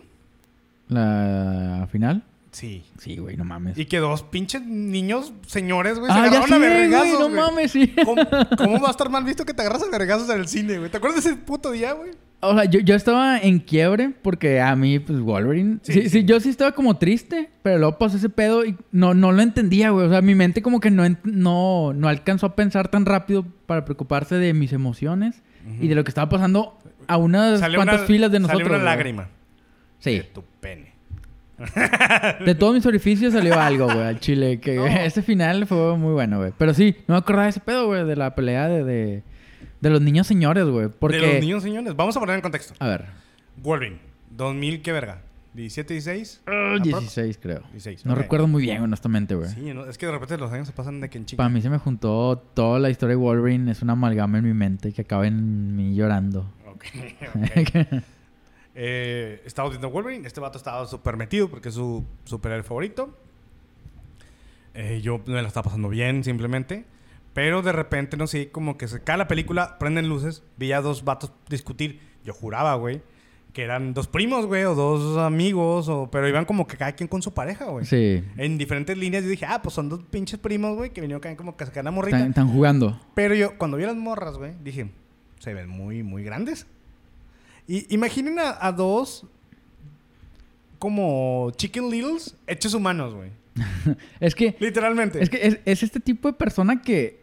¿La 0.91 1.87
final? 1.91 2.23
Sí. 2.51 2.83
Sí, 2.97 3.15
güey, 3.17 3.37
no 3.37 3.45
mames. 3.45 3.77
Y 3.77 3.85
que 3.85 3.99
dos 3.99 4.23
pinches 4.23 4.61
niños, 4.61 5.31
señores, 5.47 5.97
güey, 5.97 6.11
se 6.11 6.17
ah, 6.19 6.23
ya 6.29 6.39
agarraron 6.39 6.47
sí, 6.49 6.53
a 6.53 6.57
güey, 6.57 6.69
vergazos, 6.69 7.19
no 7.19 7.25
güey. 7.29 7.35
mames, 7.39 7.71
sí. 7.71 7.93
¿Cómo, 8.03 8.21
cómo 8.57 8.81
va 8.81 8.89
a 8.89 8.91
estar 8.91 9.09
mal 9.09 9.23
visto 9.23 9.45
que 9.45 9.53
te 9.53 9.61
agarras 9.61 9.83
a 9.83 9.89
vergazos 9.89 10.29
en 10.29 10.39
el 10.41 10.47
cine, 10.49 10.77
güey? 10.77 10.91
¿Te 10.91 10.97
acuerdas 10.97 11.23
de 11.23 11.29
ese 11.31 11.39
puto 11.39 11.71
día, 11.71 11.93
güey? 11.93 12.11
O 12.41 12.53
sea, 12.53 12.65
yo, 12.65 12.81
yo 12.81 12.95
estaba 12.95 13.37
en 13.37 13.59
quiebre 13.59 14.09
porque 14.21 14.59
a 14.59 14.75
mí, 14.75 14.99
pues, 14.99 15.21
Wolverine... 15.21 15.77
Sí, 15.83 16.09
Sí, 16.09 16.25
yo 16.25 16.41
sí 16.41 16.49
estaba 16.49 16.73
como 16.73 16.97
triste, 16.97 17.51
pero 17.63 17.77
luego 17.77 17.97
pasó 17.97 18.17
ese 18.17 18.29
pedo 18.29 18.65
y 18.65 18.75
no, 18.91 19.13
no 19.13 19.31
lo 19.31 19.41
entendía, 19.41 19.91
güey. 19.91 20.07
O 20.07 20.09
sea, 20.09 20.21
mi 20.21 20.35
mente 20.35 20.61
como 20.61 20.81
que 20.81 20.91
no, 20.91 21.03
no, 21.23 21.93
no 21.93 22.07
alcanzó 22.09 22.47
a 22.47 22.55
pensar 22.57 22.89
tan 22.89 23.05
rápido 23.05 23.45
para 23.65 23.85
preocuparse 23.85 24.35
de 24.35 24.53
mis 24.53 24.73
emociones 24.73 25.41
y 25.79 25.87
de 25.87 25.95
lo 25.95 26.03
que 26.03 26.09
estaba 26.09 26.27
pasando 26.27 26.77
a 27.07 27.15
unas 27.17 27.61
cuantas 27.61 27.99
una- 27.99 28.07
filas 28.07 28.31
de 28.31 28.39
nosotros. 28.41 28.63
Salió 28.67 28.75
una 28.75 28.83
lágrima. 28.91 29.29
Sí. 30.01 30.17
De 30.17 30.23
tu 30.23 30.43
pene. 30.59 30.91
De 32.45 32.55
todos 32.55 32.73
mis 32.73 32.85
orificios 32.85 33.33
salió 33.33 33.59
algo, 33.59 33.85
güey, 33.85 34.01
al 34.01 34.19
chile. 34.19 34.59
Que 34.59 34.75
No. 34.75 34.85
ese 34.87 35.21
final 35.21 35.65
fue 35.67 35.95
muy 35.97 36.11
bueno, 36.13 36.39
güey. 36.39 36.51
Pero 36.57 36.73
sí, 36.73 36.95
no 37.07 37.13
me 37.15 37.19
acordaba 37.19 37.43
de 37.45 37.51
ese 37.51 37.59
pedo, 37.59 37.85
güey, 37.87 38.03
de 38.05 38.15
la 38.15 38.35
pelea 38.35 38.67
de, 38.67 38.83
de, 38.83 39.23
de 39.79 39.89
los 39.89 40.01
niños 40.01 40.27
señores, 40.27 40.65
güey. 40.65 40.89
Porque... 40.89 41.17
De 41.17 41.33
los 41.33 41.39
niños, 41.41 41.63
señores. 41.63 41.95
Vamos 41.95 42.17
a 42.17 42.19
poner 42.19 42.35
en 42.35 42.41
contexto. 42.41 42.73
A 42.79 42.87
ver. 42.87 43.05
Wolverine. 43.57 43.99
2000, 44.31 44.81
¿qué 44.81 44.91
verga? 44.91 45.21
17, 45.53 45.93
16. 45.93 46.41
Ah, 46.47 46.75
Aprox. 46.79 46.99
16, 47.01 47.37
creo. 47.41 47.61
16, 47.73 48.05
No 48.05 48.15
recuerdo 48.15 48.47
muy 48.47 48.63
bien, 48.63 48.81
honestamente, 48.81 49.35
güey. 49.35 49.49
Sí, 49.49 49.73
no, 49.73 49.85
es 49.85 49.97
que 49.97 50.05
de 50.05 50.13
repente 50.13 50.37
los 50.37 50.51
años 50.53 50.65
se 50.67 50.73
pasan 50.73 51.01
de 51.01 51.09
que 51.09 51.17
en 51.17 51.25
Para 51.25 51.29
chica. 51.29 51.49
mí 51.49 51.61
se 51.61 51.69
me 51.69 51.77
juntó 51.77 52.37
toda 52.53 52.79
la 52.79 52.89
historia 52.89 53.15
de 53.17 53.21
Wolverine. 53.21 53.69
Es 53.69 53.81
una 53.81 53.93
amalgama 53.93 54.37
en 54.37 54.45
mi 54.45 54.53
mente 54.53 54.93
que 54.93 55.01
acaba 55.01 55.27
en 55.27 55.75
mí 55.75 55.93
llorando. 55.93 56.49
Ok, 56.65 56.85
ok. 57.57 58.01
Eh, 58.75 59.41
estamos 59.45 59.71
viendo 59.71 59.89
Wolverine. 59.89 60.27
Este 60.27 60.39
vato 60.39 60.57
estaba 60.57 60.85
súper 60.85 61.17
metido 61.17 61.49
porque 61.49 61.69
es 61.69 61.75
su 61.75 62.05
superhéroe 62.25 62.63
favorito. 62.63 63.15
Eh, 64.73 65.01
yo 65.01 65.21
me 65.25 65.41
la 65.41 65.47
estaba 65.47 65.65
pasando 65.65 65.89
bien, 65.89 66.23
simplemente. 66.23 66.85
Pero 67.33 67.61
de 67.61 67.71
repente, 67.71 68.17
no 68.17 68.27
sé, 68.27 68.49
como 68.49 68.77
que 68.77 68.87
se 68.87 69.01
cae 69.01 69.17
la 69.17 69.27
película, 69.27 69.77
prenden 69.79 70.09
luces, 70.09 70.43
vi 70.57 70.71
a 70.73 70.81
dos 70.81 71.03
vatos 71.05 71.31
discutir. 71.49 71.99
Yo 72.25 72.33
juraba, 72.33 72.75
güey, 72.75 73.01
que 73.53 73.63
eran 73.63 73.93
dos 73.93 74.07
primos, 74.07 74.45
güey, 74.45 74.65
o 74.65 74.75
dos 74.75 75.17
amigos, 75.17 75.87
o, 75.87 76.09
pero 76.11 76.27
iban 76.27 76.45
como 76.45 76.67
que 76.67 76.77
cada 76.77 76.91
quien 76.91 77.07
con 77.07 77.21
su 77.21 77.33
pareja, 77.33 77.65
güey. 77.65 77.85
sí. 77.85 78.23
En 78.37 78.57
diferentes 78.57 78.97
líneas 78.97 79.23
yo 79.23 79.29
dije, 79.29 79.45
ah, 79.47 79.61
pues 79.61 79.73
son 79.73 79.87
dos 79.87 80.01
pinches 80.09 80.39
primos, 80.39 80.75
güey, 80.75 80.91
que 80.91 80.99
vinieron 80.99 81.21
acá 81.21 81.35
como 81.37 81.55
que 81.55 81.63
a 81.63 81.67
sacar 81.67 81.85
la 81.85 81.91
morrita. 81.91 82.17
Están, 82.17 82.29
están 82.29 82.47
jugando. 82.49 82.99
Pero 83.15 83.33
yo, 83.33 83.57
cuando 83.57 83.77
vi 83.77 83.85
a 83.85 83.87
las 83.87 83.95
morras, 83.95 84.37
güey, 84.37 84.53
dije, 84.61 84.91
se 85.39 85.53
ven 85.53 85.69
muy, 85.69 86.03
muy 86.03 86.23
grandes. 86.23 86.67
Y 87.67 87.93
imaginen 87.93 88.39
a, 88.39 88.57
a 88.65 88.71
dos 88.71 89.25
como 90.79 91.51
Chicken 91.55 91.89
Littles 91.89 92.35
hechos 92.47 92.73
humanos, 92.73 93.13
güey. 93.13 93.29
Es 94.19 94.35
que, 94.35 94.55
Literalmente. 94.59 95.21
es, 95.21 95.29
que 95.29 95.45
es, 95.45 95.59
es 95.65 95.83
este 95.83 95.99
tipo 95.99 96.27
de 96.27 96.33
persona 96.33 96.81
que 96.81 97.21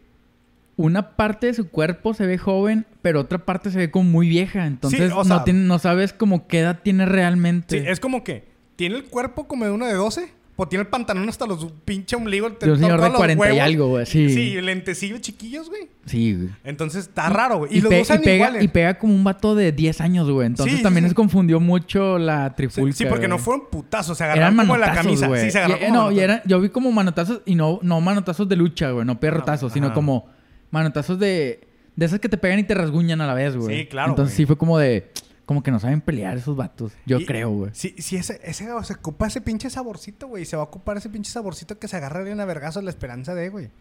una 0.77 1.15
parte 1.17 1.47
de 1.47 1.53
su 1.53 1.69
cuerpo 1.69 2.13
se 2.13 2.25
ve 2.25 2.37
joven, 2.37 2.85
pero 3.01 3.19
otra 3.21 3.39
parte 3.39 3.69
se 3.71 3.77
ve 3.77 3.91
como 3.91 4.09
muy 4.09 4.29
vieja. 4.29 4.65
Entonces 4.65 5.11
o 5.13 5.23
sea- 5.25 5.37
no, 5.37 5.43
tiene- 5.43 5.65
no 5.67 5.79
sabes 5.79 6.13
como 6.13 6.47
qué 6.47 6.59
edad 6.59 6.79
tiene 6.83 7.05
realmente. 7.05 7.81
Sí, 7.81 7.87
es 7.87 7.99
como 7.99 8.23
que 8.23 8.47
tiene 8.75 8.95
el 8.95 9.05
cuerpo 9.05 9.47
como 9.47 9.65
de 9.65 9.71
uno 9.71 9.85
de 9.87 9.93
12, 9.93 10.31
tiene 10.67 10.81
el 10.83 10.87
pantalón 10.89 11.29
hasta 11.29 11.45
los 11.45 11.65
pinche 11.85 12.15
ombligo. 12.15 12.49
De 12.49 12.71
un 12.71 12.79
señor 12.79 13.01
de 13.01 13.11
40 13.11 13.53
y 13.53 13.59
algo, 13.59 13.87
güey. 13.89 14.05
Sí. 14.05 14.29
Sí, 14.29 14.59
lentecillos 14.61 15.21
chiquillos, 15.21 15.69
güey. 15.69 15.87
Sí, 16.05 16.33
güey. 16.35 16.49
Entonces 16.63 17.07
está 17.07 17.29
raro, 17.29 17.59
güey. 17.59 17.73
Y, 17.73 17.77
Y, 17.77 17.81
los 17.81 17.91
dos 17.91 18.09
y 18.09 18.11
eran 18.11 18.23
pega, 18.23 18.35
iguales. 18.47 18.63
y 18.63 18.67
pega 18.67 18.97
como 18.99 19.13
un 19.15 19.23
vato 19.23 19.55
de 19.55 19.71
10 19.71 20.01
años, 20.01 20.29
güey. 20.29 20.47
Entonces 20.47 20.77
Sí, 20.77 20.83
también 20.83 21.07
sí, 21.07 21.15
confundió 21.15 21.59
mucho 21.59 22.17
la 22.17 22.55
trifulca. 22.55 22.95
sí, 22.95 23.05
porque 23.05 23.27
no 23.27 23.35
güey. 23.35 23.45
fueron 23.45 23.67
putazos, 23.69 24.17
se 24.17 24.23
Eran 24.23 24.37
agarraron 24.37 24.57
como 24.57 24.73
de 24.73 24.79
la 24.79 24.85
manotazos, 24.87 25.05
camisa. 25.07 25.27
güey. 25.27 25.45
Sí, 25.45 25.51
se 25.51 25.57
agarraron 25.59 25.83
Y- 25.83 25.87
como 25.87 26.03
no, 26.03 26.11
y 26.11 26.41
yo 26.45 26.59
vi 26.61 26.69
como 26.69 26.91
manotazos 26.91 27.41
y 27.45 27.55
no, 27.55 27.79
no 27.81 28.01
manotazos 28.01 28.49
de 28.49 28.55
lucha, 28.55 28.91
güey. 28.91 29.05
No 29.05 29.19
perrotazos, 29.19 29.71
sino 29.73 29.87
ajá. 29.87 29.95
como 29.95 30.27
manotazos 30.71 31.19
de... 31.19 31.61
De 31.95 32.05
esas 32.05 32.19
que 32.21 32.29
te 32.29 32.37
pegan 32.37 32.59
y 32.59 32.63
te 32.63 32.73
rasguñan 32.73 33.19
a 33.19 33.27
la 33.27 33.33
vez, 33.33 33.57
güey. 33.57 33.79
Sí, 33.79 33.85
claro, 33.87 34.11
Entonces 34.11 34.33
güey. 34.33 34.37
sí 34.37 34.45
fue 34.45 34.57
como 34.57 34.77
de... 34.77 35.11
Como 35.49 35.63
que 35.63 35.71
no 35.71 35.79
saben 35.79 35.99
pelear 36.01 36.37
esos 36.37 36.55
vatos. 36.55 36.91
Yo 37.07 37.17
Y- 37.17 37.25
creo, 37.25 37.49
güey. 37.49 37.71
Sí, 37.73 37.95
sí, 37.97 38.17
ese, 38.17 38.39
ese 38.43 38.67
se 38.83 38.93
ocupa 38.93 39.25
ese 39.25 39.41
pinche 39.41 39.67
saborcito, 39.71 40.27
güey. 40.27 40.45
Se 40.45 40.55
va 40.55 40.61
a 40.61 40.65
ocupar 40.65 40.95
ese 40.97 41.09
pinche 41.09 41.31
saborcito 41.31 41.79
que 41.79 41.87
se 41.87 41.97
agarra 41.97 42.21
bien 42.21 42.39
a 42.39 42.45
vergazos 42.45 42.83
la 42.83 42.91
esperanza 42.91 43.33
de, 43.33 43.49
güey. 43.49 43.71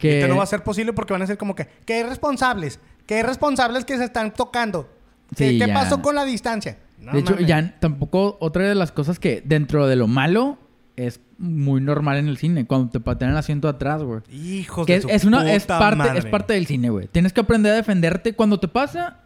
Que... 0.00 0.18
Esto 0.18 0.26
no 0.32 0.38
va 0.38 0.42
a 0.42 0.46
ser 0.46 0.64
posible 0.64 0.92
porque 0.92 1.12
van 1.12 1.22
a 1.22 1.28
ser 1.28 1.38
como 1.38 1.54
que, 1.54 1.68
¿qué 1.86 2.00
irresponsables? 2.00 2.80
¿Qué 3.06 3.20
irresponsables 3.20 3.84
que 3.84 3.98
se 3.98 4.02
están 4.06 4.34
tocando? 4.34 4.90
¿Qué, 5.36 5.50
Sí, 5.50 5.58
qué 5.60 5.68
pasó 5.68 6.02
con 6.02 6.16
la 6.16 6.24
distancia? 6.24 6.78
No 6.98 7.12
de 7.12 7.20
hecho, 7.20 7.34
mames. 7.34 7.46
ya 7.46 7.78
tampoco... 7.78 8.36
Otra 8.40 8.64
de 8.68 8.74
las 8.74 8.90
cosas 8.90 9.20
que 9.20 9.44
dentro 9.46 9.86
de 9.86 9.94
lo 9.94 10.08
malo 10.08 10.58
es 10.96 11.20
muy 11.38 11.80
normal 11.80 12.16
en 12.16 12.26
el 12.26 12.36
cine. 12.36 12.66
Cuando 12.66 12.90
te 12.90 12.98
patean 12.98 13.30
el 13.30 13.36
asiento 13.36 13.68
atrás, 13.68 14.02
güey. 14.02 14.22
Hijos 14.28 14.86
Que 14.88 14.94
de 14.94 14.98
es, 14.98 15.02
su 15.04 15.08
es 15.08 15.24
una, 15.24 15.52
es 15.52 15.62
puta 15.62 15.78
parte, 15.78 15.96
madre. 15.98 16.18
es 16.18 16.26
parte 16.26 16.54
del 16.54 16.66
cine, 16.66 16.90
güey. 16.90 17.06
Tienes 17.06 17.32
que 17.32 17.42
aprender 17.42 17.70
a 17.74 17.76
defenderte. 17.76 18.32
Cuando 18.34 18.58
te 18.58 18.66
pasa, 18.66 19.20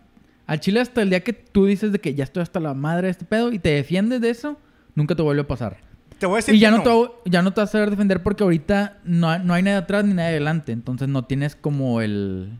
al 0.47 0.61
chile 0.61 0.81
hasta 0.81 1.03
el 1.03 1.11
día 1.11 1.23
que 1.25 1.33
tú 1.33 1.67
dices 1.67 1.93
de 1.93 2.01
que 2.01 2.15
ya 2.15 2.25
estoy 2.25 2.43
hasta 2.43 2.61
la 2.61 2.75
madre 2.75 3.07
de 3.09 3.11
este 3.13 3.25
pedo 3.25 3.53
y 3.53 3.59
te 3.59 3.71
defiendes 3.71 4.21
de 4.21 4.31
eso, 4.31 4.59
nunca 4.95 5.15
te 5.15 5.23
vuelve 5.23 5.43
a 5.43 5.47
pasar. 5.49 5.79
Te 6.19 6.27
voy 6.27 6.35
a 6.35 6.37
decir 6.37 6.55
Y 6.55 6.59
ya 6.61 6.71
que 6.71 6.77
no, 6.79 6.83
te, 6.83 7.31
ya 7.31 7.43
no 7.43 7.53
te 7.53 7.61
vas 7.61 7.69
a 7.71 7.73
saber 7.73 7.91
defender 7.91 8.23
porque 8.23 8.43
ahorita 8.45 8.99
no, 9.05 9.29
hay- 9.31 9.43
no 9.45 9.53
hay 9.55 9.63
nadie 9.63 9.77
atrás 9.77 10.05
ni 10.05 10.15
nadie 10.15 10.31
adelante. 10.31 10.73
Entonces 10.73 11.09
no 11.09 11.25
tienes 11.27 11.57
como 11.57 12.01
el... 12.01 12.59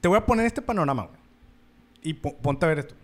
Te 0.00 0.08
voy 0.08 0.16
a 0.18 0.24
poner 0.24 0.46
este 0.46 0.62
panorama, 0.62 1.04
güey. 1.04 1.20
Y 2.02 2.14
po- 2.14 2.36
ponte 2.38 2.64
a 2.64 2.68
ver 2.70 2.78
esto. 2.80 2.94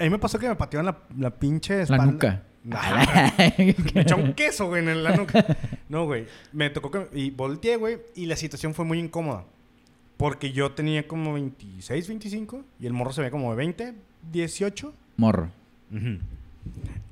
A 0.00 0.02
mí 0.02 0.10
me 0.10 0.18
pasó 0.18 0.38
que 0.38 0.48
me 0.48 0.56
patearon 0.56 0.86
la, 0.86 0.98
la 1.16 1.30
pinche 1.30 1.76
La 1.76 1.82
espalda. 1.82 2.04
nuca. 2.06 2.42
No, 2.64 2.76
me 3.94 4.00
echó 4.02 4.16
un 4.16 4.32
queso, 4.34 4.66
güey, 4.68 4.86
en 4.86 5.02
la 5.04 5.16
nuca. 5.16 5.44
No, 5.88 6.04
güey. 6.06 6.26
Me 6.52 6.70
tocó 6.70 6.90
que... 6.90 7.08
Y 7.12 7.30
volteé, 7.30 7.76
güey. 7.76 7.98
Y 8.16 8.26
la 8.26 8.36
situación 8.36 8.74
fue 8.74 8.84
muy 8.84 8.98
incómoda. 8.98 9.44
Porque 10.22 10.52
yo 10.52 10.70
tenía 10.72 11.08
como 11.08 11.32
26, 11.34 12.06
25. 12.08 12.64
Y 12.78 12.86
el 12.86 12.92
morro 12.92 13.12
se 13.12 13.22
ve 13.22 13.30
como 13.30 13.50
de 13.50 13.56
20, 13.56 13.94
18. 14.30 14.94
Morro. 15.16 15.50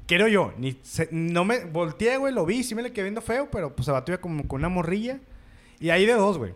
Creo 0.07 0.29
yo. 0.29 0.53
Ni 0.59 0.77
se- 0.83 1.09
no 1.11 1.45
me... 1.45 1.65
Volteé, 1.65 2.17
güey. 2.19 2.33
Lo 2.33 2.47
vi. 2.47 2.63
Sí 2.63 2.75
me 2.75 2.83
le 2.83 2.93
quedé 2.93 3.05
viendo 3.05 3.21
feo. 3.21 3.49
Pero 3.51 3.75
pues 3.75 3.87
se 3.87 3.93
batió 3.93 4.21
como 4.21 4.47
con 4.47 4.61
una 4.61 4.69
morrilla. 4.69 5.19
Y 5.81 5.91
ahí 5.91 6.07
de 6.07 6.13
dos, 6.15 6.39
güey. 6.39 6.55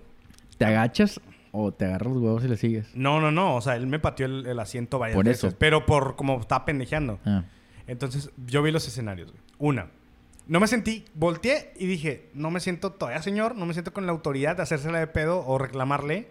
¿Te 0.58 0.64
agachas 0.64 1.20
o 1.50 1.72
te 1.72 1.84
agarras 1.86 2.12
los 2.12 2.22
huevos 2.22 2.44
y 2.44 2.48
le 2.48 2.56
sigues? 2.56 2.86
No, 2.94 3.20
no, 3.20 3.30
no. 3.30 3.56
O 3.56 3.60
sea, 3.60 3.76
él 3.76 3.86
me 3.86 3.98
pateó 3.98 4.26
el, 4.26 4.46
el 4.46 4.58
asiento 4.60 4.98
varias 4.98 5.16
Por 5.16 5.24
veces. 5.24 5.44
eso. 5.44 5.56
Pero 5.58 5.86
por 5.86 6.14
como 6.16 6.40
estaba 6.40 6.64
pendejeando. 6.64 7.18
Ah. 7.24 7.44
Entonces, 7.86 8.30
yo 8.46 8.62
vi 8.62 8.70
los 8.70 8.86
escenarios, 8.86 9.30
güey. 9.32 9.42
Una. 9.58 9.88
No 10.46 10.60
me 10.60 10.66
sentí, 10.66 11.04
volteé 11.14 11.72
y 11.78 11.86
dije, 11.86 12.28
no 12.34 12.50
me 12.50 12.60
siento 12.60 12.92
todavía 12.92 13.22
señor, 13.22 13.56
no 13.56 13.64
me 13.64 13.72
siento 13.72 13.94
con 13.94 14.04
la 14.04 14.12
autoridad 14.12 14.56
de 14.56 14.62
hacérsela 14.62 14.98
de 14.98 15.06
pedo 15.06 15.42
o 15.46 15.56
reclamarle. 15.58 16.28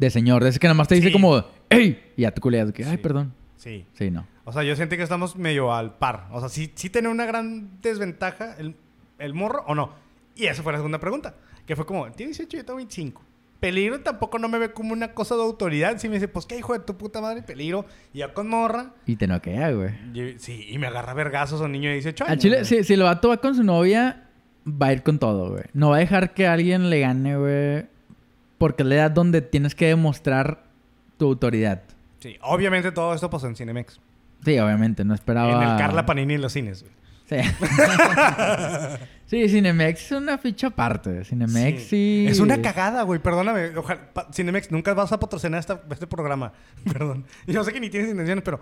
De 0.00 0.10
señor. 0.10 0.42
De 0.42 0.50
ese 0.50 0.58
que 0.58 0.66
nada 0.66 0.74
más 0.74 0.88
te 0.88 0.94
dice 0.96 1.08
Sí. 1.08 1.12
como... 1.12 1.44
¡Ey! 1.68 2.12
Y 2.16 2.22
ya 2.22 2.30
te 2.32 2.40
culeas. 2.40 2.72
que, 2.72 2.84
Ay, 2.84 2.92
Sí. 2.92 2.96
perdón. 2.96 3.34
Sí. 3.56 3.84
Sí, 3.92 4.10
no. 4.10 4.26
O 4.44 4.52
sea, 4.52 4.62
yo 4.64 4.74
sentí 4.74 4.96
que 4.96 5.02
estamos 5.02 5.36
medio 5.36 5.72
al 5.72 5.96
par. 5.98 6.26
O 6.32 6.40
sea, 6.40 6.48
sí, 6.48 6.72
sí 6.74 6.90
tiene 6.90 7.08
una 7.08 7.26
gran 7.26 7.80
desventaja 7.82 8.56
el, 8.58 8.74
el 9.18 9.34
morro 9.34 9.62
o 9.68 9.74
no. 9.74 9.92
Y 10.34 10.46
esa 10.46 10.62
fue 10.62 10.72
la 10.72 10.78
segunda 10.78 10.98
pregunta. 10.98 11.34
Que 11.66 11.76
fue 11.76 11.84
como, 11.86 12.10
tiene 12.12 12.30
18 12.32 12.56
y 12.56 12.60
yo 12.60 12.64
tengo 12.64 12.76
25. 12.78 13.22
Peligro 13.60 14.00
tampoco 14.00 14.38
no 14.38 14.48
me 14.48 14.58
ve 14.58 14.72
como 14.72 14.94
una 14.94 15.12
cosa 15.12 15.36
de 15.36 15.42
autoridad. 15.42 15.98
Si 15.98 16.08
me 16.08 16.14
dice, 16.14 16.26
pues 16.28 16.46
qué 16.46 16.56
hijo 16.56 16.72
de 16.72 16.78
tu 16.80 16.96
puta 16.96 17.20
madre, 17.20 17.42
peligro. 17.42 17.84
Y 18.14 18.20
ya 18.20 18.32
con 18.32 18.48
morra. 18.48 18.94
Y 19.04 19.16
te 19.16 19.26
noquea, 19.26 19.70
güey. 19.72 19.90
y- 20.14 20.38
sí, 20.38 20.66
y 20.70 20.78
me 20.78 20.86
agarra 20.86 21.12
vergazos 21.12 21.60
a 21.60 21.64
un 21.64 21.72
niño 21.72 21.88
de 21.90 21.96
18 21.96 22.24
años. 22.24 22.32
Al 22.32 22.38
chile, 22.38 22.64
si, 22.64 22.82
si 22.84 22.94
el 22.94 23.02
vato 23.02 23.28
va 23.28 23.36
con 23.36 23.54
su 23.54 23.62
novia, 23.62 24.28
va 24.66 24.86
a 24.86 24.92
ir 24.94 25.02
con 25.02 25.18
todo, 25.18 25.50
güey. 25.50 25.64
No 25.74 25.90
va 25.90 25.96
a 25.96 25.98
dejar 26.00 26.32
que 26.32 26.46
alguien 26.46 26.88
le 26.88 27.00
gane, 27.00 27.36
güey. 27.36 27.86
Porque 28.60 28.82
es 28.82 28.88
la 28.90 28.94
edad 28.96 29.10
donde 29.10 29.40
tienes 29.40 29.74
que 29.74 29.86
demostrar 29.86 30.64
tu 31.16 31.28
autoridad. 31.28 31.80
Sí, 32.18 32.36
obviamente 32.42 32.92
todo 32.92 33.14
esto 33.14 33.30
pasó 33.30 33.46
en 33.46 33.56
Cinemex. 33.56 33.98
Sí, 34.44 34.58
obviamente, 34.58 35.02
no 35.02 35.14
esperaba... 35.14 35.64
En 35.64 35.70
el 35.70 35.78
Carla 35.78 36.04
Panini 36.04 36.34
en 36.34 36.42
los 36.42 36.52
cines. 36.52 36.82
güey. 36.82 36.92
Sí. 37.30 37.36
sí, 39.26 39.48
Cinemex 39.48 40.06
es 40.06 40.10
una 40.12 40.36
ficha 40.36 40.66
aparte. 40.66 41.24
Cinemex 41.24 41.84
sí... 41.84 42.26
Es 42.28 42.40
una 42.40 42.60
cagada, 42.60 43.02
güey. 43.02 43.20
Perdóname. 43.20 43.68
Ojalá, 43.76 44.00
pa- 44.12 44.26
Cinemex, 44.32 44.72
nunca 44.72 44.92
vas 44.94 45.12
a 45.12 45.20
patrocinar 45.20 45.60
esta- 45.60 45.80
este 45.92 46.08
programa. 46.08 46.52
Perdón. 46.92 47.24
Yo 47.46 47.62
sé 47.62 47.72
que 47.72 47.78
ni 47.78 47.88
tienes 47.88 48.10
intenciones, 48.10 48.42
pero... 48.44 48.60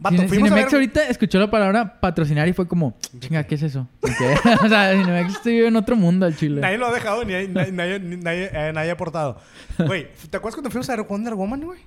Vato, 0.00 0.16
Cine- 0.16 0.28
Cinemex 0.28 0.52
a 0.52 0.54
ver... 0.66 0.74
ahorita 0.74 1.08
escuchó 1.08 1.38
la 1.38 1.48
palabra 1.48 2.00
patrocinar 2.00 2.48
y 2.48 2.52
fue 2.52 2.66
como... 2.66 2.96
Chinga, 3.20 3.44
¿qué 3.44 3.54
es 3.54 3.62
eso? 3.62 3.88
¿Y 4.02 4.10
qué? 4.14 4.34
o 4.64 4.68
sea, 4.68 4.90
Cinemex 4.92 5.34
estoy 5.36 5.60
en 5.64 5.76
otro 5.76 5.94
mundo 5.94 6.26
al 6.26 6.34
chile. 6.36 6.60
Nadie 6.60 6.78
lo 6.78 6.86
ha 6.88 6.92
dejado, 6.92 7.24
ni 7.24 7.34
hay- 7.34 7.46
nadie, 7.46 7.70
nadie, 7.70 8.00
ni- 8.00 8.16
nadie, 8.16 8.50
eh, 8.52 8.72
nadie 8.74 8.90
ha 8.90 8.94
aportado. 8.94 9.38
Güey, 9.78 10.08
¿te 10.28 10.36
acuerdas 10.36 10.56
cuando 10.56 10.70
fuimos 10.70 10.90
a 10.90 10.96
ver 10.96 11.06
Wonder 11.06 11.34
Woman, 11.34 11.60
güey? 11.60 11.78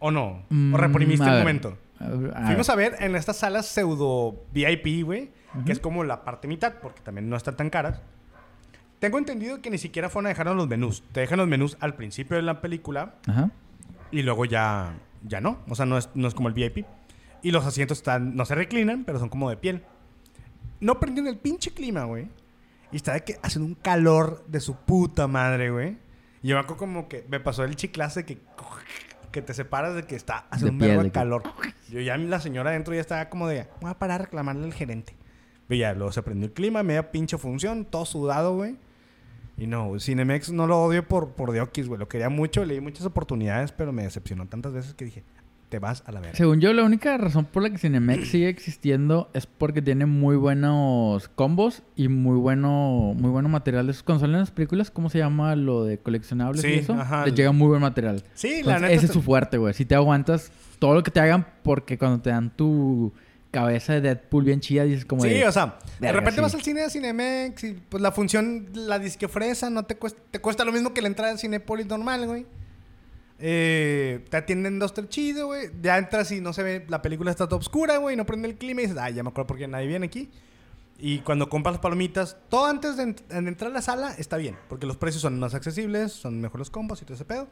¿O 0.00 0.10
no? 0.10 0.42
Mm, 0.50 0.74
¿O 0.74 0.76
reprimiste 0.76 1.24
a 1.24 1.28
un 1.28 1.32
ver. 1.34 1.40
momento? 1.42 1.78
A 2.02 2.08
ver, 2.08 2.36
a 2.36 2.46
Fuimos 2.46 2.68
a 2.68 2.74
ver 2.74 2.96
en 3.00 3.14
estas 3.16 3.36
salas 3.36 3.66
pseudo 3.66 4.44
VIP, 4.52 5.04
güey, 5.04 5.30
que 5.64 5.72
es 5.72 5.78
como 5.78 6.04
la 6.04 6.24
parte 6.24 6.48
mitad, 6.48 6.74
porque 6.80 7.00
también 7.02 7.28
no 7.28 7.36
están 7.36 7.56
tan 7.56 7.70
caras. 7.70 8.00
Tengo 8.98 9.18
entendido 9.18 9.60
que 9.60 9.70
ni 9.70 9.78
siquiera 9.78 10.08
fueron 10.08 10.26
a 10.26 10.28
dejarnos 10.30 10.56
los 10.56 10.68
menús. 10.68 11.02
Te 11.12 11.20
dejan 11.20 11.38
los 11.38 11.48
menús 11.48 11.76
al 11.80 11.94
principio 11.94 12.36
de 12.36 12.42
la 12.42 12.60
película 12.60 13.16
Ajá. 13.26 13.50
Y 14.12 14.22
luego 14.22 14.44
ya, 14.44 14.94
ya 15.26 15.40
no. 15.40 15.58
O 15.68 15.74
sea, 15.74 15.86
no 15.86 15.98
es, 15.98 16.10
no 16.14 16.28
es 16.28 16.34
como 16.34 16.48
el 16.48 16.54
VIP. 16.54 16.86
Y 17.42 17.50
los 17.50 17.66
asientos 17.66 17.98
están, 17.98 18.36
no 18.36 18.44
se 18.44 18.54
reclinan, 18.54 19.04
pero 19.04 19.18
son 19.18 19.30
como 19.30 19.50
de 19.50 19.56
piel. 19.56 19.82
No 20.78 21.00
prendieron 21.00 21.32
el 21.32 21.38
pinche 21.38 21.72
clima, 21.72 22.04
güey. 22.04 22.28
Y 22.92 22.96
está 22.96 23.14
de 23.14 23.24
que 23.24 23.38
hacen 23.42 23.62
un 23.62 23.74
calor 23.74 24.44
de 24.46 24.60
su 24.60 24.76
puta 24.76 25.26
madre, 25.26 25.70
güey. 25.70 25.96
Y 26.42 26.48
yo 26.48 26.56
me 26.56 26.60
acuerdo 26.60 26.76
como 26.76 27.08
que 27.08 27.24
me 27.28 27.40
pasó 27.40 27.64
el 27.64 27.74
chiclase 27.74 28.26
que, 28.26 28.38
que 29.32 29.42
te 29.42 29.54
separas 29.54 29.94
de 29.94 30.04
que 30.04 30.14
está 30.14 30.46
haciendo 30.50 30.72
un 30.72 30.78
verbo 30.78 31.02
de 31.02 31.10
calor. 31.10 31.42
Yo 31.88 32.00
ya 32.00 32.16
la 32.16 32.40
señora 32.40 32.70
adentro 32.70 32.94
ya 32.94 33.00
estaba 33.00 33.28
como 33.28 33.48
de, 33.48 33.66
voy 33.80 33.90
a 33.90 33.98
parar 33.98 34.20
a 34.20 34.24
reclamarle 34.24 34.64
al 34.64 34.72
gerente. 34.72 35.16
Pero 35.66 35.80
ya, 35.80 35.94
luego 35.94 36.12
se 36.12 36.22
prendió 36.22 36.46
el 36.46 36.52
clima, 36.52 36.82
media 36.82 37.10
pinche 37.10 37.38
función, 37.38 37.84
todo 37.84 38.04
sudado, 38.04 38.54
güey. 38.54 38.76
Y 39.56 39.66
no, 39.66 39.98
Cinemex 39.98 40.50
no 40.50 40.66
lo 40.66 40.82
odio 40.82 41.06
por, 41.06 41.32
por 41.32 41.52
diokis, 41.52 41.88
güey. 41.88 41.98
Lo 41.98 42.08
quería 42.08 42.28
mucho, 42.28 42.64
le 42.64 42.74
di 42.74 42.80
muchas 42.80 43.06
oportunidades, 43.06 43.72
pero 43.72 43.92
me 43.92 44.02
decepcionó 44.02 44.46
tantas 44.46 44.72
veces 44.72 44.94
que 44.94 45.04
dije, 45.04 45.24
te 45.72 45.78
vas 45.78 46.02
a 46.06 46.12
la 46.12 46.20
verga. 46.20 46.36
Según 46.36 46.60
yo, 46.60 46.70
la 46.74 46.84
única 46.84 47.16
razón 47.16 47.46
por 47.46 47.62
la 47.62 47.70
que 47.70 47.78
Cinemex 47.78 48.28
sigue 48.28 48.50
existiendo 48.50 49.30
es 49.32 49.46
porque 49.46 49.80
tiene 49.80 50.04
muy 50.04 50.36
buenos 50.36 51.28
combos 51.30 51.82
y 51.96 52.08
muy 52.08 52.36
bueno, 52.36 53.14
muy 53.16 53.30
bueno 53.30 53.48
material 53.48 53.86
de 53.86 53.94
sus 53.94 54.02
consolas 54.02 54.34
en 54.34 54.40
las 54.40 54.50
películas. 54.50 54.90
¿Cómo 54.90 55.08
se 55.08 55.16
llama 55.18 55.56
lo 55.56 55.84
de 55.84 55.96
coleccionables 55.98 56.60
Sí, 56.60 56.68
y 56.68 56.74
eso? 56.80 56.92
ajá. 56.92 57.24
Les 57.24 57.34
llega 57.34 57.52
muy 57.52 57.68
buen 57.68 57.80
material. 57.80 58.22
Sí, 58.34 58.62
la 58.62 58.78
neta. 58.80 58.92
ese 58.92 59.06
es 59.06 59.12
su 59.12 59.22
fuerte, 59.22 59.56
güey. 59.56 59.72
Si 59.72 59.86
te 59.86 59.94
aguantas 59.94 60.52
todo 60.78 60.92
lo 60.92 61.02
que 61.02 61.10
te 61.10 61.20
hagan, 61.20 61.46
porque 61.62 61.96
cuando 61.96 62.20
te 62.20 62.28
dan 62.28 62.54
tu 62.54 63.14
cabeza 63.50 63.94
de 63.94 64.02
Deadpool 64.02 64.44
bien 64.44 64.60
chida, 64.60 64.84
dices 64.84 65.06
como 65.06 65.22
Sí, 65.22 65.30
de... 65.30 65.46
o 65.48 65.52
sea, 65.52 65.78
de 66.00 66.12
repente 66.12 66.36
sí. 66.36 66.40
vas 66.42 66.54
al 66.54 66.60
cine 66.62 66.82
de 66.82 66.90
Cinemex 66.90 67.64
y 67.64 67.72
pues 67.88 68.02
la 68.02 68.12
función, 68.12 68.66
la 68.74 68.98
disque 68.98 69.26
fresa, 69.26 69.70
no 69.70 69.84
te 69.84 69.96
cuesta, 69.96 70.20
te 70.30 70.38
cuesta 70.38 70.64
lo 70.66 70.72
mismo 70.72 70.92
que 70.92 71.00
la 71.00 71.08
entrada 71.08 71.32
al 71.32 71.38
Cinepolis 71.38 71.86
normal, 71.86 72.26
güey. 72.26 72.44
Eh, 73.44 74.24
te 74.30 74.36
atienden 74.36 74.78
dos, 74.78 74.94
tres 74.94 75.08
chido, 75.08 75.46
güey. 75.48 75.70
Ya 75.82 75.98
entras 75.98 76.30
y 76.30 76.40
no 76.40 76.52
se 76.52 76.62
ve, 76.62 76.86
la 76.88 77.02
película 77.02 77.30
está 77.32 77.48
toda 77.48 77.58
oscura, 77.58 77.96
güey, 77.96 78.14
no 78.16 78.24
prende 78.24 78.46
el 78.48 78.54
clima 78.56 78.82
y 78.82 78.84
dices, 78.84 78.98
ay, 79.00 79.14
ya 79.14 79.24
me 79.24 79.30
acuerdo 79.30 79.48
por 79.48 79.58
qué 79.58 79.66
nadie 79.66 79.88
viene 79.88 80.06
aquí. 80.06 80.30
Y 80.98 81.18
cuando 81.20 81.48
compras 81.48 81.72
las 81.74 81.80
palomitas, 81.82 82.36
todo 82.48 82.66
antes 82.66 82.96
de, 82.96 83.02
ent- 83.08 83.26
de 83.26 83.38
entrar 83.48 83.72
a 83.72 83.74
la 83.74 83.82
sala 83.82 84.14
está 84.16 84.36
bien, 84.36 84.56
porque 84.68 84.86
los 84.86 84.96
precios 84.96 85.22
son 85.22 85.40
más 85.40 85.54
accesibles, 85.54 86.12
son 86.12 86.40
mejores 86.40 86.70
combos 86.70 87.02
y 87.02 87.04
todo 87.04 87.14
ese 87.14 87.24
pedo. 87.24 87.48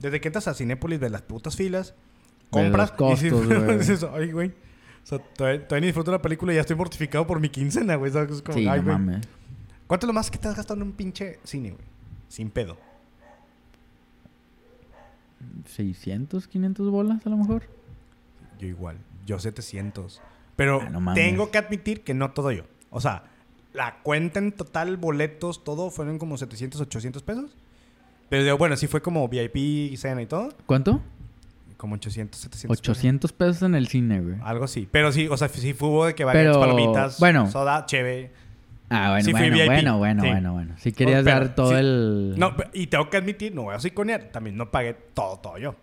Desde 0.00 0.20
que 0.22 0.28
entras 0.28 0.48
a 0.48 0.54
Cinépolis, 0.54 0.98
ves 0.98 1.10
las 1.10 1.20
putas 1.20 1.54
filas, 1.56 1.94
compras 2.48 2.92
los 2.98 3.22
y 3.22 3.24
dices, 3.26 3.32
costos, 4.00 4.10
ay, 4.14 4.32
güey. 4.32 4.48
O 4.48 5.06
sea, 5.08 5.18
todavía, 5.18 5.62
todavía 5.68 5.80
ni 5.82 5.86
disfruto 5.88 6.10
la 6.10 6.22
película 6.22 6.52
y 6.52 6.54
ya 6.56 6.62
estoy 6.62 6.76
mortificado 6.76 7.26
por 7.26 7.38
mi 7.40 7.50
quincena, 7.50 7.96
güey. 7.96 8.10
Es 8.10 8.42
como, 8.42 8.54
Sí, 8.58 8.66
ay, 8.66 8.80
güey. 8.80 8.96
¿Cuánto 9.86 10.06
es 10.06 10.08
lo 10.08 10.12
más 10.14 10.30
que 10.30 10.38
te 10.38 10.48
has 10.48 10.56
gastado 10.56 10.80
en 10.80 10.86
un 10.88 10.92
pinche 10.92 11.38
cine, 11.44 11.72
güey? 11.72 11.84
Sin 12.28 12.48
pedo. 12.50 12.78
600, 15.66 16.46
500 16.48 16.90
bolas 16.90 17.26
a 17.26 17.30
lo 17.30 17.36
mejor. 17.36 17.62
Yo 18.58 18.66
igual. 18.66 18.96
Yo 19.26 19.38
700. 19.38 20.20
Pero 20.56 20.80
Ah, 20.82 20.90
no 20.90 21.14
tengo 21.14 21.50
que 21.50 21.58
admitir 21.58 22.02
que 22.02 22.14
no 22.14 22.32
todo 22.32 22.50
yo. 22.52 22.64
O 22.90 23.00
sea, 23.00 23.24
la 23.72 23.98
cuenta 24.02 24.38
en 24.38 24.52
total, 24.52 24.96
boletos, 24.96 25.62
todo, 25.62 25.90
fueron 25.90 26.18
como 26.18 26.36
700, 26.36 26.80
800 26.80 27.22
pesos. 27.22 27.56
Pero 28.28 28.42
digo, 28.44 28.58
bueno, 28.58 28.76
sí 28.76 28.86
fue 28.86 29.00
como 29.00 29.26
VIP, 29.28 29.96
cena 29.96 30.20
y 30.22 30.26
todo. 30.26 30.50
¿Cuánto? 30.66 31.00
Como 31.76 31.94
800, 31.94 32.38
700 32.40 32.76
pesos. 32.80 32.96
800 32.96 33.32
pesos 33.32 33.62
en 33.62 33.74
el 33.74 33.86
cine, 33.88 34.20
güey. 34.20 34.36
Algo 34.42 34.64
así. 34.64 34.88
Pero 34.90 35.12
sí, 35.12 35.28
o 35.28 35.36
sea, 35.36 35.48
sí 35.48 35.72
fue 35.74 36.08
de 36.08 36.14
que 36.14 36.24
Pero, 36.26 36.26
varias 36.26 36.56
palomitas, 36.56 37.20
bueno. 37.20 37.50
soda, 37.50 37.86
cheve. 37.86 38.32
Ah, 38.90 39.10
bueno, 39.10 39.24
Sí, 39.24 39.32
bueno, 39.32 39.56
bueno, 39.66 39.98
bueno, 39.98 40.22
Sí. 40.22 40.28
bueno, 40.28 40.52
bueno. 40.54 40.74
Si 40.78 40.92
querías 40.92 41.20
Oh, 41.20 41.24
pero, 41.24 41.38
dar 41.40 41.54
todo 41.54 41.70
sí. 41.70 41.74
el... 41.76 42.34
No, 42.38 42.54
y 42.72 42.86
tengo 42.86 43.10
que 43.10 43.16
admitir, 43.18 43.54
no 43.54 43.64
voy 43.64 43.74
a 43.74 43.80
psiconear, 43.80 44.30
también 44.32 44.56
no 44.56 44.70
pagué 44.70 44.94
todo, 45.14 45.36
todo 45.38 45.58
yo. 45.58 45.74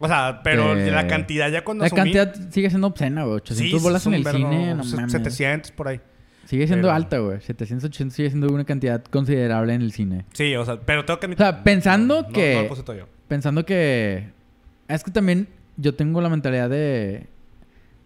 O 0.00 0.06
sea, 0.08 0.40
pero 0.44 0.74
Que- 0.74 0.90
la 0.90 1.06
cantidad 1.06 1.50
ya 1.50 1.64
cuando 1.64 1.82
La 1.84 1.88
asumí- 1.90 1.96
cantidad 2.12 2.50
sigue 2.50 2.68
siendo 2.70 2.86
obscena, 2.86 3.24
güey. 3.24 3.36
800 3.36 3.80
Sí, 3.80 3.84
bolas 3.84 4.06
en 4.06 4.14
el 4.14 4.24
cine, 4.24 4.74
no 4.74 4.84
se- 4.84 4.96
mames. 4.96 5.12
700 5.12 5.70
por 5.72 5.88
ahí. 5.88 6.00
Sigue 6.46 6.66
siendo 6.66 6.88
pero- 6.88 6.96
alta, 6.96 7.18
güey. 7.18 7.40
700, 7.40 7.84
800 7.84 8.14
sigue 8.16 8.30
siendo 8.30 8.48
una 8.52 8.64
cantidad 8.64 9.02
considerable 9.04 9.74
en 9.74 9.82
el 9.82 9.92
cine. 9.92 10.24
Sí, 10.32 10.54
o 10.56 10.64
sea, 10.64 10.80
pero 10.80 11.04
tengo 11.04 11.18
que 11.20 11.26
O 11.26 11.28
admitir. 11.28 11.44
sea, 11.46 11.62
pensando 11.64 12.22
no, 12.22 12.28
que... 12.28 12.54
No, 12.54 12.62
lo 12.62 12.68
puse 12.68 12.82
todo 12.84 12.96
yo. 12.96 13.06
Pensando 13.28 13.64
que... 13.66 14.30
Es 14.88 15.04
que 15.04 15.10
también 15.10 15.48
yo 15.76 15.94
tengo 15.94 16.20
la 16.20 16.28
mentalidad 16.28 16.70
de... 16.70 17.26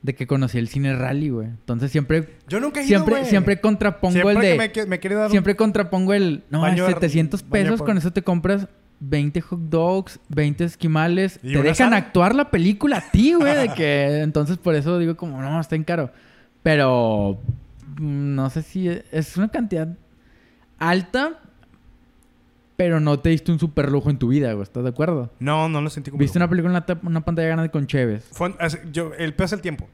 De 0.02 0.14
que 0.16 0.26
conocí 0.26 0.58
el 0.58 0.66
cine 0.68 0.96
rally, 0.96 1.28
güey. 1.30 1.46
Entonces 1.46 1.92
siempre... 1.92 2.28
Yo 2.48 2.58
nunca 2.58 2.80
he 2.80 2.82
ido, 2.82 2.88
Siempre, 2.88 3.14
güey. 3.20 3.26
siempre 3.26 3.60
contrapongo 3.60 4.12
Siempre 4.14 4.34
el 4.34 4.40
de... 4.40 4.58
me, 4.58 4.72
que- 4.72 4.84
me 4.86 4.98
quiere 4.98 5.14
dar 5.14 5.26
un- 5.26 5.30
Siempre 5.30 5.54
contrapongo 5.54 6.12
el... 6.12 6.42
No, 6.50 6.60
Baño 6.62 6.86
de- 6.86 6.94
700 6.94 7.42
baño 7.42 7.52
pesos, 7.52 7.78
por- 7.78 7.86
con 7.86 7.98
eso 7.98 8.12
te 8.12 8.22
compras 8.22 8.66
20 8.98 9.40
hot 9.40 9.60
dogs, 9.60 10.18
20 10.28 10.64
esquimales. 10.64 11.38
¿Y 11.44 11.52
Te 11.52 11.62
dejan 11.62 11.90
sala? 11.90 11.96
actuar 11.98 12.34
la 12.34 12.50
película 12.50 12.98
a 12.98 13.10
ti, 13.12 13.34
güey. 13.34 13.54
De 13.68 13.68
que... 13.76 14.22
Entonces, 14.22 14.58
por 14.58 14.74
eso 14.74 14.98
digo 14.98 15.16
como... 15.16 15.40
No, 15.40 15.60
está 15.60 15.76
en 15.76 15.84
caro. 15.84 16.10
Pero... 16.64 17.40
mm, 17.98 18.34
No 18.34 18.50
sé 18.50 18.62
si... 18.62 18.88
Es 19.12 19.36
una 19.36 19.48
cantidad 19.50 19.86
alta... 20.78 21.38
Pero 22.82 22.98
no 22.98 23.20
te 23.20 23.28
diste 23.28 23.52
un 23.52 23.60
super 23.60 23.90
lujo 23.92 24.10
en 24.10 24.18
tu 24.18 24.28
vida, 24.28 24.52
güey. 24.54 24.64
¿Estás 24.64 24.82
de 24.82 24.88
acuerdo? 24.90 25.30
No, 25.38 25.68
no 25.68 25.80
lo 25.80 25.88
sentí 25.88 26.10
como... 26.10 26.18
Viste 26.18 26.38
lujo. 26.38 26.44
una 26.46 26.50
película 26.50 26.78
en 26.78 26.84
ta- 26.86 27.00
una 27.06 27.20
pantalla 27.24 27.48
grande 27.48 27.70
con 27.70 27.86
Cheves. 27.86 28.24
Fue- 28.32 28.54
yo, 28.90 29.12
el 29.14 29.34
peor 29.34 29.44
es 29.46 29.52
el 29.52 29.60
tiempo. 29.60 29.88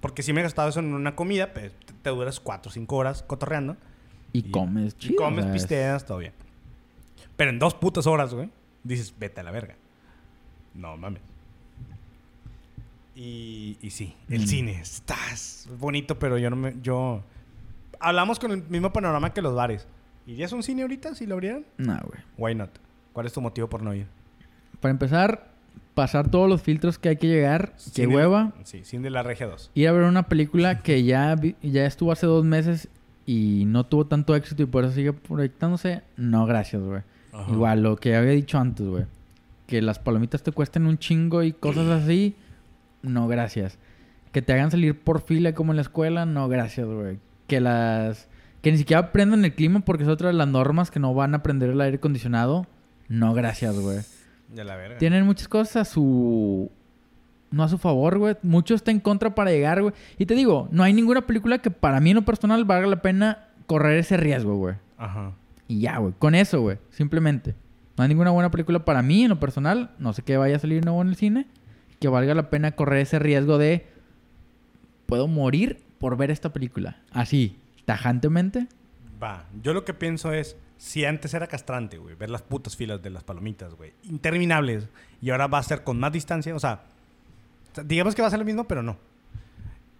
Porque 0.00 0.22
si 0.24 0.32
me 0.32 0.40
he 0.40 0.42
gastado 0.42 0.68
eso 0.68 0.80
en 0.80 0.92
una 0.92 1.14
comida, 1.14 1.52
pues, 1.52 1.72
te, 1.86 1.92
te 2.02 2.10
duras 2.10 2.40
4 2.40 2.68
o 2.68 2.72
5 2.72 2.96
horas 2.96 3.22
cotorreando. 3.22 3.76
Y, 4.32 4.40
Y- 4.40 4.50
comes 4.50 4.94
Y 4.94 4.98
chido. 4.98 5.16
comes, 5.16 5.40
o 5.44 5.48
sea, 5.48 5.54
es- 5.54 5.62
pisteas, 5.62 6.04
todo 6.04 6.18
bien. 6.18 6.32
Pero 7.36 7.50
en 7.50 7.58
dos 7.60 7.74
putas 7.74 8.06
horas, 8.08 8.34
güey, 8.34 8.50
dices, 8.82 9.14
vete 9.18 9.40
a 9.40 9.44
la 9.44 9.52
verga. 9.52 9.76
No 10.74 10.96
mames. 10.96 11.22
Y, 13.14 13.78
y 13.80 13.90
sí, 13.90 14.14
el 14.28 14.42
Mm. 14.42 14.46
cine 14.46 14.80
está 14.80 15.16
es 15.32 15.68
bonito, 15.78 16.18
pero 16.18 16.36
yo 16.38 16.50
no 16.50 16.56
me. 16.56 16.74
Yo. 16.82 17.22
Hablamos 17.98 18.38
con 18.38 18.50
el 18.52 18.62
mismo 18.64 18.92
panorama 18.92 19.32
que 19.32 19.40
los 19.40 19.54
bares. 19.54 19.86
¿Irías 20.26 20.52
a 20.52 20.56
un 20.56 20.62
cine 20.62 20.82
ahorita 20.82 21.14
si 21.14 21.26
lo 21.26 21.34
abrieran? 21.34 21.64
No, 21.78 21.98
güey. 22.04 22.20
Why 22.36 22.54
not? 22.54 22.70
¿Cuál 23.12 23.26
es 23.26 23.32
tu 23.32 23.40
motivo 23.40 23.68
por 23.68 23.82
no 23.82 23.94
ir? 23.94 24.06
Para 24.80 24.90
empezar, 24.90 25.48
pasar 25.94 26.28
todos 26.30 26.48
los 26.48 26.60
filtros 26.62 26.98
que 26.98 27.10
hay 27.10 27.16
que 27.16 27.28
llegar. 27.28 27.72
Qué 27.94 28.02
Cine- 28.04 28.14
hueva. 28.14 28.52
Sí, 28.64 28.84
cine 28.84 29.04
de 29.04 29.10
la 29.10 29.22
Regia 29.22 29.46
2. 29.46 29.70
Ir 29.74 29.88
a 29.88 29.92
ver 29.92 30.02
una 30.02 30.24
película 30.28 30.82
que 30.82 31.04
ya, 31.04 31.34
vi- 31.36 31.56
ya 31.62 31.86
estuvo 31.86 32.12
hace 32.12 32.26
dos 32.26 32.44
meses 32.44 32.88
y 33.24 33.64
no 33.66 33.84
tuvo 33.86 34.06
tanto 34.06 34.34
éxito 34.36 34.62
y 34.62 34.66
por 34.66 34.84
eso 34.84 34.94
sigue 34.94 35.12
proyectándose. 35.12 36.02
No, 36.16 36.44
gracias, 36.46 36.82
güey. 36.82 37.02
Igual, 37.50 37.82
lo 37.82 37.96
que 37.96 38.16
había 38.16 38.30
dicho 38.32 38.58
antes, 38.58 38.86
güey. 38.86 39.04
Que 39.66 39.82
las 39.82 39.98
palomitas 39.98 40.42
te 40.42 40.52
cuesten 40.52 40.86
un 40.86 40.98
chingo 40.98 41.42
y 41.42 41.52
cosas 41.52 41.86
así. 42.02 42.34
No, 43.02 43.28
gracias. 43.28 43.78
Que 44.32 44.42
te 44.42 44.52
hagan 44.52 44.70
salir 44.70 44.98
por 44.98 45.22
fila 45.22 45.54
como 45.54 45.72
en 45.72 45.76
la 45.76 45.82
escuela. 45.82 46.26
No, 46.26 46.48
gracias, 46.48 46.86
güey. 46.86 47.18
Que 47.46 47.60
las... 47.60 48.28
Que 48.66 48.72
ni 48.72 48.78
siquiera 48.78 48.98
aprendan 48.98 49.44
el 49.44 49.54
clima 49.54 49.78
porque 49.78 50.02
es 50.02 50.08
otra 50.08 50.26
de 50.26 50.34
las 50.34 50.48
normas 50.48 50.90
que 50.90 50.98
no 50.98 51.14
van 51.14 51.34
a 51.34 51.36
aprender 51.36 51.70
el 51.70 51.80
aire 51.80 51.98
acondicionado. 51.98 52.66
No, 53.06 53.32
gracias, 53.32 53.78
güey. 53.78 54.00
De 54.52 54.64
la 54.64 54.74
verga. 54.74 54.98
Tienen 54.98 55.24
muchas 55.24 55.46
cosas 55.46 55.76
a 55.76 55.84
su... 55.84 56.68
No 57.52 57.62
a 57.62 57.68
su 57.68 57.78
favor, 57.78 58.18
güey. 58.18 58.34
Mucho 58.42 58.74
está 58.74 58.90
en 58.90 58.98
contra 58.98 59.36
para 59.36 59.52
llegar, 59.52 59.82
güey. 59.82 59.94
Y 60.18 60.26
te 60.26 60.34
digo, 60.34 60.66
no 60.72 60.82
hay 60.82 60.92
ninguna 60.92 61.28
película 61.28 61.58
que 61.58 61.70
para 61.70 62.00
mí 62.00 62.10
en 62.10 62.16
lo 62.16 62.24
personal 62.24 62.64
valga 62.64 62.88
la 62.88 63.02
pena 63.02 63.50
correr 63.68 63.98
ese 63.98 64.16
riesgo, 64.16 64.56
güey. 64.56 64.74
Ajá. 64.98 65.30
Y 65.68 65.82
ya, 65.82 65.98
güey. 65.98 66.14
Con 66.18 66.34
eso, 66.34 66.60
güey. 66.60 66.78
Simplemente. 66.90 67.54
No 67.96 68.02
hay 68.02 68.08
ninguna 68.08 68.32
buena 68.32 68.50
película 68.50 68.84
para 68.84 69.00
mí 69.00 69.22
en 69.22 69.28
lo 69.28 69.38
personal. 69.38 69.92
No 70.00 70.12
sé 70.12 70.22
qué 70.22 70.38
vaya 70.38 70.56
a 70.56 70.58
salir 70.58 70.84
nuevo 70.84 71.02
en 71.02 71.08
el 71.10 71.14
cine. 71.14 71.46
Que 72.00 72.08
valga 72.08 72.34
la 72.34 72.50
pena 72.50 72.72
correr 72.72 72.98
ese 72.98 73.20
riesgo 73.20 73.58
de... 73.58 73.86
Puedo 75.06 75.28
morir 75.28 75.84
por 76.00 76.16
ver 76.16 76.32
esta 76.32 76.52
película. 76.52 76.96
Así, 77.12 77.60
tajantemente. 77.86 78.66
Va, 79.22 79.46
yo 79.62 79.72
lo 79.72 79.86
que 79.86 79.94
pienso 79.94 80.34
es, 80.34 80.56
si 80.76 81.06
antes 81.06 81.32
era 81.32 81.46
castrante, 81.46 81.96
güey, 81.96 82.14
ver 82.14 82.28
las 82.28 82.42
putas 82.42 82.76
filas 82.76 83.02
de 83.02 83.08
las 83.08 83.24
palomitas, 83.24 83.74
güey, 83.74 83.94
interminables, 84.02 84.88
y 85.22 85.30
ahora 85.30 85.46
va 85.46 85.58
a 85.58 85.62
ser 85.62 85.82
con 85.84 85.98
más 85.98 86.12
distancia, 86.12 86.54
o 86.54 86.60
sea, 86.60 86.82
digamos 87.84 88.14
que 88.14 88.20
va 88.20 88.28
a 88.28 88.30
ser 88.30 88.38
lo 88.38 88.44
mismo, 88.44 88.64
pero 88.64 88.82
no. 88.82 88.98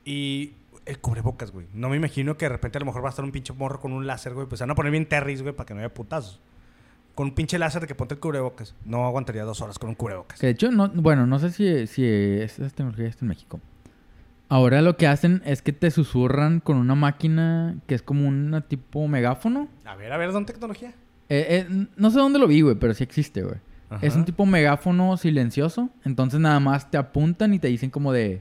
Y 0.05 0.53
el 0.85 0.99
cubrebocas, 0.99 1.51
güey, 1.51 1.67
no 1.73 1.89
me 1.89 1.97
imagino 1.97 2.37
que 2.37 2.45
de 2.45 2.51
repente 2.51 2.77
a 2.77 2.81
lo 2.81 2.87
mejor 2.87 3.03
va 3.03 3.09
a 3.09 3.11
estar 3.11 3.25
un 3.25 3.33
pinche 3.33 3.55
morro 3.55 3.81
con 3.81 3.93
un 3.93 4.07
láser, 4.07 4.35
güey, 4.35 4.47
pues 4.47 4.59
se 4.59 4.65
van 4.65 4.73
a 4.73 4.75
poner 4.75 4.93
bien 4.93 5.07
terris, 5.07 5.41
güey, 5.41 5.55
para 5.55 5.67
que 5.67 5.73
no 5.73 5.81
haya 5.81 5.95
putazos. 5.95 6.41
Con 7.15 7.29
un 7.29 7.35
pinche 7.35 7.59
láser 7.59 7.81
de 7.81 7.87
que 7.87 7.95
ponte 7.95 8.13
el 8.13 8.21
cubrebocas. 8.21 8.75
No 8.85 9.07
aguantaría 9.07 9.43
dos 9.45 9.63
horas 9.63 9.79
con 9.79 9.89
un 9.89 9.95
cubrebocas. 9.95 10.39
Que 10.39 10.49
de 10.49 10.53
hecho, 10.53 10.71
no, 10.71 10.91
bueno, 10.91 11.27
no 11.27 11.39
sé 11.39 11.51
si, 11.51 11.87
si 11.87 12.05
esta 12.05 12.69
tecnología 12.69 13.07
está 13.07 13.25
en 13.25 13.29
México. 13.29 13.59
Ahora 14.49 14.81
lo 14.83 14.97
que 14.97 15.07
hacen 15.09 15.43
es 15.45 15.61
que 15.61 15.73
te 15.73 15.91
susurran 15.91 16.61
con 16.61 16.77
una 16.77 16.95
máquina 16.95 17.77
que 17.87 17.95
es 17.97 18.03
como 18.03 18.29
una 18.29 18.61
tipo 18.61 19.09
megáfono. 19.09 19.69
A 19.85 19.97
ver, 19.97 20.13
a 20.13 20.17
ver, 20.17 20.31
¿dónde 20.33 20.53
tecnología? 20.53 20.91
Eh, 21.29 21.67
eh, 21.69 21.87
no 21.97 22.11
sé 22.11 22.19
dónde 22.19 22.39
lo 22.39 22.47
vi, 22.47 22.61
güey, 22.61 22.77
pero 22.77 22.95
sí 22.95 23.03
existe, 23.03 23.43
güey. 23.43 23.57
Es 24.03 24.15
un 24.17 24.25
tipo 24.25 24.47
megáfono 24.47 25.17
silencioso. 25.17 25.91
Entonces 26.05 26.39
nada 26.41 26.59
más 26.61 26.91
te 26.91 26.97
apuntan 26.99 27.55
y 27.55 27.59
te 27.61 27.69
dicen 27.69 27.91
como 27.91 28.13
de... 28.13 28.41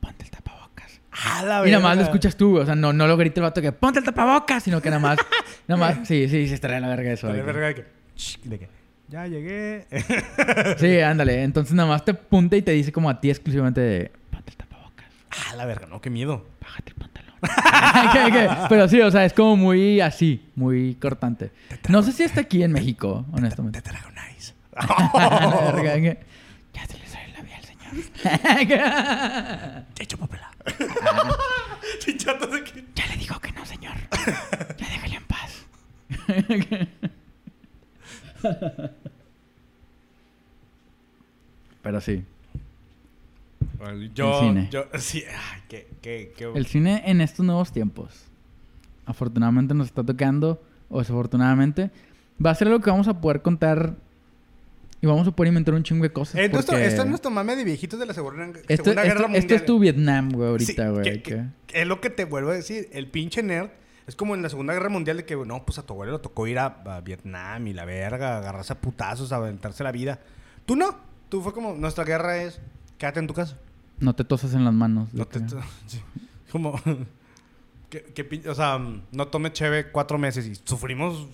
Ponte 0.00 0.24
el 0.24 0.30
tapabocas. 0.30 1.00
¡Ah, 1.12 1.42
la 1.44 1.66
Y 1.66 1.70
nada 1.70 1.82
más 1.82 1.96
lo 1.96 2.02
escuchas 2.02 2.36
tú, 2.36 2.50
güey. 2.50 2.62
O 2.62 2.66
sea, 2.66 2.74
no, 2.74 2.92
no 2.92 3.06
lo 3.06 3.16
grita 3.16 3.40
el 3.40 3.44
vato 3.44 3.60
que 3.62 3.70
ponte 3.72 3.98
el 4.00 4.04
tapabocas, 4.04 4.62
sino 4.64 4.80
que 4.82 4.90
nada 4.90 5.00
más... 5.00 5.18
nada 5.68 5.80
más... 5.80 6.06
Sí, 6.08 6.28
sí, 6.28 6.46
se 6.48 6.54
estaría 6.54 6.80
la 6.80 6.88
verga 6.88 7.12
eso. 7.12 7.32
Que- 7.32 7.42
verga 7.42 7.66
de 7.68 7.74
que... 7.76 7.84
"Shh", 8.16 8.38
de 8.44 8.58
que, 8.58 8.68
ya 9.08 9.26
llegué. 9.28 9.86
Sí, 10.78 10.98
ándale. 11.00 11.42
Entonces 11.44 11.74
nada 11.74 11.88
más 11.88 12.04
te 12.04 12.10
apunta 12.12 12.56
y 12.56 12.62
te 12.62 12.72
dice 12.72 12.90
como 12.92 13.08
a 13.10 13.20
ti 13.20 13.30
exclusivamente 13.30 13.80
de... 13.80 14.12
Ah, 15.50 15.56
la 15.56 15.64
verga, 15.66 15.86
no, 15.86 16.00
qué 16.00 16.10
miedo. 16.10 16.46
Bájate 16.60 16.90
el 16.90 16.96
pantalón. 16.96 17.34
¿Qué, 18.12 18.32
qué? 18.32 18.48
Pero 18.68 18.88
sí, 18.88 19.00
o 19.00 19.10
sea, 19.10 19.24
es 19.24 19.32
como 19.32 19.56
muy 19.56 20.00
así, 20.00 20.48
muy 20.54 20.94
cortante. 20.96 21.50
No 21.88 22.02
sé 22.02 22.12
si 22.12 22.22
está 22.22 22.42
aquí 22.42 22.62
en 22.62 22.72
México, 22.72 23.24
honestamente. 23.32 23.80
Te 23.82 23.90
trago 23.90 24.08
nice. 24.10 24.54
La 25.14 25.72
verga, 25.72 25.94
que- 25.94 26.20
Ya 26.74 26.86
se 26.86 26.98
le 26.98 27.06
sale 27.06 27.24
el 27.26 27.32
labial, 27.34 27.62
señor. 27.62 27.94
Te 29.94 30.02
echo 30.02 30.18
papela. 30.18 30.50
Que... 30.64 30.74
ya 32.94 33.06
le 33.06 33.16
digo 33.16 33.38
que 33.40 33.52
no, 33.52 33.64
señor. 33.64 33.94
Ya 34.76 34.88
déjale 34.88 35.16
en 35.16 35.24
paz. 35.24 35.66
Pero 41.82 42.00
sí. 42.00 42.24
Yo, 44.14 44.40
El 44.40 44.48
cine. 44.48 44.68
yo, 44.70 44.84
sí, 44.98 45.24
ay, 45.28 45.62
qué, 45.68 45.86
qué, 46.00 46.32
qué... 46.36 46.50
El 46.54 46.66
cine 46.66 47.02
en 47.06 47.20
estos 47.20 47.44
nuevos 47.44 47.72
tiempos, 47.72 48.24
afortunadamente 49.04 49.74
nos 49.74 49.86
está 49.88 50.02
tocando, 50.04 50.62
o 50.88 50.98
desafortunadamente, 51.00 51.90
va 52.44 52.50
a 52.50 52.54
ser 52.54 52.68
algo 52.68 52.80
que 52.80 52.90
vamos 52.90 53.08
a 53.08 53.20
poder 53.20 53.42
contar 53.42 53.94
y 55.00 55.06
vamos 55.06 55.28
a 55.28 55.30
poder 55.30 55.48
inventar 55.48 55.74
un 55.74 55.82
chingo 55.82 56.02
de 56.04 56.12
cosas. 56.12 56.36
Eh, 56.36 56.48
nuestro- 56.48 56.72
porque 56.74 56.86
Esto 56.86 57.02
es 57.02 57.08
nuestro 57.08 57.30
mame 57.30 57.54
de 57.54 57.64
viejitos 57.64 57.98
de 58.00 58.06
la 58.06 58.14
Segunda, 58.14 58.44
esto, 58.46 58.60
segunda 58.66 59.02
esto- 59.02 59.02
Guerra 59.02 59.20
Mundial. 59.28 59.42
esto 59.42 59.54
es 59.54 59.64
tu 59.66 59.78
Vietnam, 59.78 60.30
güey, 60.32 60.58
Sí, 60.60 60.72
ahorita, 60.80 60.88
güey. 60.90 61.02
que- 61.04 61.22
que- 61.22 61.44
que- 61.66 61.80
es 61.82 61.86
lo 61.86 62.00
que 62.00 62.10
te 62.10 62.24
vuelvo 62.24 62.50
a 62.50 62.54
decir. 62.54 62.88
El 62.92 63.08
pinche 63.08 63.42
nerd 63.42 63.68
es 64.06 64.16
como 64.16 64.34
en 64.34 64.42
la 64.42 64.48
Segunda 64.48 64.72
Guerra 64.72 64.88
Mundial 64.88 65.18
de 65.18 65.24
que, 65.26 65.36
no, 65.36 65.64
pues 65.66 65.78
a 65.78 65.82
tu 65.84 65.92
abuelo 65.92 66.12
le 66.14 66.18
tocó 66.20 66.46
ir 66.46 66.58
a, 66.58 66.66
a 66.86 67.00
Vietnam 67.02 67.66
y 67.66 67.74
la 67.74 67.84
verga, 67.84 68.38
agarrarse 68.38 68.72
a 68.72 68.80
putazos, 68.80 69.32
a 69.32 69.36
aventarse 69.36 69.84
la 69.84 69.92
vida. 69.92 70.18
Tú 70.64 70.76
no. 70.76 70.96
Tú 71.28 71.42
fue 71.42 71.52
como, 71.52 71.74
nuestra 71.74 72.04
guerra 72.04 72.38
es, 72.42 72.60
quédate 72.98 73.20
en 73.20 73.26
tu 73.26 73.34
casa. 73.34 73.56
No 73.98 74.14
te 74.14 74.24
tosas 74.24 74.54
en 74.54 74.64
las 74.64 74.74
manos. 74.74 75.12
No 75.12 75.26
te... 75.26 75.40
sí. 75.86 76.00
Como... 76.50 76.80
que, 77.90 78.42
o 78.48 78.54
sea, 78.54 78.80
no 79.12 79.28
tome 79.28 79.52
cheve 79.52 79.90
cuatro 79.90 80.18
meses 80.18 80.46
y 80.46 80.54
sufrimos 80.64 81.26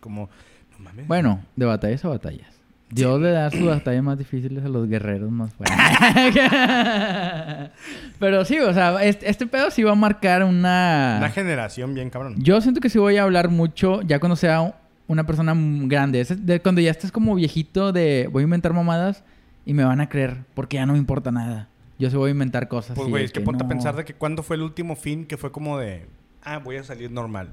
como... 0.00 0.28
No 0.72 0.84
mames. 0.84 1.06
Bueno, 1.06 1.44
de 1.56 1.66
batallas 1.66 2.04
a 2.04 2.08
batallas. 2.08 2.56
Dios 2.90 3.20
le 3.20 3.30
da 3.30 3.50
sus 3.50 3.64
batallas 3.66 4.02
más 4.02 4.18
difíciles 4.18 4.64
a 4.64 4.68
los 4.68 4.88
guerreros 4.88 5.30
más 5.30 5.52
fuertes. 5.52 5.76
Pero 8.18 8.44
sí, 8.44 8.58
o 8.58 8.72
sea, 8.72 9.02
este, 9.04 9.28
este 9.28 9.46
pedo 9.46 9.70
sí 9.70 9.82
va 9.82 9.92
a 9.92 9.96
marcar 9.96 10.44
una... 10.44 11.16
Una 11.18 11.30
generación 11.30 11.94
bien 11.94 12.10
cabrón. 12.10 12.36
Yo 12.38 12.60
siento 12.60 12.80
que 12.80 12.88
sí 12.88 12.98
voy 12.98 13.16
a 13.16 13.24
hablar 13.24 13.48
mucho 13.48 14.02
ya 14.02 14.20
cuando 14.20 14.36
sea 14.36 14.74
una 15.08 15.26
persona 15.26 15.54
grande. 15.56 16.24
De 16.24 16.60
cuando 16.60 16.80
ya 16.80 16.90
estés 16.90 17.12
como 17.12 17.34
viejito 17.34 17.92
de 17.92 18.28
voy 18.30 18.42
a 18.42 18.44
inventar 18.44 18.72
mamadas 18.72 19.24
y 19.66 19.74
me 19.74 19.84
van 19.84 20.00
a 20.00 20.08
creer 20.08 20.44
porque 20.54 20.76
ya 20.76 20.86
no 20.86 20.94
me 20.94 20.98
importa 20.98 21.30
nada. 21.30 21.68
Yo 21.98 22.08
sí 22.10 22.16
voy 22.16 22.28
a 22.28 22.32
inventar 22.32 22.68
cosas. 22.68 22.96
Pues, 22.96 23.08
güey, 23.08 23.24
es 23.24 23.32
que 23.32 23.40
ponte 23.40 23.64
a 23.64 23.68
pensar 23.68 23.94
de 23.96 24.04
que 24.04 24.14
cuándo 24.14 24.42
fue 24.42 24.56
el 24.56 24.62
último 24.62 24.96
fin 24.96 25.26
que 25.26 25.36
fue 25.36 25.52
como 25.52 25.78
de... 25.78 26.06
Ah, 26.42 26.58
voy 26.58 26.76
a 26.76 26.84
salir 26.84 27.10
normal. 27.10 27.52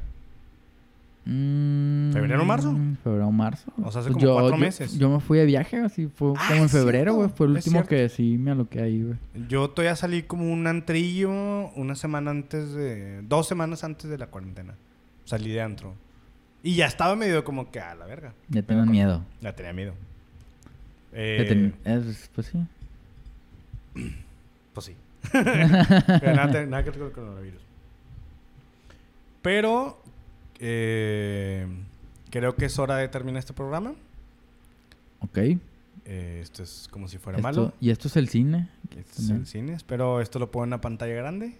Mm, 1.25 2.11
¿Febrero 2.11 2.41
o 2.41 2.45
marzo? 2.45 2.75
Febrero 3.01 3.27
o 3.27 3.31
marzo. 3.31 3.71
O 3.81 3.91
sea, 3.91 4.01
hace 4.01 4.11
Pues 4.11 4.23
como 4.25 4.33
cuatro 4.35 4.57
yo- 4.57 4.57
meses. 4.57 4.97
Yo 4.99 5.09
me 5.09 5.21
fui 5.21 5.37
de 5.39 5.45
viaje, 5.45 5.77
así 5.77 6.07
fue 6.07 6.33
Ah, 6.37 6.47
como 6.49 6.63
en 6.63 6.69
febrero, 6.69 7.13
güey. 7.15 7.29
Fue 7.29 7.47
el 7.47 7.53
último 7.53 7.85
que 7.85 8.09
sí 8.09 8.37
me 8.37 8.51
aloqué 8.51 8.81
ahí, 8.81 9.01
güey. 9.03 9.17
Yo 9.47 9.69
todavía 9.69 9.95
salí 9.95 10.23
como 10.23 10.51
un 10.51 10.67
antrillo 10.67 11.31
una 11.75 11.95
semana 11.95 12.31
antes 12.31 12.73
de... 12.73 13.21
Dos 13.21 13.47
semanas 13.47 13.83
antes 13.85 14.09
de 14.09 14.17
la 14.17 14.27
cuarentena. 14.27 14.75
Salí 15.23 15.51
de 15.51 15.61
antro. 15.61 15.95
Y 16.61 16.75
ya 16.75 16.87
estaba 16.87 17.15
medio 17.15 17.43
como 17.45 17.71
que 17.71 17.79
a 17.79 17.95
la 17.95 18.05
verga. 18.05 18.33
Ya 18.49 18.63
con- 18.63 18.91
miedo. 18.91 19.23
Ya 19.39 19.55
tenía 19.55 19.71
miedo. 19.71 19.93
Eh, 21.13 21.45
ten- 21.47 21.75
es- 21.85 22.29
pues 22.33 22.47
sí. 22.47 22.59
Pues 24.73 24.85
sí. 24.87 24.95
Nada, 25.33 26.83
que 26.83 26.89
ver 26.91 26.99
con 26.99 27.05
el 27.07 27.11
coronavirus. 27.11 27.61
Pero 29.41 30.01
eh, 30.59 31.67
creo 32.29 32.55
que 32.55 32.65
es 32.65 32.79
hora 32.79 32.97
de 32.97 33.07
terminar 33.07 33.39
este 33.39 33.53
programa. 33.53 33.93
Ok. 35.19 35.37
Eh, 36.05 36.39
esto 36.41 36.63
es 36.63 36.87
como 36.91 37.07
si 37.07 37.17
fuera 37.17 37.37
Esto- 37.37 37.43
malo. 37.47 37.73
y 37.79 37.89
esto 37.91 38.07
es 38.07 38.15
el 38.17 38.27
cine. 38.29 38.69
Es 38.97 39.29
el 39.29 39.45
cine. 39.45 39.73
Espero 39.73 40.21
esto 40.21 40.39
lo 40.39 40.51
pongan 40.51 40.67
en 40.69 40.73
una 40.73 40.81
pantalla 40.81 41.13
grande 41.13 41.57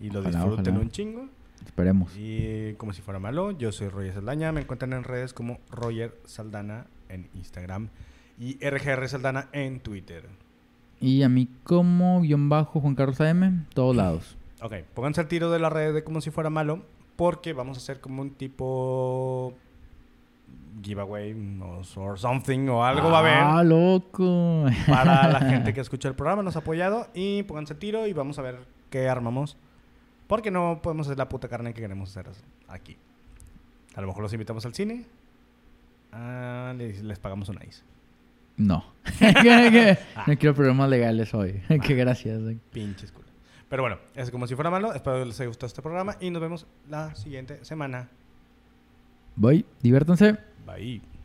y 0.00 0.10
lo 0.10 0.20
Ojalá, 0.20 0.38
disfruten 0.38 0.68
ojalá. 0.74 0.78
un 0.84 0.90
chingo. 0.90 1.28
Esperemos. 1.64 2.12
Y 2.16 2.74
como 2.74 2.92
si 2.92 3.02
fuera 3.02 3.18
malo, 3.18 3.50
yo 3.50 3.72
soy 3.72 3.88
Roger 3.88 4.14
Saldaña. 4.14 4.52
Me 4.52 4.60
encuentran 4.60 4.92
en 4.92 5.04
redes 5.04 5.32
como 5.32 5.58
Roger 5.70 6.14
Saldana 6.24 6.86
en 7.08 7.28
Instagram 7.34 7.88
y 8.38 8.58
RGR 8.66 9.08
Saldana 9.08 9.48
en 9.52 9.80
Twitter. 9.80 10.28
Y 11.00 11.22
a 11.22 11.28
mí 11.28 11.48
como 11.64 12.20
guion 12.22 12.48
bajo 12.48 12.80
Juan 12.80 12.94
Carlos 12.94 13.20
AM, 13.20 13.66
todos 13.74 13.94
lados. 13.94 14.36
Ok, 14.62 14.74
pónganse 14.94 15.20
al 15.20 15.28
tiro 15.28 15.50
de 15.50 15.58
las 15.58 15.72
redes 15.72 15.94
de 15.94 16.04
como 16.04 16.20
si 16.20 16.30
fuera 16.30 16.48
malo, 16.48 16.82
porque 17.16 17.52
vamos 17.52 17.76
a 17.76 17.80
hacer 17.80 18.00
como 18.00 18.22
un 18.22 18.30
tipo 18.30 19.54
giveaway 20.82 21.34
o 21.60 21.82
or 22.00 22.18
something 22.18 22.68
o 22.68 22.84
algo 22.84 23.10
va 23.10 23.18
a 23.20 23.22
¡Ah, 23.22 23.58
haber 23.58 23.66
loco! 23.66 24.66
para 24.86 25.28
la 25.28 25.40
gente 25.40 25.72
que 25.74 25.80
escucha 25.80 26.08
el 26.08 26.14
programa, 26.14 26.42
nos 26.42 26.56
ha 26.56 26.60
apoyado 26.60 27.08
y 27.14 27.42
pónganse 27.42 27.74
al 27.74 27.78
tiro 27.78 28.06
y 28.06 28.12
vamos 28.12 28.38
a 28.38 28.42
ver 28.42 28.58
qué 28.90 29.08
armamos, 29.08 29.56
porque 30.26 30.50
no 30.50 30.80
podemos 30.82 31.06
hacer 31.06 31.18
la 31.18 31.28
puta 31.28 31.48
carne 31.48 31.74
que 31.74 31.80
queremos 31.80 32.10
hacer 32.10 32.30
aquí. 32.68 32.96
A 33.94 34.00
lo 34.00 34.06
mejor 34.06 34.22
los 34.22 34.32
invitamos 34.32 34.64
al 34.66 34.74
cine, 34.74 35.04
ah, 36.12 36.74
les, 36.76 37.02
les 37.02 37.18
pagamos 37.18 37.48
un 37.48 37.58
ice. 37.66 37.82
No. 38.56 38.84
no 40.26 40.38
quiero 40.38 40.54
problemas 40.54 40.88
legales 40.88 41.34
hoy. 41.34 41.62
Qué 41.86 41.94
gracias. 41.94 42.42
güey. 42.42 42.58
Pinches 42.72 43.12
culo. 43.12 43.26
Pero 43.68 43.82
bueno, 43.82 43.98
es 44.14 44.30
como 44.30 44.46
si 44.46 44.54
fuera 44.54 44.70
malo. 44.70 44.94
Espero 44.94 45.24
les 45.24 45.38
haya 45.40 45.48
gustado 45.48 45.66
este 45.66 45.82
programa 45.82 46.16
y 46.20 46.30
nos 46.30 46.40
vemos 46.40 46.66
la 46.88 47.14
siguiente 47.14 47.64
semana. 47.64 48.08
Voy, 49.34 49.66
diviértanse. 49.82 50.36
Bye. 50.64 51.15